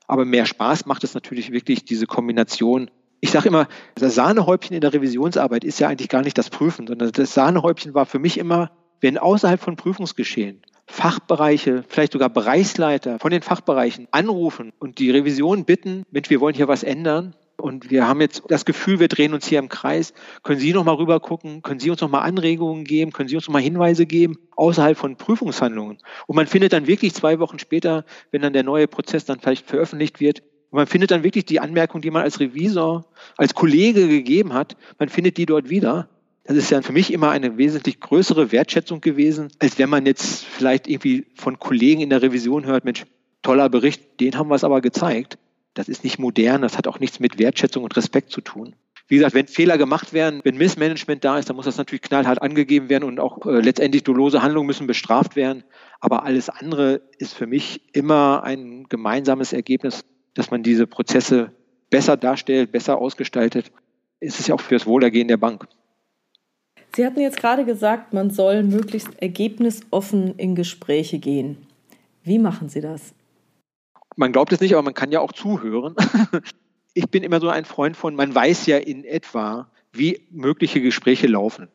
Aber 0.07 0.25
mehr 0.25 0.45
Spaß 0.45 0.87
macht 0.87 1.03
es 1.03 1.13
natürlich 1.13 1.51
wirklich 1.51 1.85
diese 1.85 2.07
Kombination 2.07 2.89
ich 3.23 3.31
sage 3.31 3.47
immer, 3.47 3.69
das 3.95 4.15
Sahnehäubchen 4.15 4.75
in 4.75 4.81
der 4.81 4.91
Revisionsarbeit 4.91 5.63
ist 5.63 5.79
ja 5.79 5.87
eigentlich 5.87 6.09
gar 6.09 6.23
nicht 6.23 6.37
das 6.37 6.49
Prüfen, 6.49 6.87
sondern 6.87 7.09
das 7.09 7.33
Sahnehäubchen 7.33 7.93
war 7.93 8.05
für 8.05 8.19
mich 8.19 8.37
immer, 8.37 8.69
wenn 8.99 9.17
außerhalb 9.17 9.61
von 9.61 9.77
Prüfungsgeschehen 9.77 10.61
Fachbereiche, 10.87 11.85
vielleicht 11.87 12.11
sogar 12.11 12.27
Bereichsleiter 12.27 13.19
von 13.19 13.31
den 13.31 13.41
Fachbereichen 13.41 14.09
anrufen 14.11 14.73
und 14.77 14.99
die 14.99 15.09
Revision 15.09 15.63
bitten, 15.63 16.03
Mensch, 16.11 16.29
wir 16.29 16.41
wollen 16.41 16.53
hier 16.53 16.67
was 16.67 16.83
ändern, 16.83 17.33
und 17.55 17.91
wir 17.91 18.07
haben 18.09 18.19
jetzt 18.19 18.43
das 18.49 18.65
Gefühl, 18.65 18.99
wir 18.99 19.07
drehen 19.07 19.33
uns 19.33 19.47
hier 19.47 19.59
im 19.59 19.69
Kreis. 19.69 20.13
Können 20.41 20.59
Sie 20.59 20.73
noch 20.73 20.83
mal 20.83 20.95
rüber 20.95 21.21
gucken? 21.21 21.61
Können 21.61 21.79
Sie 21.79 21.91
uns 21.91 22.01
noch 22.01 22.09
mal 22.09 22.23
Anregungen 22.23 22.83
geben? 22.83 23.13
Können 23.13 23.29
Sie 23.29 23.35
uns 23.37 23.47
noch 23.47 23.53
mal 23.53 23.61
Hinweise 23.61 24.05
geben 24.05 24.37
außerhalb 24.57 24.97
von 24.97 25.15
Prüfungshandlungen? 25.15 25.99
Und 26.27 26.35
man 26.35 26.47
findet 26.47 26.73
dann 26.73 26.87
wirklich 26.87 27.13
zwei 27.13 27.39
Wochen 27.39 27.59
später, 27.59 28.03
wenn 28.31 28.41
dann 28.41 28.51
der 28.51 28.63
neue 28.63 28.87
Prozess 28.87 29.23
dann 29.23 29.39
vielleicht 29.39 29.65
veröffentlicht 29.65 30.19
wird, 30.19 30.43
und 30.73 30.77
man 30.77 30.87
findet 30.87 31.11
dann 31.11 31.23
wirklich 31.23 31.45
die 31.45 31.59
Anmerkung, 31.59 32.01
die 32.01 32.09
man 32.09 32.23
als 32.23 32.39
Revisor, 32.39 33.05
als 33.37 33.53
Kollege 33.53 34.07
gegeben 34.07 34.53
hat, 34.53 34.75
man 34.97 35.07
findet 35.07 35.37
die 35.37 35.45
dort 35.45 35.69
wieder. 35.69 36.09
Das 36.45 36.57
ist 36.57 36.71
ja 36.71 36.81
für 36.81 36.93
mich 36.93 37.13
immer 37.13 37.29
eine 37.29 37.59
wesentlich 37.59 37.99
größere 37.99 38.51
Wertschätzung 38.51 38.99
gewesen, 38.99 39.49
als 39.59 39.77
wenn 39.77 39.91
man 39.91 40.07
jetzt 40.07 40.43
vielleicht 40.43 40.87
irgendwie 40.87 41.27
von 41.35 41.59
Kollegen 41.59 42.01
in 42.01 42.09
der 42.09 42.23
Revision 42.23 42.65
hört, 42.65 42.85
Mensch, 42.85 43.05
toller 43.43 43.69
Bericht, 43.69 44.19
den 44.19 44.35
haben 44.35 44.49
wir 44.49 44.55
es 44.55 44.63
aber 44.63 44.81
gezeigt. 44.81 45.37
Das 45.75 45.89
ist 45.89 46.03
nicht 46.03 46.17
modern, 46.17 46.63
das 46.63 46.75
hat 46.75 46.87
auch 46.87 46.99
nichts 46.99 47.19
mit 47.19 47.37
Wertschätzung 47.37 47.83
und 47.83 47.95
Respekt 47.95 48.31
zu 48.31 48.41
tun. 48.41 48.73
Wie 49.07 49.17
gesagt, 49.17 49.35
wenn 49.35 49.45
Fehler 49.45 49.77
gemacht 49.77 50.11
werden, 50.11 50.41
wenn 50.43 50.57
Missmanagement 50.57 51.23
da 51.23 51.37
ist, 51.37 51.49
dann 51.49 51.55
muss 51.55 51.65
das 51.65 51.77
natürlich 51.77 52.01
knallhart 52.01 52.41
angegeben 52.41 52.89
werden 52.89 53.03
und 53.03 53.19
auch 53.19 53.45
äh, 53.45 53.59
letztendlich 53.59 54.03
dolose 54.03 54.41
Handlungen 54.41 54.65
müssen 54.65 54.87
bestraft 54.87 55.35
werden. 55.35 55.63
Aber 55.99 56.23
alles 56.23 56.49
andere 56.49 57.01
ist 57.19 57.35
für 57.35 57.45
mich 57.45 57.81
immer 57.93 58.41
ein 58.43 58.87
gemeinsames 58.89 59.53
Ergebnis 59.53 60.03
dass 60.33 60.51
man 60.51 60.63
diese 60.63 60.87
Prozesse 60.87 61.51
besser 61.89 62.17
darstellt, 62.17 62.71
besser 62.71 62.97
ausgestaltet, 62.97 63.71
ist 64.19 64.39
es 64.39 64.47
ja 64.47 64.55
auch 64.55 64.61
für 64.61 64.75
das 64.75 64.85
Wohlergehen 64.85 65.27
der 65.27 65.37
Bank. 65.37 65.67
Sie 66.95 67.05
hatten 67.05 67.19
jetzt 67.19 67.37
gerade 67.37 67.65
gesagt, 67.65 68.13
man 68.13 68.29
soll 68.29 68.63
möglichst 68.63 69.09
ergebnisoffen 69.21 70.35
in 70.37 70.55
Gespräche 70.55 71.19
gehen. 71.19 71.57
Wie 72.23 72.39
machen 72.39 72.69
Sie 72.69 72.81
das? 72.81 73.13
Man 74.15 74.31
glaubt 74.31 74.53
es 74.53 74.61
nicht, 74.61 74.73
aber 74.73 74.83
man 74.83 74.93
kann 74.93 75.11
ja 75.11 75.19
auch 75.19 75.31
zuhören. 75.31 75.95
Ich 76.95 77.09
bin 77.09 77.23
immer 77.23 77.39
so 77.39 77.49
ein 77.49 77.65
Freund 77.65 77.97
von, 77.97 78.15
man 78.15 78.35
weiß 78.35 78.67
ja 78.67 78.77
in 78.77 79.03
etwa, 79.03 79.67
wie 79.93 80.21
mögliche 80.29 80.79
Gespräche 80.79 81.25
laufen. 81.25 81.67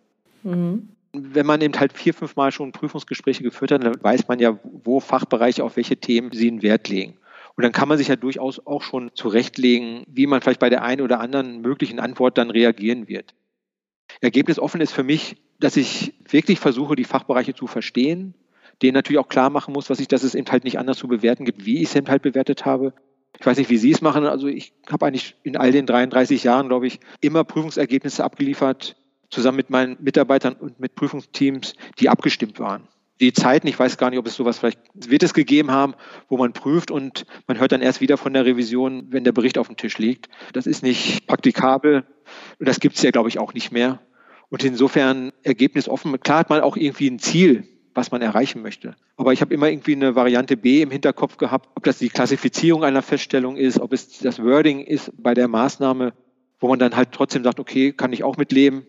Mhm. 0.45 0.91
Wenn 1.13 1.45
man 1.45 1.61
eben 1.61 1.75
halt 1.81 1.93
vier, 1.93 2.15
fünf 2.15 2.37
Mal 2.37 2.53
schon 2.53 2.71
Prüfungsgespräche 2.71 3.43
geführt 3.43 3.73
hat, 3.73 3.83
dann 3.83 4.01
weiß 4.01 4.29
man 4.29 4.39
ja, 4.39 4.57
wo 4.63 5.01
Fachbereiche 5.01 5.65
auf 5.65 5.75
welche 5.75 5.97
Themen 5.97 6.31
sie 6.31 6.47
einen 6.47 6.63
Wert 6.63 6.89
legen. 6.89 7.17
Und 7.59 7.65
dann 7.65 7.73
kann 7.73 7.89
man 7.89 7.99
sich 7.99 8.07
ja 8.07 8.15
durchaus 8.15 8.65
auch 8.65 8.83
schon 8.83 9.11
zurechtlegen, 9.15 10.05
wie 10.07 10.29
man 10.29 10.41
vielleicht 10.41 10.61
bei 10.61 10.71
der 10.71 10.85
einen 10.85 11.01
oder 11.01 11.19
anderen 11.19 11.61
möglichen 11.61 11.99
Antwort 11.99 12.39
dann 12.39 12.51
reagieren 12.51 13.09
wird. 13.09 13.35
Ergebnis 14.21 14.61
offen 14.61 14.81
ist 14.81 14.93
für 14.93 15.03
mich, 15.03 15.39
dass 15.59 15.77
ich 15.77 16.15
wirklich 16.31 16.61
versuche, 16.61 16.95
die 16.95 17.03
Fachbereiche 17.03 17.55
zu 17.55 17.67
verstehen, 17.67 18.35
denen 18.81 18.95
natürlich 18.95 19.19
auch 19.19 19.29
klar 19.29 19.51
machen 19.51 19.75
muss, 19.75 19.91
was 19.91 19.99
ich, 19.99 20.07
dass 20.07 20.23
es 20.23 20.37
eben 20.37 20.49
halt 20.53 20.63
nicht 20.63 20.79
anders 20.79 20.99
zu 20.99 21.09
bewerten 21.09 21.45
gibt, 21.45 21.67
wie 21.67 21.83
ich 21.83 21.89
es 21.89 21.97
eben 21.97 22.07
halt 22.07 22.23
bewertet 22.23 22.65
habe. 22.65 22.93
Ich 23.41 23.45
weiß 23.45 23.59
nicht, 23.59 23.71
wie 23.71 23.79
Sie 23.79 23.91
es 23.91 24.03
machen. 24.03 24.25
Also 24.25 24.47
ich 24.47 24.73
habe 24.89 25.07
eigentlich 25.07 25.35
in 25.43 25.57
all 25.57 25.73
den 25.73 25.87
33 25.87 26.45
Jahren, 26.45 26.69
glaube 26.69 26.87
ich, 26.87 27.01
immer 27.21 27.43
Prüfungsergebnisse 27.43 28.23
abgeliefert, 28.23 28.95
zusammen 29.31 29.57
mit 29.57 29.69
meinen 29.69 29.97
Mitarbeitern 29.99 30.55
und 30.55 30.79
mit 30.79 30.95
Prüfungsteams, 30.95 31.75
die 31.99 32.09
abgestimmt 32.09 32.61
waren 32.61 32.87
die 33.21 33.33
Zeiten, 33.33 33.67
ich 33.67 33.79
weiß 33.79 33.99
gar 33.99 34.11
nicht, 34.11 34.19
ob 34.19 34.27
es 34.27 34.37
sowas 34.37 34.59
vielleicht 34.59 34.81
wird 34.95 35.23
es 35.23 35.35
gegeben 35.35 35.71
haben, 35.71 35.95
wo 36.29 36.37
man 36.37 36.53
prüft 36.53 36.91
und 36.91 37.27
man 37.47 37.59
hört 37.59 37.73
dann 37.73 37.83
erst 37.83 38.01
wieder 38.01 38.17
von 38.17 38.33
der 38.33 38.45
Revision, 38.45 39.07
wenn 39.11 39.25
der 39.25 39.33
Bericht 39.33 39.59
auf 39.59 39.67
dem 39.67 39.77
Tisch 39.77 39.99
liegt. 39.99 40.29
Das 40.53 40.67
ist 40.67 40.83
nicht 40.83 41.27
praktikabel 41.27 42.07
und 42.59 42.69
das 42.69 42.81
gibt 42.81 42.97
es 42.97 43.03
ja, 43.03 43.11
glaube 43.11 43.29
ich, 43.29 43.39
auch 43.39 43.55
nicht 43.55 43.73
mehr. 43.73 44.01
Und 44.51 44.65
insofern 44.65 45.33
Ergebnis 45.43 45.89
offen. 45.89 46.19
Klar 46.21 46.39
hat 46.39 46.51
man 46.51 46.61
auch 46.61 46.77
irgendwie 46.77 47.11
ein 47.11 47.19
Ziel, 47.19 47.67
was 47.95 48.11
man 48.13 48.23
erreichen 48.23 48.63
möchte. 48.63 48.95
Aber 49.17 49.33
ich 49.33 49.41
habe 49.41 49.53
immer 49.53 49.69
irgendwie 49.69 49.97
eine 49.97 50.15
Variante 50.15 50.57
B 50.57 50.81
im 50.83 50.91
Hinterkopf 50.91 51.37
gehabt, 51.37 51.69
ob 51.75 51.83
das 51.83 51.99
die 51.99 52.09
Klassifizierung 52.09 52.85
einer 52.85 53.03
Feststellung 53.03 53.57
ist, 53.57 53.81
ob 53.81 53.93
es 53.93 54.21
das 54.21 54.43
Wording 54.43 54.81
ist 54.81 55.13
bei 55.19 55.35
der 55.35 55.49
Maßnahme, 55.49 56.15
wo 56.61 56.69
man 56.69 56.79
dann 56.79 56.97
halt 56.97 57.13
trotzdem 57.13 57.45
sagt, 57.45 57.61
okay, 57.61 57.93
kann 57.93 58.13
ich 58.13 58.25
auch 58.25 58.37
mitleben. 58.37 58.87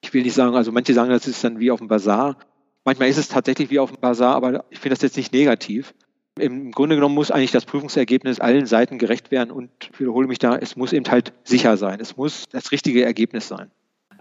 Ich 0.00 0.14
will 0.14 0.22
nicht 0.22 0.34
sagen, 0.34 0.54
also 0.54 0.72
manche 0.72 0.94
sagen, 0.94 1.10
das 1.10 1.26
ist 1.26 1.42
dann 1.42 1.58
wie 1.58 1.70
auf 1.70 1.80
dem 1.80 1.88
Bazar. 1.88 2.38
Manchmal 2.86 3.08
ist 3.08 3.18
es 3.18 3.26
tatsächlich 3.26 3.68
wie 3.70 3.80
auf 3.80 3.90
dem 3.90 4.00
Bazar, 4.00 4.36
aber 4.36 4.64
ich 4.70 4.78
finde 4.78 4.94
das 4.94 5.02
jetzt 5.02 5.16
nicht 5.16 5.32
negativ. 5.32 5.92
Im 6.38 6.70
Grunde 6.70 6.94
genommen 6.94 7.16
muss 7.16 7.32
eigentlich 7.32 7.50
das 7.50 7.64
Prüfungsergebnis 7.64 8.38
allen 8.38 8.66
Seiten 8.66 8.98
gerecht 8.98 9.32
werden 9.32 9.50
und 9.50 9.70
ich 9.92 9.98
wiederhole 9.98 10.28
mich 10.28 10.38
da, 10.38 10.56
es 10.56 10.76
muss 10.76 10.92
eben 10.92 11.04
halt 11.10 11.32
sicher 11.42 11.76
sein. 11.76 11.98
Es 11.98 12.16
muss 12.16 12.44
das 12.52 12.70
richtige 12.70 13.04
Ergebnis 13.04 13.48
sein. 13.48 13.72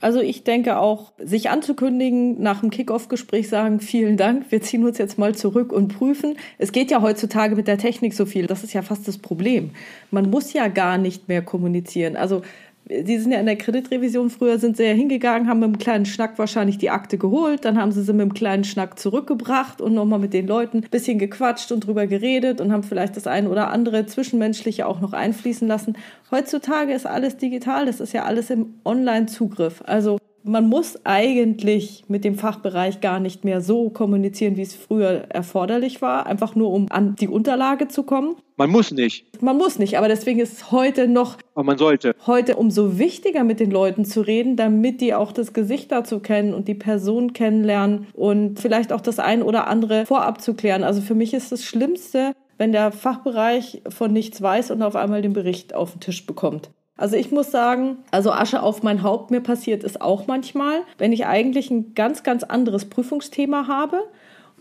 Also 0.01 0.20
ich 0.20 0.43
denke 0.43 0.78
auch, 0.80 1.13
sich 1.20 1.49
anzukündigen, 1.49 2.41
nach 2.41 2.61
dem 2.61 2.72
Kickoff-Gespräch 2.72 3.49
sagen, 3.49 3.80
vielen 3.80 4.18
Dank, 4.18 4.51
wir 4.51 4.61
ziehen 4.61 4.84
uns 4.84 4.97
jetzt 4.97 5.20
mal 5.20 5.36
zurück 5.36 5.72
und 5.72 5.95
prüfen. 5.95 6.36
Es 6.57 6.72
geht 6.72 6.89
ja 6.89 7.03
heutzutage 7.03 7.55
mit 7.55 7.68
der 7.68 7.78
Technik 7.78 8.16
so 8.16 8.26
viel, 8.26 8.47
das 8.47 8.63
ist 8.63 8.74
ja 8.74 8.82
fast 8.82 9.07
das 9.07 9.20
Problem. 9.20 9.72
Man 10.09 10.32
muss 10.32 10.53
ja 10.53 10.70
gar 10.70 10.97
nicht 10.97 11.28
mehr 11.28 11.43
kommunizieren. 11.43 12.16
Also 12.16 12.41
Sie 12.88 13.17
sind 13.17 13.31
ja 13.31 13.39
in 13.39 13.47
der 13.47 13.55
Kreditrevision 13.55 14.29
früher 14.29 14.59
sind 14.59 14.77
sie 14.77 14.83
ja 14.83 14.93
hingegangen, 14.93 15.47
haben 15.47 15.59
mit 15.59 15.67
einem 15.67 15.77
kleinen 15.79 16.05
Schnack 16.05 16.38
wahrscheinlich 16.38 16.77
die 16.77 16.91
Akte 16.91 17.17
geholt, 17.17 17.65
dann 17.65 17.79
haben 17.79 17.91
sie 17.91 18.03
sie 18.03 18.13
mit 18.13 18.21
einem 18.21 18.33
kleinen 18.36 18.63
Schnack 18.63 18.99
zurückgebracht 18.99 19.81
und 19.81 19.95
nochmal 19.95 20.19
mit 20.19 20.33
den 20.33 20.45
Leuten 20.45 20.77
ein 20.77 20.89
bisschen 20.91 21.17
gequatscht 21.17 21.71
und 21.71 21.88
drüber 21.88 22.05
geredet 22.05 22.61
und 22.61 22.71
haben 22.71 22.83
vielleicht 22.83 23.17
das 23.17 23.25
eine 23.25 23.49
oder 23.49 23.71
andere 23.71 24.05
Zwischenmenschliche 24.05 24.86
auch 24.86 25.01
noch 25.01 25.13
einfließen 25.13 25.67
lassen. 25.67 25.97
Heutzutage 26.29 26.93
ist 26.93 27.07
alles 27.07 27.38
digital, 27.38 27.88
das 27.88 27.99
ist 27.99 28.13
ja 28.13 28.23
alles 28.23 28.51
im 28.51 28.75
Online-Zugriff. 28.83 29.81
Also 29.86 30.19
man 30.46 30.70
muss 30.70 31.00
eigentlich 31.06 32.04
mit 32.08 32.24
dem 32.24 32.36
Fachbereich 32.36 33.02
gar 33.02 33.20
nicht 33.20 33.43
mehr 33.43 33.62
so 33.62 33.89
kommunizieren, 33.89 34.58
wie 34.58 34.62
es 34.62 34.76
früher 34.76 35.26
erforderlich 35.30 36.02
war, 36.02 36.28
einfach 36.28 36.56
nur 36.56 36.72
um 36.72 36.86
an 36.91 37.16
die 37.16 37.28
Unterlage 37.28 37.88
zu 37.88 38.04
kommen. 38.04 38.36
Man 38.56 38.70
muss 38.70 38.91
nicht. 38.91 39.26
Man 39.41 39.58
muss 39.58 39.80
nicht, 39.80 39.98
aber 39.98 40.08
deswegen 40.08 40.39
ist 40.39 40.54
es 40.54 40.72
heute 40.72 41.08
noch. 41.08 41.38
Aber 41.56 41.64
man 41.64 41.78
sollte. 41.78 42.16
Heute 42.26 42.56
umso 42.56 43.00
wichtiger 43.00 43.43
mit 43.43 43.60
den 43.60 43.72
Leuten 43.72 44.06
zu 44.06 44.22
reden, 44.22 44.56
damit 44.56 45.02
die 45.02 45.14
auch 45.14 45.32
das 45.32 45.52
Gesicht 45.52 45.91
dazu 45.91 46.20
kennen 46.20 46.54
und 46.54 46.68
die 46.68 46.76
Person 46.76 47.34
kennenlernen 47.34 48.08
und 48.14 48.60
vielleicht 48.60 48.93
auch 48.93 49.02
das 49.02 49.20
ein 49.20 49.41
oder 49.41 49.68
andere 49.68 50.06
vorab 50.06 50.41
zu 50.41 50.54
klären. 50.54 50.84
Also 50.84 51.02
für 51.02 51.16
mich 51.16 51.34
ist 51.34 51.52
das 51.52 51.66
Schlimmste, 51.66 52.34
wenn 52.58 52.72
der 52.72 52.91
Fachbereich 52.91 53.82
von 53.89 54.14
nichts 54.14 54.41
weiß 54.41 54.72
und 54.72 54.84
auf 54.84 54.96
einmal 54.96 55.22
den 55.22 55.34
Bericht 55.34 55.74
auf 55.74 55.91
den 55.91 56.00
Tisch 56.00 56.26
bekommt. 56.26 56.70
Also 56.98 57.18
ich 57.18 57.32
muss 57.32 57.52
sagen, 57.52 57.98
also 58.12 58.32
Asche 58.32 58.64
auf 58.64 58.82
mein 58.82 59.04
Haupt 59.04 59.30
mir 59.30 59.41
passiert 59.41 59.84
ist 59.84 60.02
auch 60.02 60.28
manchmal, 60.28 60.82
wenn 60.98 61.12
ich 61.12 61.26
eigentlich 61.26 61.70
ein 61.70 61.93
ganz, 61.93 62.24
ganz 62.24 62.43
anderes 62.43 62.86
Prüfungsthema 62.86 63.68
habe 63.68 64.02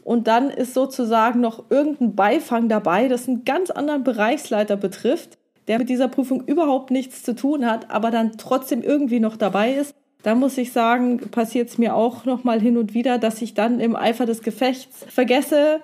und 0.02 0.26
dann 0.26 0.50
ist 0.50 0.74
sozusagen 0.74 1.40
noch 1.40 1.70
irgendein 1.70 2.16
Beifang 2.16 2.68
dabei, 2.68 3.06
das 3.06 3.28
einen 3.28 3.44
ganz 3.44 3.70
anderen 3.70 4.02
Bereichsleiter 4.02 4.76
betrifft, 4.76 5.38
der 5.68 5.78
mit 5.78 5.88
dieser 5.88 6.08
Prüfung 6.08 6.44
überhaupt 6.44 6.90
nichts 6.90 7.22
zu 7.22 7.36
tun 7.36 7.64
hat, 7.64 7.90
aber 7.90 8.10
dann 8.10 8.32
trotzdem 8.36 8.82
irgendwie 8.82 9.20
noch 9.20 9.36
dabei 9.36 9.72
ist. 9.72 9.94
Da 10.24 10.34
muss 10.34 10.58
ich 10.58 10.72
sagen, 10.72 11.18
passiert 11.30 11.68
es 11.68 11.78
mir 11.78 11.94
auch 11.94 12.24
noch 12.24 12.44
mal 12.44 12.60
hin 12.60 12.78
und 12.78 12.94
wieder, 12.94 13.18
dass 13.18 13.42
ich 13.42 13.54
dann 13.54 13.78
im 13.78 13.94
Eifer 13.94 14.26
des 14.26 14.42
Gefechts 14.42 15.04
vergesse, 15.08 15.80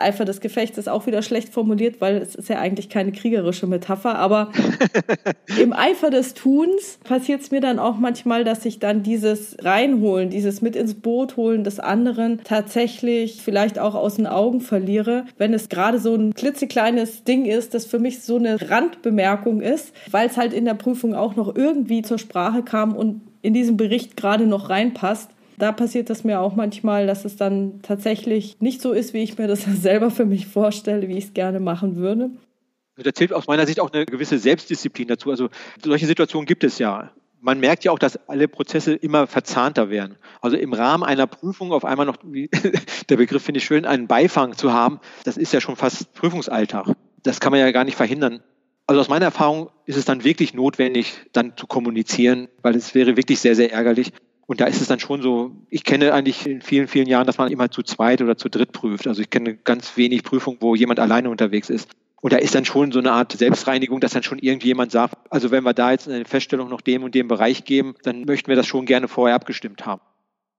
Eifer 0.00 0.24
des 0.24 0.40
Gefechts 0.40 0.78
ist 0.78 0.88
auch 0.88 1.06
wieder 1.06 1.22
schlecht 1.22 1.52
formuliert, 1.52 2.00
weil 2.00 2.16
es 2.16 2.34
ist 2.34 2.48
ja 2.48 2.58
eigentlich 2.58 2.88
keine 2.88 3.12
kriegerische 3.12 3.66
Metapher, 3.66 4.16
aber 4.16 4.50
im 5.60 5.72
Eifer 5.72 6.10
des 6.10 6.34
Tuns 6.34 6.98
passiert 7.04 7.42
es 7.42 7.50
mir 7.50 7.60
dann 7.60 7.78
auch 7.78 7.96
manchmal, 7.96 8.44
dass 8.44 8.64
ich 8.64 8.78
dann 8.78 9.02
dieses 9.02 9.56
Reinholen, 9.62 10.30
dieses 10.30 10.62
mit 10.62 10.76
ins 10.76 10.94
Boot 10.94 11.36
holen 11.36 11.64
des 11.64 11.80
anderen 11.80 12.40
tatsächlich 12.44 13.42
vielleicht 13.42 13.78
auch 13.78 13.94
aus 13.94 14.16
den 14.16 14.26
Augen 14.26 14.60
verliere, 14.60 15.24
wenn 15.38 15.54
es 15.54 15.68
gerade 15.68 15.98
so 15.98 16.14
ein 16.14 16.34
klitzekleines 16.34 17.24
Ding 17.24 17.44
ist, 17.44 17.74
das 17.74 17.86
für 17.86 17.98
mich 17.98 18.22
so 18.22 18.36
eine 18.36 18.70
Randbemerkung 18.70 19.60
ist, 19.60 19.92
weil 20.10 20.28
es 20.28 20.36
halt 20.36 20.52
in 20.52 20.64
der 20.64 20.74
Prüfung 20.74 21.14
auch 21.14 21.36
noch 21.36 21.54
irgendwie 21.54 22.02
zur 22.02 22.18
Sprache 22.18 22.62
kam 22.62 22.94
und 22.94 23.22
in 23.42 23.54
diesem 23.54 23.76
Bericht 23.76 24.16
gerade 24.16 24.46
noch 24.46 24.68
reinpasst 24.70 25.30
da 25.60 25.72
passiert 25.72 26.10
das 26.10 26.24
mir 26.24 26.40
auch 26.40 26.56
manchmal, 26.56 27.06
dass 27.06 27.24
es 27.24 27.36
dann 27.36 27.80
tatsächlich 27.82 28.60
nicht 28.60 28.82
so 28.82 28.92
ist, 28.92 29.14
wie 29.14 29.22
ich 29.22 29.38
mir 29.38 29.46
das 29.46 29.64
selber 29.80 30.10
für 30.10 30.24
mich 30.24 30.46
vorstelle, 30.46 31.08
wie 31.08 31.16
ich 31.16 31.26
es 31.26 31.34
gerne 31.34 31.60
machen 31.60 31.96
würde. 31.96 32.30
Da 32.96 33.14
zählt 33.14 33.32
aus 33.32 33.46
meiner 33.46 33.66
Sicht 33.66 33.80
auch 33.80 33.90
eine 33.92 34.04
gewisse 34.04 34.38
Selbstdisziplin 34.38 35.08
dazu. 35.08 35.30
Also 35.30 35.48
solche 35.82 36.06
Situationen 36.06 36.46
gibt 36.46 36.64
es 36.64 36.78
ja. 36.78 37.10
Man 37.40 37.58
merkt 37.58 37.84
ja 37.84 37.92
auch, 37.92 37.98
dass 37.98 38.28
alle 38.28 38.48
Prozesse 38.48 38.92
immer 38.92 39.26
verzahnter 39.26 39.88
werden. 39.88 40.16
Also 40.42 40.58
im 40.58 40.74
Rahmen 40.74 41.04
einer 41.04 41.26
Prüfung 41.26 41.72
auf 41.72 41.86
einmal 41.86 42.04
noch, 42.04 42.18
wie, 42.22 42.50
der 43.08 43.16
Begriff 43.16 43.42
finde 43.42 43.58
ich 43.58 43.64
schön, 43.64 43.86
einen 43.86 44.06
Beifang 44.06 44.54
zu 44.54 44.74
haben, 44.74 45.00
das 45.24 45.38
ist 45.38 45.52
ja 45.54 45.62
schon 45.62 45.76
fast 45.76 46.12
Prüfungsalltag. 46.12 46.88
Das 47.22 47.40
kann 47.40 47.52
man 47.52 47.60
ja 47.60 47.70
gar 47.70 47.84
nicht 47.84 47.96
verhindern. 47.96 48.42
Also 48.86 49.00
aus 49.00 49.08
meiner 49.08 49.26
Erfahrung 49.26 49.70
ist 49.86 49.96
es 49.96 50.04
dann 50.04 50.24
wirklich 50.24 50.52
notwendig, 50.52 51.14
dann 51.32 51.56
zu 51.56 51.66
kommunizieren, 51.66 52.48
weil 52.60 52.74
es 52.74 52.94
wäre 52.94 53.16
wirklich 53.16 53.38
sehr, 53.38 53.54
sehr 53.54 53.72
ärgerlich, 53.72 54.12
und 54.50 54.60
da 54.60 54.64
ist 54.64 54.80
es 54.80 54.88
dann 54.88 54.98
schon 54.98 55.22
so, 55.22 55.52
ich 55.68 55.84
kenne 55.84 56.12
eigentlich 56.12 56.44
in 56.44 56.60
vielen, 56.60 56.88
vielen 56.88 57.06
Jahren, 57.06 57.24
dass 57.24 57.38
man 57.38 57.52
immer 57.52 57.70
zu 57.70 57.84
zweit 57.84 58.20
oder 58.20 58.36
zu 58.36 58.48
dritt 58.48 58.72
prüft. 58.72 59.06
Also 59.06 59.22
ich 59.22 59.30
kenne 59.30 59.54
ganz 59.54 59.96
wenig 59.96 60.24
Prüfungen, 60.24 60.58
wo 60.60 60.74
jemand 60.74 60.98
alleine 60.98 61.30
unterwegs 61.30 61.70
ist. 61.70 61.88
Und 62.20 62.32
da 62.32 62.36
ist 62.36 62.56
dann 62.56 62.64
schon 62.64 62.90
so 62.90 62.98
eine 62.98 63.12
Art 63.12 63.30
Selbstreinigung, 63.30 64.00
dass 64.00 64.10
dann 64.10 64.24
schon 64.24 64.40
irgendjemand 64.40 64.90
sagt, 64.90 65.14
also 65.30 65.52
wenn 65.52 65.62
wir 65.62 65.72
da 65.72 65.92
jetzt 65.92 66.08
eine 66.08 66.24
Feststellung 66.24 66.68
noch 66.68 66.80
dem 66.80 67.04
und 67.04 67.14
dem 67.14 67.28
Bereich 67.28 67.62
geben, 67.62 67.94
dann 68.02 68.24
möchten 68.24 68.48
wir 68.48 68.56
das 68.56 68.66
schon 68.66 68.86
gerne 68.86 69.06
vorher 69.06 69.36
abgestimmt 69.36 69.86
haben. 69.86 70.00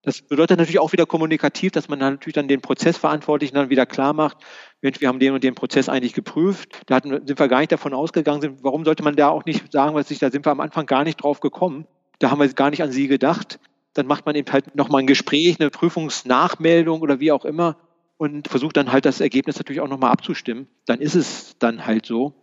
Das 0.04 0.22
bedeutet 0.22 0.58
natürlich 0.58 0.80
auch 0.80 0.94
wieder 0.94 1.06
kommunikativ, 1.06 1.74
dass 1.74 1.90
man 1.90 2.00
dann 2.00 2.14
natürlich 2.14 2.36
dann 2.36 2.48
den 2.48 2.62
Prozessverantwortlichen 2.62 3.56
dann 3.56 3.70
wieder 3.70 3.86
klar 3.86 4.14
macht, 4.14 4.38
Mensch, 4.82 5.02
wir 5.02 5.10
haben 5.10 5.20
den 5.20 5.34
und 5.34 5.44
den 5.44 5.54
Prozess 5.54 5.90
eigentlich 5.90 6.14
geprüft, 6.14 6.82
da 6.86 6.96
hatten, 6.96 7.28
sind 7.28 7.38
wir 7.38 7.48
gar 7.50 7.60
nicht 7.60 7.74
davon 7.74 7.94
ausgegangen, 7.94 8.58
warum 8.62 8.86
sollte 8.86 9.04
man 9.04 9.18
da 9.18 9.28
auch 9.28 9.44
nicht 9.44 9.70
sagen, 9.74 9.96
was 9.96 10.08
sich, 10.08 10.20
da 10.20 10.32
sind 10.32 10.46
wir 10.46 10.52
am 10.52 10.62
Anfang 10.62 10.86
gar 10.86 11.04
nicht 11.04 11.22
drauf 11.22 11.42
gekommen, 11.42 11.88
da 12.20 12.32
haben 12.32 12.40
wir 12.40 12.48
gar 12.54 12.70
nicht 12.70 12.84
an 12.84 12.94
Sie 12.94 13.10
gedacht 13.10 13.60
dann 13.94 14.08
macht 14.08 14.26
man 14.26 14.36
eben 14.36 14.52
halt 14.52 14.76
nochmal 14.76 15.02
ein 15.02 15.08
Gespräch, 15.08 15.60
eine 15.60 15.70
Prüfungsnachmeldung 15.70 17.02
oder 17.02 17.20
wie 17.20 17.32
auch 17.32 17.46
immer 17.46 17.78
und 18.18 18.48
versucht 18.48 18.78
dann 18.78 18.92
halt 18.92 19.06
das 19.06 19.20
Ergebnis 19.20 19.58
natürlich 19.58 19.82
auch 19.82 19.88
nochmal 19.88 20.12
abzustimmen. 20.12 20.68
Dann 20.86 21.00
ist 21.02 21.16
es 21.16 21.56
dann 21.60 21.86
halt 21.86 22.06
so. 22.06 22.34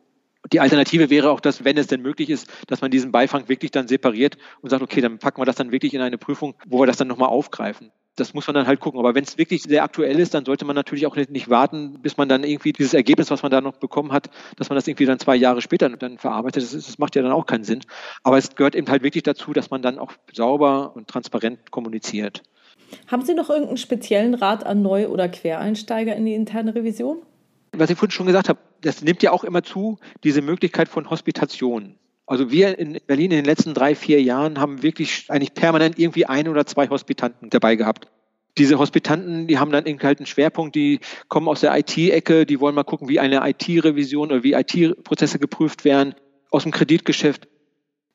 Die 0.53 0.61
Alternative 0.61 1.11
wäre 1.11 1.31
auch, 1.31 1.41
dass, 1.41 1.65
wenn 1.65 1.77
es 1.77 1.89
denn 1.89 2.01
möglich 2.01 2.31
ist, 2.31 2.49
dass 2.69 2.81
man 2.81 2.91
diesen 2.91 3.13
Beifang 3.13 3.49
wirklich 3.49 3.71
dann 3.71 3.89
separiert 3.89 4.39
und 4.61 4.71
sagt, 4.71 4.83
okay, 4.83 5.01
dann 5.01 5.19
packen 5.19 5.41
wir 5.41 5.47
das 5.47 5.57
dann 5.57 5.73
wirklich 5.73 5.95
in 5.95 6.01
eine 6.01 6.19
Prüfung, 6.19 6.55
wo 6.67 6.81
wir 6.81 6.87
das 6.87 6.97
dann 6.97 7.09
nochmal 7.09 7.29
aufgreifen 7.29 7.91
das 8.21 8.35
muss 8.35 8.47
man 8.47 8.55
dann 8.55 8.67
halt 8.67 8.81
gucken. 8.81 9.01
Aber 9.01 9.15
wenn 9.15 9.25
es 9.25 9.39
wirklich 9.39 9.63
sehr 9.63 9.83
aktuell 9.83 10.19
ist, 10.19 10.35
dann 10.35 10.45
sollte 10.45 10.65
man 10.65 10.75
natürlich 10.77 11.07
auch 11.07 11.17
nicht 11.17 11.49
warten, 11.49 11.99
bis 12.03 12.17
man 12.17 12.29
dann 12.29 12.45
irgendwie 12.45 12.73
dieses 12.73 12.95
Ergebnis, 12.95 13.31
was 13.31 13.43
man 13.43 13.51
da 13.51 13.61
noch 13.61 13.77
bekommen 13.77 14.13
hat, 14.13 14.31
dass 14.57 14.69
man 14.69 14.77
das 14.77 14.87
irgendwie 14.87 15.07
dann 15.07 15.19
zwei 15.19 15.37
Jahre 15.37 15.61
später 15.61 15.89
dann 15.89 16.19
verarbeitet. 16.19 16.63
Das, 16.63 16.75
ist, 16.75 16.89
das 16.89 16.99
macht 16.99 17.17
ja 17.17 17.23
dann 17.23 17.33
auch 17.33 17.47
keinen 17.47 17.65
Sinn. 17.65 17.81
Aber 18.23 18.39
es 18.39 18.55
gehört 18.55 18.75
eben 18.75 18.89
halt 18.89 19.03
wirklich 19.03 19.23
dazu, 19.23 19.53
dass 19.53 19.71
man 19.71 19.83
dann 19.83 19.99
auch 19.99 20.13
sauber 20.33 20.93
und 20.95 21.09
transparent 21.09 21.71
kommuniziert. 21.71 22.43
Haben 23.07 23.25
Sie 23.25 23.35
noch 23.35 23.51
irgendeinen 23.51 23.77
speziellen 23.77 24.35
Rat 24.35 24.65
an 24.65 24.83
Neu- 24.83 25.09
oder 25.09 25.29
Quereinsteiger 25.29 26.17
in 26.17 26.25
die 26.25 26.35
interne 26.35 26.75
Revision? 26.75 27.19
Was 27.73 27.91
ich 27.91 27.99
vorhin 27.99 28.13
schon 28.13 28.27
gesagt 28.27 28.49
habe, 28.49 28.59
das 28.81 29.03
nimmt 29.03 29.23
ja 29.23 29.31
auch 29.33 29.45
immer 29.45 29.63
zu, 29.63 29.99
diese 30.25 30.41
Möglichkeit 30.41 30.89
von 30.89 31.11
Hospitation. 31.11 31.97
Also 32.29 32.51
wir 32.51 32.79
in 32.79 32.99
Berlin 33.07 33.31
in 33.31 33.39
den 33.39 33.45
letzten 33.47 33.73
drei, 33.73 33.95
vier 33.95 34.21
Jahren 34.21 34.61
haben 34.61 34.83
wirklich 34.83 35.25
eigentlich 35.29 35.55
permanent 35.55 35.99
irgendwie 35.99 36.27
ein 36.27 36.47
oder 36.49 36.67
zwei 36.67 36.89
Hospitanten 36.89 37.49
dabei 37.49 37.75
gehabt. 37.75 38.07
Diese 38.59 38.79
Hospitanten, 38.79 39.47
die 39.47 39.59
haben 39.59 39.73
dann 39.73 39.87
irgendwie 39.87 40.07
halt 40.07 40.19
einen 40.19 40.27
Schwerpunkt, 40.27 40.75
die 40.75 41.01
kommen 41.29 41.49
aus 41.49 41.61
der 41.61 41.77
IT-Ecke, 41.79 42.45
die 42.45 42.61
wollen 42.61 42.75
mal 42.75 42.85
gucken, 42.85 43.09
wie 43.09 43.19
eine 43.19 43.49
IT-Revision 43.49 44.31
oder 44.31 44.43
wie 44.43 44.53
IT-Prozesse 44.53 45.39
geprüft 45.39 45.87
werden, 45.87 46.15
aus 46.51 46.65
dem 46.65 46.73
Kreditgeschäft. 46.73 47.49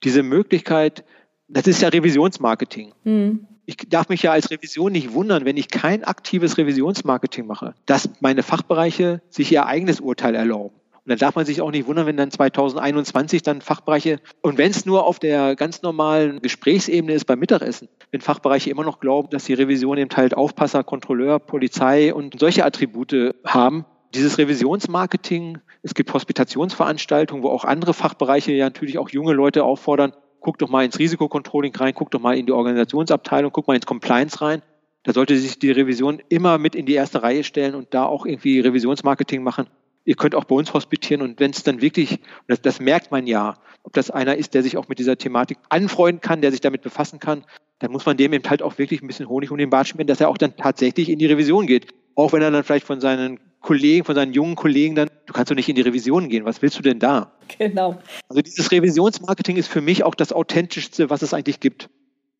Diese 0.03 0.21
Möglichkeit, 0.21 1.05
das 1.47 1.65
ist 1.65 1.81
ja 1.81 1.87
Revisionsmarketing. 1.87 2.93
Mhm. 3.03 3.47
Ich 3.65 3.77
darf 3.77 4.09
mich 4.09 4.21
ja 4.21 4.31
als 4.31 4.51
Revision 4.51 4.91
nicht 4.91 5.13
wundern, 5.13 5.45
wenn 5.45 5.57
ich 5.57 5.69
kein 5.69 6.03
aktives 6.03 6.57
Revisionsmarketing 6.57 7.47
mache, 7.47 7.73
dass 7.85 8.09
meine 8.19 8.43
Fachbereiche 8.43 9.21
sich 9.29 9.51
ihr 9.51 9.65
eigenes 9.65 10.01
Urteil 10.01 10.35
erlauben. 10.35 10.75
Und 11.05 11.09
dann 11.09 11.19
darf 11.19 11.35
man 11.35 11.45
sich 11.45 11.61
auch 11.61 11.71
nicht 11.71 11.85
wundern, 11.85 12.05
wenn 12.05 12.15
dann 12.15 12.31
2021 12.31 13.41
dann 13.43 13.59
Fachbereiche, 13.59 14.21
und 14.41 14.57
wenn 14.57 14.71
es 14.71 14.85
nur 14.85 15.05
auf 15.05 15.19
der 15.19 15.57
ganz 15.57 15.81
normalen 15.81 16.41
Gesprächsebene 16.41 17.11
ist 17.11 17.25
beim 17.25 17.39
Mittagessen, 17.39 17.89
wenn 18.11 18.21
Fachbereiche 18.21 18.69
immer 18.69 18.85
noch 18.85 19.01
glauben, 19.01 19.29
dass 19.29 19.43
die 19.43 19.53
Revision 19.53 19.97
eben 19.97 20.15
halt 20.15 20.33
Aufpasser, 20.33 20.85
Kontrolleur, 20.85 21.39
Polizei 21.39 22.13
und 22.13 22.39
solche 22.39 22.63
Attribute 22.63 23.35
haben, 23.45 23.83
dieses 24.15 24.37
Revisionsmarketing, 24.37 25.57
es 25.81 25.93
gibt 25.93 26.13
Hospitationsveranstaltungen, 26.13 27.43
wo 27.43 27.49
auch 27.49 27.65
andere 27.65 27.93
Fachbereiche 27.93 28.53
ja 28.53 28.65
natürlich 28.65 28.97
auch 28.97 29.09
junge 29.09 29.33
Leute 29.33 29.65
auffordern, 29.65 30.13
guck 30.39 30.57
doch 30.57 30.69
mal 30.69 30.85
ins 30.85 30.99
Risikocontrolling 30.99 31.75
rein, 31.75 31.93
guck 31.93 32.11
doch 32.11 32.21
mal 32.21 32.37
in 32.37 32.45
die 32.45 32.53
Organisationsabteilung, 32.53 33.51
guck 33.51 33.67
mal 33.67 33.75
ins 33.75 33.85
Compliance 33.85 34.39
rein. 34.39 34.61
Da 35.03 35.11
sollte 35.11 35.35
sich 35.35 35.59
die 35.59 35.71
Revision 35.71 36.21
immer 36.29 36.57
mit 36.57 36.75
in 36.75 36.85
die 36.85 36.93
erste 36.93 37.23
Reihe 37.23 37.43
stellen 37.43 37.75
und 37.75 37.93
da 37.93 38.05
auch 38.05 38.25
irgendwie 38.25 38.61
Revisionsmarketing 38.61 39.43
machen 39.43 39.67
ihr 40.05 40.15
könnt 40.15 40.35
auch 40.35 40.43
bei 40.43 40.55
uns 40.55 40.73
hospitieren 40.73 41.21
und 41.21 41.39
wenn 41.39 41.51
es 41.51 41.63
dann 41.63 41.81
wirklich, 41.81 42.19
das, 42.47 42.61
das 42.61 42.79
merkt 42.79 43.11
man 43.11 43.27
ja, 43.27 43.55
ob 43.83 43.93
das 43.93 44.11
einer 44.11 44.35
ist, 44.35 44.53
der 44.53 44.63
sich 44.63 44.77
auch 44.77 44.87
mit 44.87 44.99
dieser 44.99 45.17
Thematik 45.17 45.57
anfreunden 45.69 46.21
kann, 46.21 46.41
der 46.41 46.51
sich 46.51 46.61
damit 46.61 46.81
befassen 46.81 47.19
kann, 47.19 47.43
dann 47.79 47.91
muss 47.91 48.05
man 48.05 48.17
dem 48.17 48.33
eben 48.33 48.49
halt 48.49 48.61
auch 48.61 48.77
wirklich 48.77 49.01
ein 49.01 49.07
bisschen 49.07 49.27
Honig 49.27 49.51
um 49.51 49.57
den 49.57 49.69
Bart 49.69 49.87
schmieren, 49.87 50.07
dass 50.07 50.21
er 50.21 50.29
auch 50.29 50.37
dann 50.37 50.55
tatsächlich 50.55 51.09
in 51.09 51.19
die 51.19 51.25
Revision 51.25 51.67
geht. 51.67 51.87
Auch 52.15 52.31
wenn 52.31 52.41
er 52.41 52.51
dann 52.51 52.63
vielleicht 52.63 52.85
von 52.85 53.01
seinen 53.01 53.39
Kollegen, 53.59 54.05
von 54.05 54.15
seinen 54.15 54.33
jungen 54.33 54.55
Kollegen 54.55 54.95
dann, 54.95 55.09
du 55.25 55.33
kannst 55.33 55.49
doch 55.49 55.55
nicht 55.55 55.69
in 55.69 55.75
die 55.75 55.81
Revision 55.81 56.29
gehen, 56.29 56.45
was 56.45 56.61
willst 56.61 56.77
du 56.77 56.83
denn 56.83 56.99
da? 56.99 57.31
Genau. 57.57 57.99
Also 58.29 58.41
dieses 58.41 58.71
Revisionsmarketing 58.71 59.57
ist 59.57 59.67
für 59.67 59.81
mich 59.81 60.03
auch 60.03 60.15
das 60.15 60.31
authentischste, 60.31 61.09
was 61.09 61.21
es 61.21 61.33
eigentlich 61.33 61.59
gibt. 61.59 61.89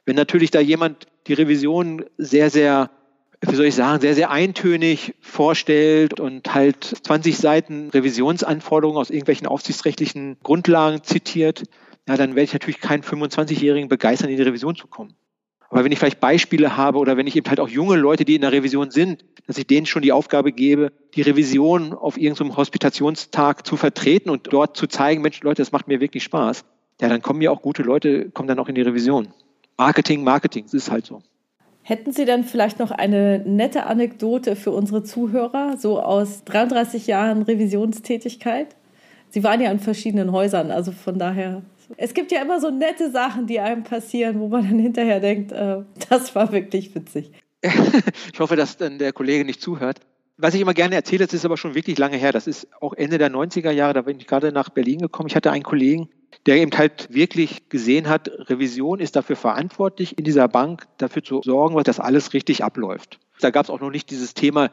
Wenn 0.06 0.16
natürlich 0.16 0.52
da 0.52 0.60
jemand 0.60 1.08
die 1.28 1.34
Revision 1.34 2.06
sehr, 2.18 2.50
sehr 2.50 2.90
wie 3.52 3.56
soll 3.56 3.66
ich 3.66 3.76
sagen, 3.76 4.02
sehr, 4.02 4.16
sehr 4.16 4.32
eintönig 4.32 5.16
vorstellt 5.20 6.20
und 6.20 6.54
halt 6.54 6.84
20 6.84 7.38
Seiten 7.38 7.90
Revisionsanforderungen 7.90 9.00
aus 9.00 9.10
irgendwelchen 9.10 9.48
aufsichtsrechtlichen 9.48 10.38
Grundlagen 10.44 11.04
zitiert, 11.04 11.64
ja, 12.08 12.18
dann 12.18 12.36
werde 12.36 12.44
ich 12.44 12.54
natürlich 12.54 12.80
keinen 12.80 13.04
25-Jährigen 13.04 13.90
begeistern, 13.90 14.30
in 14.30 14.38
die 14.38 14.44
Revision 14.44 14.76
zu 14.76 14.88
kommen. 14.88 15.14
Aber 15.70 15.84
wenn 15.84 15.92
ich 15.92 16.00
vielleicht 16.00 16.20
Beispiele 16.20 16.78
habe 16.78 17.00
oder 17.00 17.18
wenn 17.18 17.26
ich 17.26 17.36
eben 17.36 17.50
halt 17.50 17.60
auch 17.60 17.68
junge 17.68 17.96
Leute, 17.96 18.26
die 18.26 18.36
in 18.36 18.42
der 18.42 18.52
Revision 18.52 18.92
sind, 18.92 19.26
dass 19.48 19.58
ich 19.58 19.66
denen 19.66 19.88
schon 19.88 20.04
die 20.04 20.12
Aufgabe 20.12 20.52
gebe, 20.52 20.92
die 21.16 21.24
Revision 21.24 21.94
auf 21.94 22.18
irgendeinem 22.18 22.56
Hospitationstag 22.56 23.66
zu 23.66 23.76
vertreten 23.76 24.30
und 24.30 24.54
dort 24.54 24.78
zu 24.78 24.88
zeigen, 24.88 25.22
Mensch, 25.22 25.42
Leute, 25.42 25.62
das 25.62 25.72
macht 25.72 25.88
mir 25.88 26.00
wirklich 26.00 26.24
Spaß. 26.24 26.64
Ja, 27.02 27.10
dann 27.10 27.22
kommen 27.22 27.42
ja 27.42 27.50
auch 27.50 27.62
gute 27.62 27.82
Leute, 27.82 28.30
kommen 28.30 28.48
dann 28.48 28.60
auch 28.60 28.70
in 28.70 28.76
die 28.76 28.82
Revision. 28.82 29.34
Marketing, 29.78 30.24
Marketing, 30.24 30.66
das 30.66 30.76
ist 30.76 30.92
halt 30.92 31.06
so. 31.06 31.24
Hätten 31.84 32.12
Sie 32.12 32.26
dann 32.26 32.44
vielleicht 32.44 32.80
noch 32.80 32.92
eine 32.92 33.40
nette 33.40 33.86
Anekdote 33.86 34.56
für 34.56 34.72
unsere 34.72 35.04
Zuhörer, 35.04 35.78
so 35.78 36.02
aus 36.02 36.44
33 36.46 37.08
Jahren 37.08 37.42
Revisionstätigkeit, 37.44 38.76
Sie 39.34 39.44
waren 39.44 39.60
ja 39.62 39.72
in 39.72 39.80
verschiedenen 39.80 40.32
Häusern, 40.32 40.70
also 40.70 40.92
von 40.92 41.18
daher. 41.18 41.64
Es 41.98 42.14
gibt 42.14 42.32
ja 42.32 42.40
immer 42.40 42.62
so 42.62 42.70
nette 42.70 43.10
Sachen, 43.10 43.48
die 43.48 43.60
einem 43.60 43.82
passieren, 43.82 44.40
wo 44.40 44.48
man 44.48 44.64
dann 44.64 44.78
hinterher 44.78 45.20
denkt, 45.20 45.52
äh, 45.52 45.78
das 46.08 46.36
war 46.36 46.52
wirklich 46.52 46.94
witzig. 46.94 47.32
ich 47.64 48.40
hoffe, 48.40 48.56
dass 48.56 48.78
dann 48.78 49.00
der 49.00 49.12
Kollege 49.12 49.44
nicht 49.44 49.60
zuhört. 49.60 50.02
Was 50.38 50.56
ich 50.56 50.62
immer 50.62 50.74
gerne 50.74 50.96
erzähle, 50.96 51.26
das 51.26 51.34
ist 51.34 51.46
aber 51.46 51.58
schon 51.58 51.76
wirklich 51.76 51.98
lange 52.00 52.18
her. 52.18 52.32
Das 52.32 52.48
ist 52.48 52.68
auch 52.82 52.94
Ende 52.94 53.18
der 53.20 53.32
90er 53.32 53.72
Jahre, 53.72 53.94
da 53.94 54.02
bin 54.02 54.18
ich 54.20 54.26
gerade 54.26 54.52
nach 54.52 54.70
Berlin 54.70 55.00
gekommen. 55.00 55.30
Ich 55.30 55.36
hatte 55.36 55.52
einen 55.52 55.64
Kollegen, 55.64 56.10
der 56.48 56.58
eben 56.58 56.76
halt 56.76 57.14
wirklich 57.14 57.70
gesehen 57.70 58.10
hat, 58.10 58.32
Revision 58.50 59.00
ist 59.00 59.16
dafür 59.16 59.36
verantwortlich, 59.36 60.18
in 60.18 60.24
dieser 60.24 60.48
Bank 60.48 60.88
dafür 60.98 61.24
zu 61.24 61.42
sorgen, 61.44 61.82
dass 61.84 62.00
alles 62.00 62.34
richtig 62.34 62.64
abläuft. 62.64 63.20
Da 63.42 63.52
gab 63.52 63.66
es 63.66 63.70
auch 63.70 63.80
noch 63.80 63.92
nicht 63.92 64.10
dieses 64.10 64.34
Thema 64.34 64.72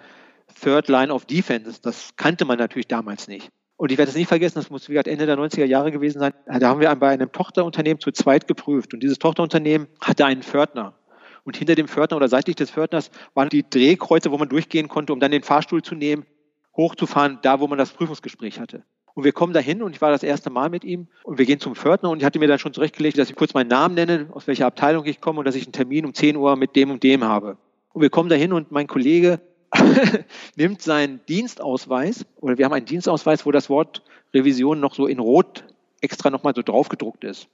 Third 0.62 0.88
Line 0.88 1.12
of 1.12 1.26
Defense. 1.26 1.80
Das 1.82 2.16
kannte 2.16 2.44
man 2.44 2.58
natürlich 2.58 2.88
damals 2.88 3.28
nicht. 3.28 3.50
Und 3.76 3.92
ich 3.92 3.98
werde 3.98 4.10
es 4.10 4.16
nicht 4.16 4.28
vergessen, 4.28 4.56
das 4.56 4.68
muss 4.68 4.88
wie 4.88 4.92
gesagt 4.92 5.08
Ende 5.08 5.24
der 5.26 5.38
90er 5.38 5.64
Jahre 5.64 5.90
gewesen 5.90 6.18
sein. 6.18 6.34
Da 6.46 6.68
haben 6.68 6.80
wir 6.80 6.94
bei 6.96 7.10
einem 7.10 7.32
Tochterunternehmen 7.32 8.00
zu 8.00 8.12
zweit 8.12 8.46
geprüft. 8.46 8.92
Und 8.92 9.02
dieses 9.02 9.18
Tochterunternehmen 9.18 9.88
hatte 10.02 10.26
einen 10.26 10.42
Pförtner. 10.42 10.94
Und 11.44 11.56
hinter 11.56 11.74
dem 11.74 11.88
Pförtner 11.88 12.16
oder 12.16 12.28
seitlich 12.28 12.56
des 12.56 12.70
Pförtners 12.70 13.10
waren 13.34 13.48
die 13.48 13.68
Drehkreuze, 13.68 14.30
wo 14.30 14.38
man 14.38 14.48
durchgehen 14.48 14.88
konnte, 14.88 15.12
um 15.12 15.20
dann 15.20 15.30
den 15.30 15.42
Fahrstuhl 15.42 15.82
zu 15.82 15.94
nehmen, 15.94 16.26
hochzufahren, 16.76 17.38
da 17.42 17.60
wo 17.60 17.66
man 17.66 17.78
das 17.78 17.90
Prüfungsgespräch 17.92 18.60
hatte. 18.60 18.84
Und 19.14 19.24
wir 19.24 19.32
kommen 19.32 19.52
dahin 19.52 19.82
und 19.82 19.94
ich 19.94 20.00
war 20.00 20.10
das 20.10 20.22
erste 20.22 20.50
Mal 20.50 20.70
mit 20.70 20.84
ihm 20.84 21.08
und 21.24 21.38
wir 21.38 21.44
gehen 21.44 21.60
zum 21.60 21.74
Pförtner 21.74 22.10
und 22.10 22.18
ich 22.18 22.24
hatte 22.24 22.38
mir 22.38 22.46
dann 22.46 22.58
schon 22.58 22.72
zurechtgelegt, 22.72 23.18
dass 23.18 23.28
ich 23.28 23.36
kurz 23.36 23.54
meinen 23.54 23.68
Namen 23.68 23.94
nenne, 23.94 24.28
aus 24.32 24.46
welcher 24.46 24.66
Abteilung 24.66 25.04
ich 25.04 25.20
komme 25.20 25.40
und 25.40 25.44
dass 25.44 25.56
ich 25.56 25.64
einen 25.64 25.72
Termin 25.72 26.06
um 26.06 26.14
10 26.14 26.36
Uhr 26.36 26.56
mit 26.56 26.76
dem 26.76 26.90
und 26.90 27.02
dem 27.02 27.24
habe. 27.24 27.56
Und 27.92 28.02
wir 28.02 28.10
kommen 28.10 28.28
dahin 28.28 28.52
und 28.52 28.70
mein 28.70 28.86
Kollege 28.86 29.40
nimmt 30.56 30.80
seinen 30.80 31.20
Dienstausweis 31.26 32.24
oder 32.40 32.56
wir 32.56 32.64
haben 32.64 32.72
einen 32.72 32.86
Dienstausweis, 32.86 33.44
wo 33.44 33.50
das 33.50 33.68
Wort 33.68 34.02
Revision 34.32 34.78
noch 34.80 34.94
so 34.94 35.06
in 35.06 35.18
Rot 35.18 35.64
extra 36.00 36.30
nochmal 36.30 36.54
so 36.54 36.62
draufgedruckt 36.62 37.24
ist 37.24 37.48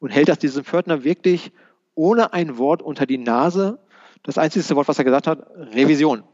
und 0.00 0.10
hält 0.10 0.28
das 0.28 0.38
diesem 0.38 0.64
Pförtner 0.64 1.04
wirklich 1.04 1.52
ohne 1.94 2.32
ein 2.32 2.58
Wort 2.58 2.82
unter 2.82 3.06
die 3.06 3.18
Nase. 3.18 3.78
Das 4.22 4.38
einzige 4.38 4.76
Wort, 4.76 4.88
was 4.88 4.98
er 4.98 5.04
gesagt 5.04 5.26
hat, 5.26 5.46
Revision. 5.56 6.24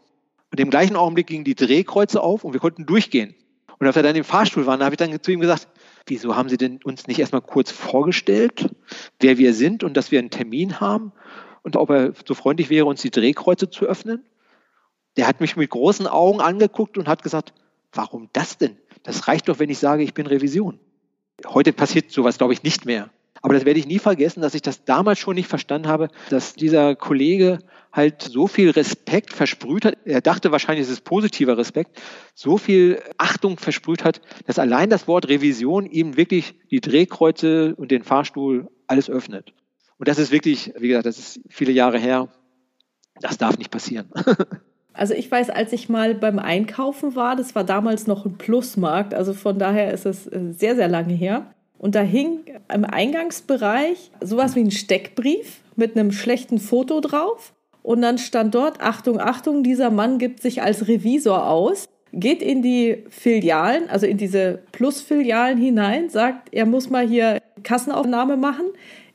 Und 0.51 0.61
im 0.61 0.71
gleichen 0.71 0.97
Augenblick 0.97 1.27
gingen 1.27 1.45
die 1.45 1.55
Drehkreuze 1.55 2.23
auf 2.23 2.45
und 2.45 2.53
wir 2.53 2.61
konnten 2.61 2.87
durchgehen. 2.87 3.35
Und 3.79 3.87
als 3.87 3.97
wir 3.97 4.03
dann 4.03 4.17
im 4.17 4.25
Fahrstuhl 4.25 4.67
waren, 4.67 4.83
habe 4.83 4.95
ich 4.95 4.97
dann 4.97 5.23
zu 5.23 5.31
ihm 5.31 5.41
gesagt, 5.41 5.69
wieso 6.07 6.35
haben 6.37 6.49
Sie 6.49 6.57
denn 6.57 6.81
uns 6.83 7.07
nicht 7.07 7.21
erstmal 7.21 7.43
kurz 7.43 7.71
vorgestellt, 7.71 8.75
wer 9.21 9.39
wir 9.39 9.55
sind 9.55 9.85
und 9.85 9.97
dass 9.97 10.11
wir 10.11 10.19
einen 10.19 10.31
Termin 10.31 10.81
haben 10.81 11.13
und 11.63 11.77
ob 11.77 11.91
er 11.91 12.13
so 12.27 12.35
freundlich 12.35 12.71
wäre, 12.71 12.87
uns 12.87 13.03
die 13.03 13.11
Drehkreuze 13.11 13.71
zu 13.71 13.85
öffnen? 13.85 14.25
Der 15.17 15.27
hat 15.27 15.41
mich 15.41 15.57
mit 15.57 15.71
großen 15.71 16.07
Augen 16.07 16.41
angeguckt 16.41 16.99
und 16.99 17.09
hat 17.09 17.23
gesagt, 17.23 17.53
warum 17.93 18.29
das 18.33 18.59
denn? 18.59 18.77
Das 19.03 19.29
reicht 19.29 19.49
doch, 19.49 19.59
wenn 19.59 19.71
ich 19.71 19.79
sage, 19.79 20.03
ich 20.03 20.15
bin 20.15 20.27
Revision. 20.27 20.81
Heute 21.47 21.73
passiert 21.73 22.11
sowas, 22.11 22.39
glaube 22.39 22.53
ich, 22.53 22.63
nicht 22.63 22.85
mehr. 22.85 23.11
Aber 23.43 23.55
das 23.55 23.64
werde 23.64 23.78
ich 23.78 23.86
nie 23.86 23.99
vergessen, 23.99 24.41
dass 24.41 24.55
ich 24.55 24.62
das 24.62 24.84
damals 24.84 25.18
schon 25.18 25.34
nicht 25.34 25.49
verstanden 25.49 25.89
habe, 25.89 26.09
dass 26.30 26.55
dieser 26.55 26.97
Kollege 26.97 27.59
halt 27.93 28.22
so 28.22 28.47
viel 28.47 28.70
Respekt 28.70 29.32
versprüht 29.32 29.84
hat. 29.84 29.97
Er 30.05 30.20
dachte 30.20 30.53
wahrscheinlich, 30.53 30.86
es 30.86 30.93
ist 30.93 31.05
positiver 31.05 31.57
Respekt, 31.57 32.01
so 32.34 32.59
viel 32.59 33.01
Achtung 33.16 33.59
versprüht 33.59 34.05
hat, 34.05 34.20
dass 34.47 34.59
allein 34.59 34.91
das 34.91 35.09
Wort 35.09 35.28
Revision 35.28 35.86
ihm 35.86 36.16
wirklich 36.16 36.55
die 36.70 36.80
Drehkreuze 36.80 37.74
und 37.76 37.91
den 37.91 38.03
Fahrstuhl 38.03 38.68
alles 38.86 39.11
öffnet. 39.11 39.53
Und 39.99 40.09
das 40.09 40.18
ist 40.18 40.30
wirklich, 40.30 40.72
wie 40.78 40.89
gesagt, 40.89 41.07
das 41.07 41.18
ist 41.18 41.41
viele 41.49 41.72
Jahre 41.72 41.99
her. 41.99 42.28
Das 43.20 43.36
darf 43.36 43.59
nicht 43.59 43.70
passieren. 43.70 44.11
Also 44.99 45.14
ich 45.14 45.30
weiß, 45.30 45.51
als 45.51 45.72
ich 45.72 45.89
mal 45.89 46.16
beim 46.16 46.41
Einkaufen 46.41 47.14
war, 47.14 47.36
das 47.36 47.55
war 47.55 47.62
damals 47.62 48.09
noch 48.09 48.26
ein 48.26 48.36
Plusmarkt, 48.36 49.14
also 49.14 49.32
von 49.32 49.57
daher 49.57 49.93
ist 49.93 50.07
es 50.07 50.26
äh, 50.26 50.53
sehr, 50.53 50.74
sehr 50.74 50.89
lange 50.89 51.14
her. 51.14 51.55
Und 51.79 51.95
da 51.95 52.01
hing 52.01 52.41
im 52.72 52.85
Eingangsbereich 52.85 54.11
sowas 54.20 54.57
wie 54.57 54.61
ein 54.61 54.70
Steckbrief 54.70 55.61
mit 55.76 55.97
einem 55.97 56.12
schlechten 56.12 56.59
Foto 56.59 57.01
drauf. 57.01 57.55
Und 57.83 58.03
dann 58.03 58.18
stand 58.18 58.55
dort, 58.55 58.81
Achtung, 58.81 59.20
Achtung, 59.20 59.62
dieser 59.62 59.91
Mann 59.91 60.18
gibt 60.18 60.43
sich 60.43 60.61
als 60.61 60.89
Revisor 60.89 61.49
aus, 61.49 61.89
geht 62.12 62.43
in 62.43 62.62
die 62.62 63.05
Filialen, 63.09 63.89
also 63.89 64.07
in 64.07 64.16
diese 64.16 64.61
Plus-Filialen 64.72 65.57
hinein, 65.57 66.11
sagt, 66.11 66.53
er 66.53 66.66
muss 66.66 66.91
mal 66.91 67.07
hier 67.07 67.41
Kassenaufnahme 67.62 68.37
machen, 68.37 68.66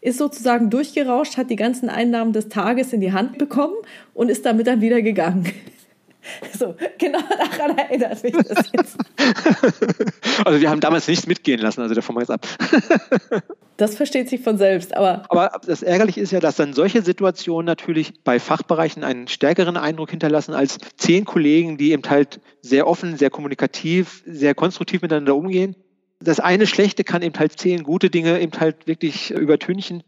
ist 0.02 0.18
sozusagen 0.18 0.70
durchgerauscht, 0.70 1.38
hat 1.38 1.50
die 1.50 1.56
ganzen 1.56 1.90
Einnahmen 1.90 2.34
des 2.34 2.50
Tages 2.50 2.94
in 2.94 3.02
die 3.02 3.14
Hand 3.14 3.38
bekommen 3.38 3.76
und 4.14 4.30
ist 4.30 4.46
damit 4.46 4.68
dann 4.68 4.82
wieder 4.82 5.02
gegangen. 5.02 5.52
So, 6.58 6.76
genau 6.98 7.20
daran 7.20 7.78
erinnert 7.78 8.24
mich 8.24 8.34
das 8.34 8.72
jetzt. 8.72 8.98
Also 10.46 10.60
wir 10.60 10.70
haben 10.70 10.80
damals 10.80 11.08
nichts 11.08 11.28
mitgehen 11.28 11.60
lassen, 11.60 11.82
also 11.82 11.94
davon 11.94 12.16
mal 12.16 12.22
jetzt 12.22 12.32
ab. 12.32 12.48
Das 13.78 13.96
versteht 13.96 14.30
sich 14.30 14.42
von 14.42 14.60
selbst, 14.60 14.96
aber. 14.96 15.24
Aber 15.30 15.60
das 15.66 15.82
Ärgerliche 15.82 16.22
ist 16.22 16.32
ja, 16.32 16.40
dass 16.40 16.56
dann 16.58 16.74
solche 16.74 17.02
Situationen 17.02 17.66
natürlich 17.66 18.14
bei 18.24 18.40
Fachbereichen 18.40 19.04
einen 19.04 19.28
stärkeren 19.28 19.78
Eindruck 19.78 20.12
hinterlassen 20.12 20.54
als 20.54 20.78
zehn 20.96 21.26
Kollegen, 21.26 21.78
die 21.78 21.92
eben 21.92 22.08
halt 22.08 22.40
sehr 22.62 22.86
offen, 22.86 23.18
sehr 23.18 23.32
kommunikativ, 23.32 24.22
sehr 24.28 24.54
konstruktiv 24.54 25.02
miteinander 25.02 25.36
umgehen. 25.36 25.76
Das 26.20 26.40
eine 26.40 26.68
Schlechte 26.68 27.04
kann 27.04 27.24
eben 27.24 27.38
halt 27.38 27.60
zehn 27.60 27.82
gute 27.82 28.12
Dinge 28.12 28.40
eben 28.40 28.58
halt 28.60 28.86
wirklich 28.86 29.32
übertünchen. 29.32 30.04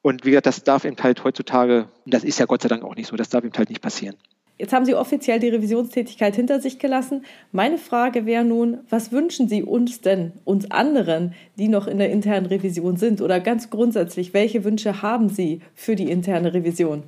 Und 0.00 0.24
wie 0.24 0.30
gesagt, 0.30 0.46
das 0.46 0.64
darf 0.64 0.86
eben 0.86 0.96
halt 1.00 1.22
heutzutage, 1.22 1.88
und 2.04 2.14
das 2.14 2.24
ist 2.24 2.38
ja 2.38 2.46
Gott 2.46 2.62
sei 2.62 2.68
Dank 2.68 2.82
auch 2.82 2.96
nicht 2.96 3.08
so, 3.08 3.16
das 3.16 3.28
darf 3.28 3.44
eben 3.44 3.56
halt 3.56 3.68
nicht 3.68 3.82
passieren. 3.82 4.16
Jetzt 4.62 4.72
haben 4.72 4.84
Sie 4.84 4.94
offiziell 4.94 5.40
die 5.40 5.48
Revisionstätigkeit 5.48 6.36
hinter 6.36 6.60
sich 6.60 6.78
gelassen. 6.78 7.24
Meine 7.50 7.78
Frage 7.78 8.26
wäre 8.26 8.44
nun, 8.44 8.78
was 8.88 9.10
wünschen 9.10 9.48
Sie 9.48 9.64
uns 9.64 10.02
denn, 10.02 10.34
uns 10.44 10.70
anderen, 10.70 11.34
die 11.58 11.66
noch 11.66 11.88
in 11.88 11.98
der 11.98 12.10
internen 12.10 12.46
Revision 12.46 12.96
sind? 12.96 13.20
Oder 13.20 13.40
ganz 13.40 13.70
grundsätzlich, 13.70 14.34
welche 14.34 14.62
Wünsche 14.62 15.02
haben 15.02 15.28
Sie 15.28 15.62
für 15.74 15.96
die 15.96 16.08
interne 16.08 16.54
Revision? 16.54 17.02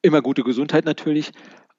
Immer 0.00 0.22
gute 0.22 0.42
Gesundheit 0.44 0.86
natürlich. 0.86 1.32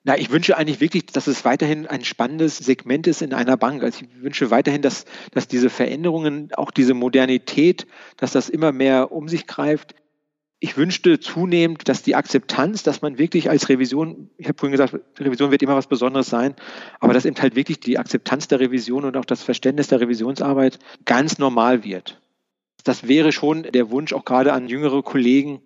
Na, 0.04 0.16
ich 0.16 0.30
wünsche 0.30 0.56
eigentlich 0.56 0.80
wirklich, 0.80 1.08
dass 1.08 1.26
es 1.26 1.44
weiterhin 1.44 1.88
ein 1.88 2.04
spannendes 2.04 2.60
Segment 2.60 3.08
ist 3.08 3.24
in 3.24 3.34
einer 3.34 3.58
Bank. 3.58 3.82
Also 3.82 4.06
ich 4.06 4.22
wünsche 4.22 4.52
weiterhin, 4.52 4.84
dass, 4.84 5.06
dass 5.32 5.48
diese 5.48 5.72
Veränderungen, 5.72 6.50
auch 6.54 6.70
diese 6.70 6.94
Modernität, 6.94 7.88
dass 8.18 8.34
das 8.34 8.48
immer 8.48 8.72
mehr 8.72 9.12
um 9.12 9.28
sich 9.28 9.48
greift 9.48 9.96
ich 10.60 10.76
wünschte 10.76 11.20
zunehmend, 11.20 11.88
dass 11.88 12.04
die 12.04 12.16
Akzeptanz, 12.16 12.84
dass 12.84 13.02
man 13.02 13.18
wirklich 13.18 13.50
als 13.50 13.70
Revision, 13.70 14.30
ich 14.38 14.48
habe 14.48 14.58
vorhin 14.58 14.74
gesagt, 14.74 14.96
Revision 15.18 15.52
wird 15.52 15.62
immer 15.62 15.76
was 15.76 15.88
Besonderes 15.88 16.28
sein, 16.28 16.54
aber 17.00 17.14
dass 17.14 17.26
eben 17.26 17.42
halt 17.42 17.56
wirklich 17.56 17.80
die 17.80 17.98
Akzeptanz 17.98 18.50
der 18.50 18.60
Revision 18.60 19.06
und 19.06 19.16
auch 19.16 19.26
das 19.26 19.42
Verständnis 19.42 19.88
der 19.88 20.02
Revisionsarbeit 20.02 20.80
ganz 21.06 21.38
normal 21.38 21.86
wird. 21.86 22.20
Das 22.84 23.08
wäre 23.08 23.32
schon 23.32 23.64
der 23.64 23.90
Wunsch 23.90 24.12
auch 24.12 24.26
gerade 24.26 24.52
an 24.52 24.68
jüngere 24.68 25.02
Kollegen. 25.02 25.62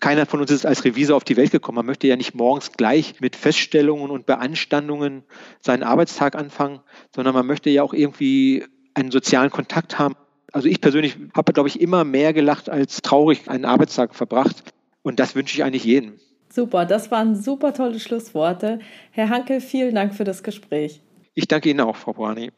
Keiner 0.00 0.26
von 0.26 0.40
uns 0.40 0.50
ist 0.50 0.66
als 0.66 0.84
Revisor 0.84 1.16
auf 1.16 1.24
die 1.24 1.36
Welt 1.36 1.52
gekommen. 1.52 1.76
Man 1.76 1.86
möchte 1.86 2.08
ja 2.08 2.16
nicht 2.16 2.34
morgens 2.34 2.72
gleich 2.72 3.20
mit 3.20 3.36
Feststellungen 3.36 4.10
und 4.10 4.26
Beanstandungen 4.26 5.22
seinen 5.60 5.84
Arbeitstag 5.84 6.34
anfangen, 6.34 6.80
sondern 7.14 7.34
man 7.34 7.46
möchte 7.46 7.70
ja 7.70 7.82
auch 7.82 7.94
irgendwie 7.94 8.64
einen 8.94 9.10
sozialen 9.10 9.50
Kontakt 9.50 9.98
haben 9.98 10.16
also 10.52 10.68
ich 10.68 10.80
persönlich 10.80 11.16
habe, 11.34 11.52
glaube 11.52 11.68
ich, 11.68 11.80
immer 11.80 12.04
mehr 12.04 12.32
gelacht 12.32 12.70
als 12.70 13.02
traurig 13.02 13.48
einen 13.48 13.64
Arbeitstag 13.64 14.14
verbracht. 14.14 14.62
Und 15.02 15.20
das 15.20 15.34
wünsche 15.34 15.56
ich 15.56 15.64
eigentlich 15.64 15.84
jedem. 15.84 16.18
Super, 16.52 16.84
das 16.86 17.10
waren 17.10 17.36
super 17.36 17.74
tolle 17.74 18.00
Schlussworte. 18.00 18.78
Herr 19.10 19.28
Hanke, 19.28 19.60
vielen 19.60 19.94
Dank 19.94 20.14
für 20.14 20.24
das 20.24 20.42
Gespräch. 20.42 21.02
Ich 21.34 21.46
danke 21.48 21.68
Ihnen 21.68 21.80
auch, 21.80 21.96
Frau 21.96 22.14
Boani. 22.14 22.50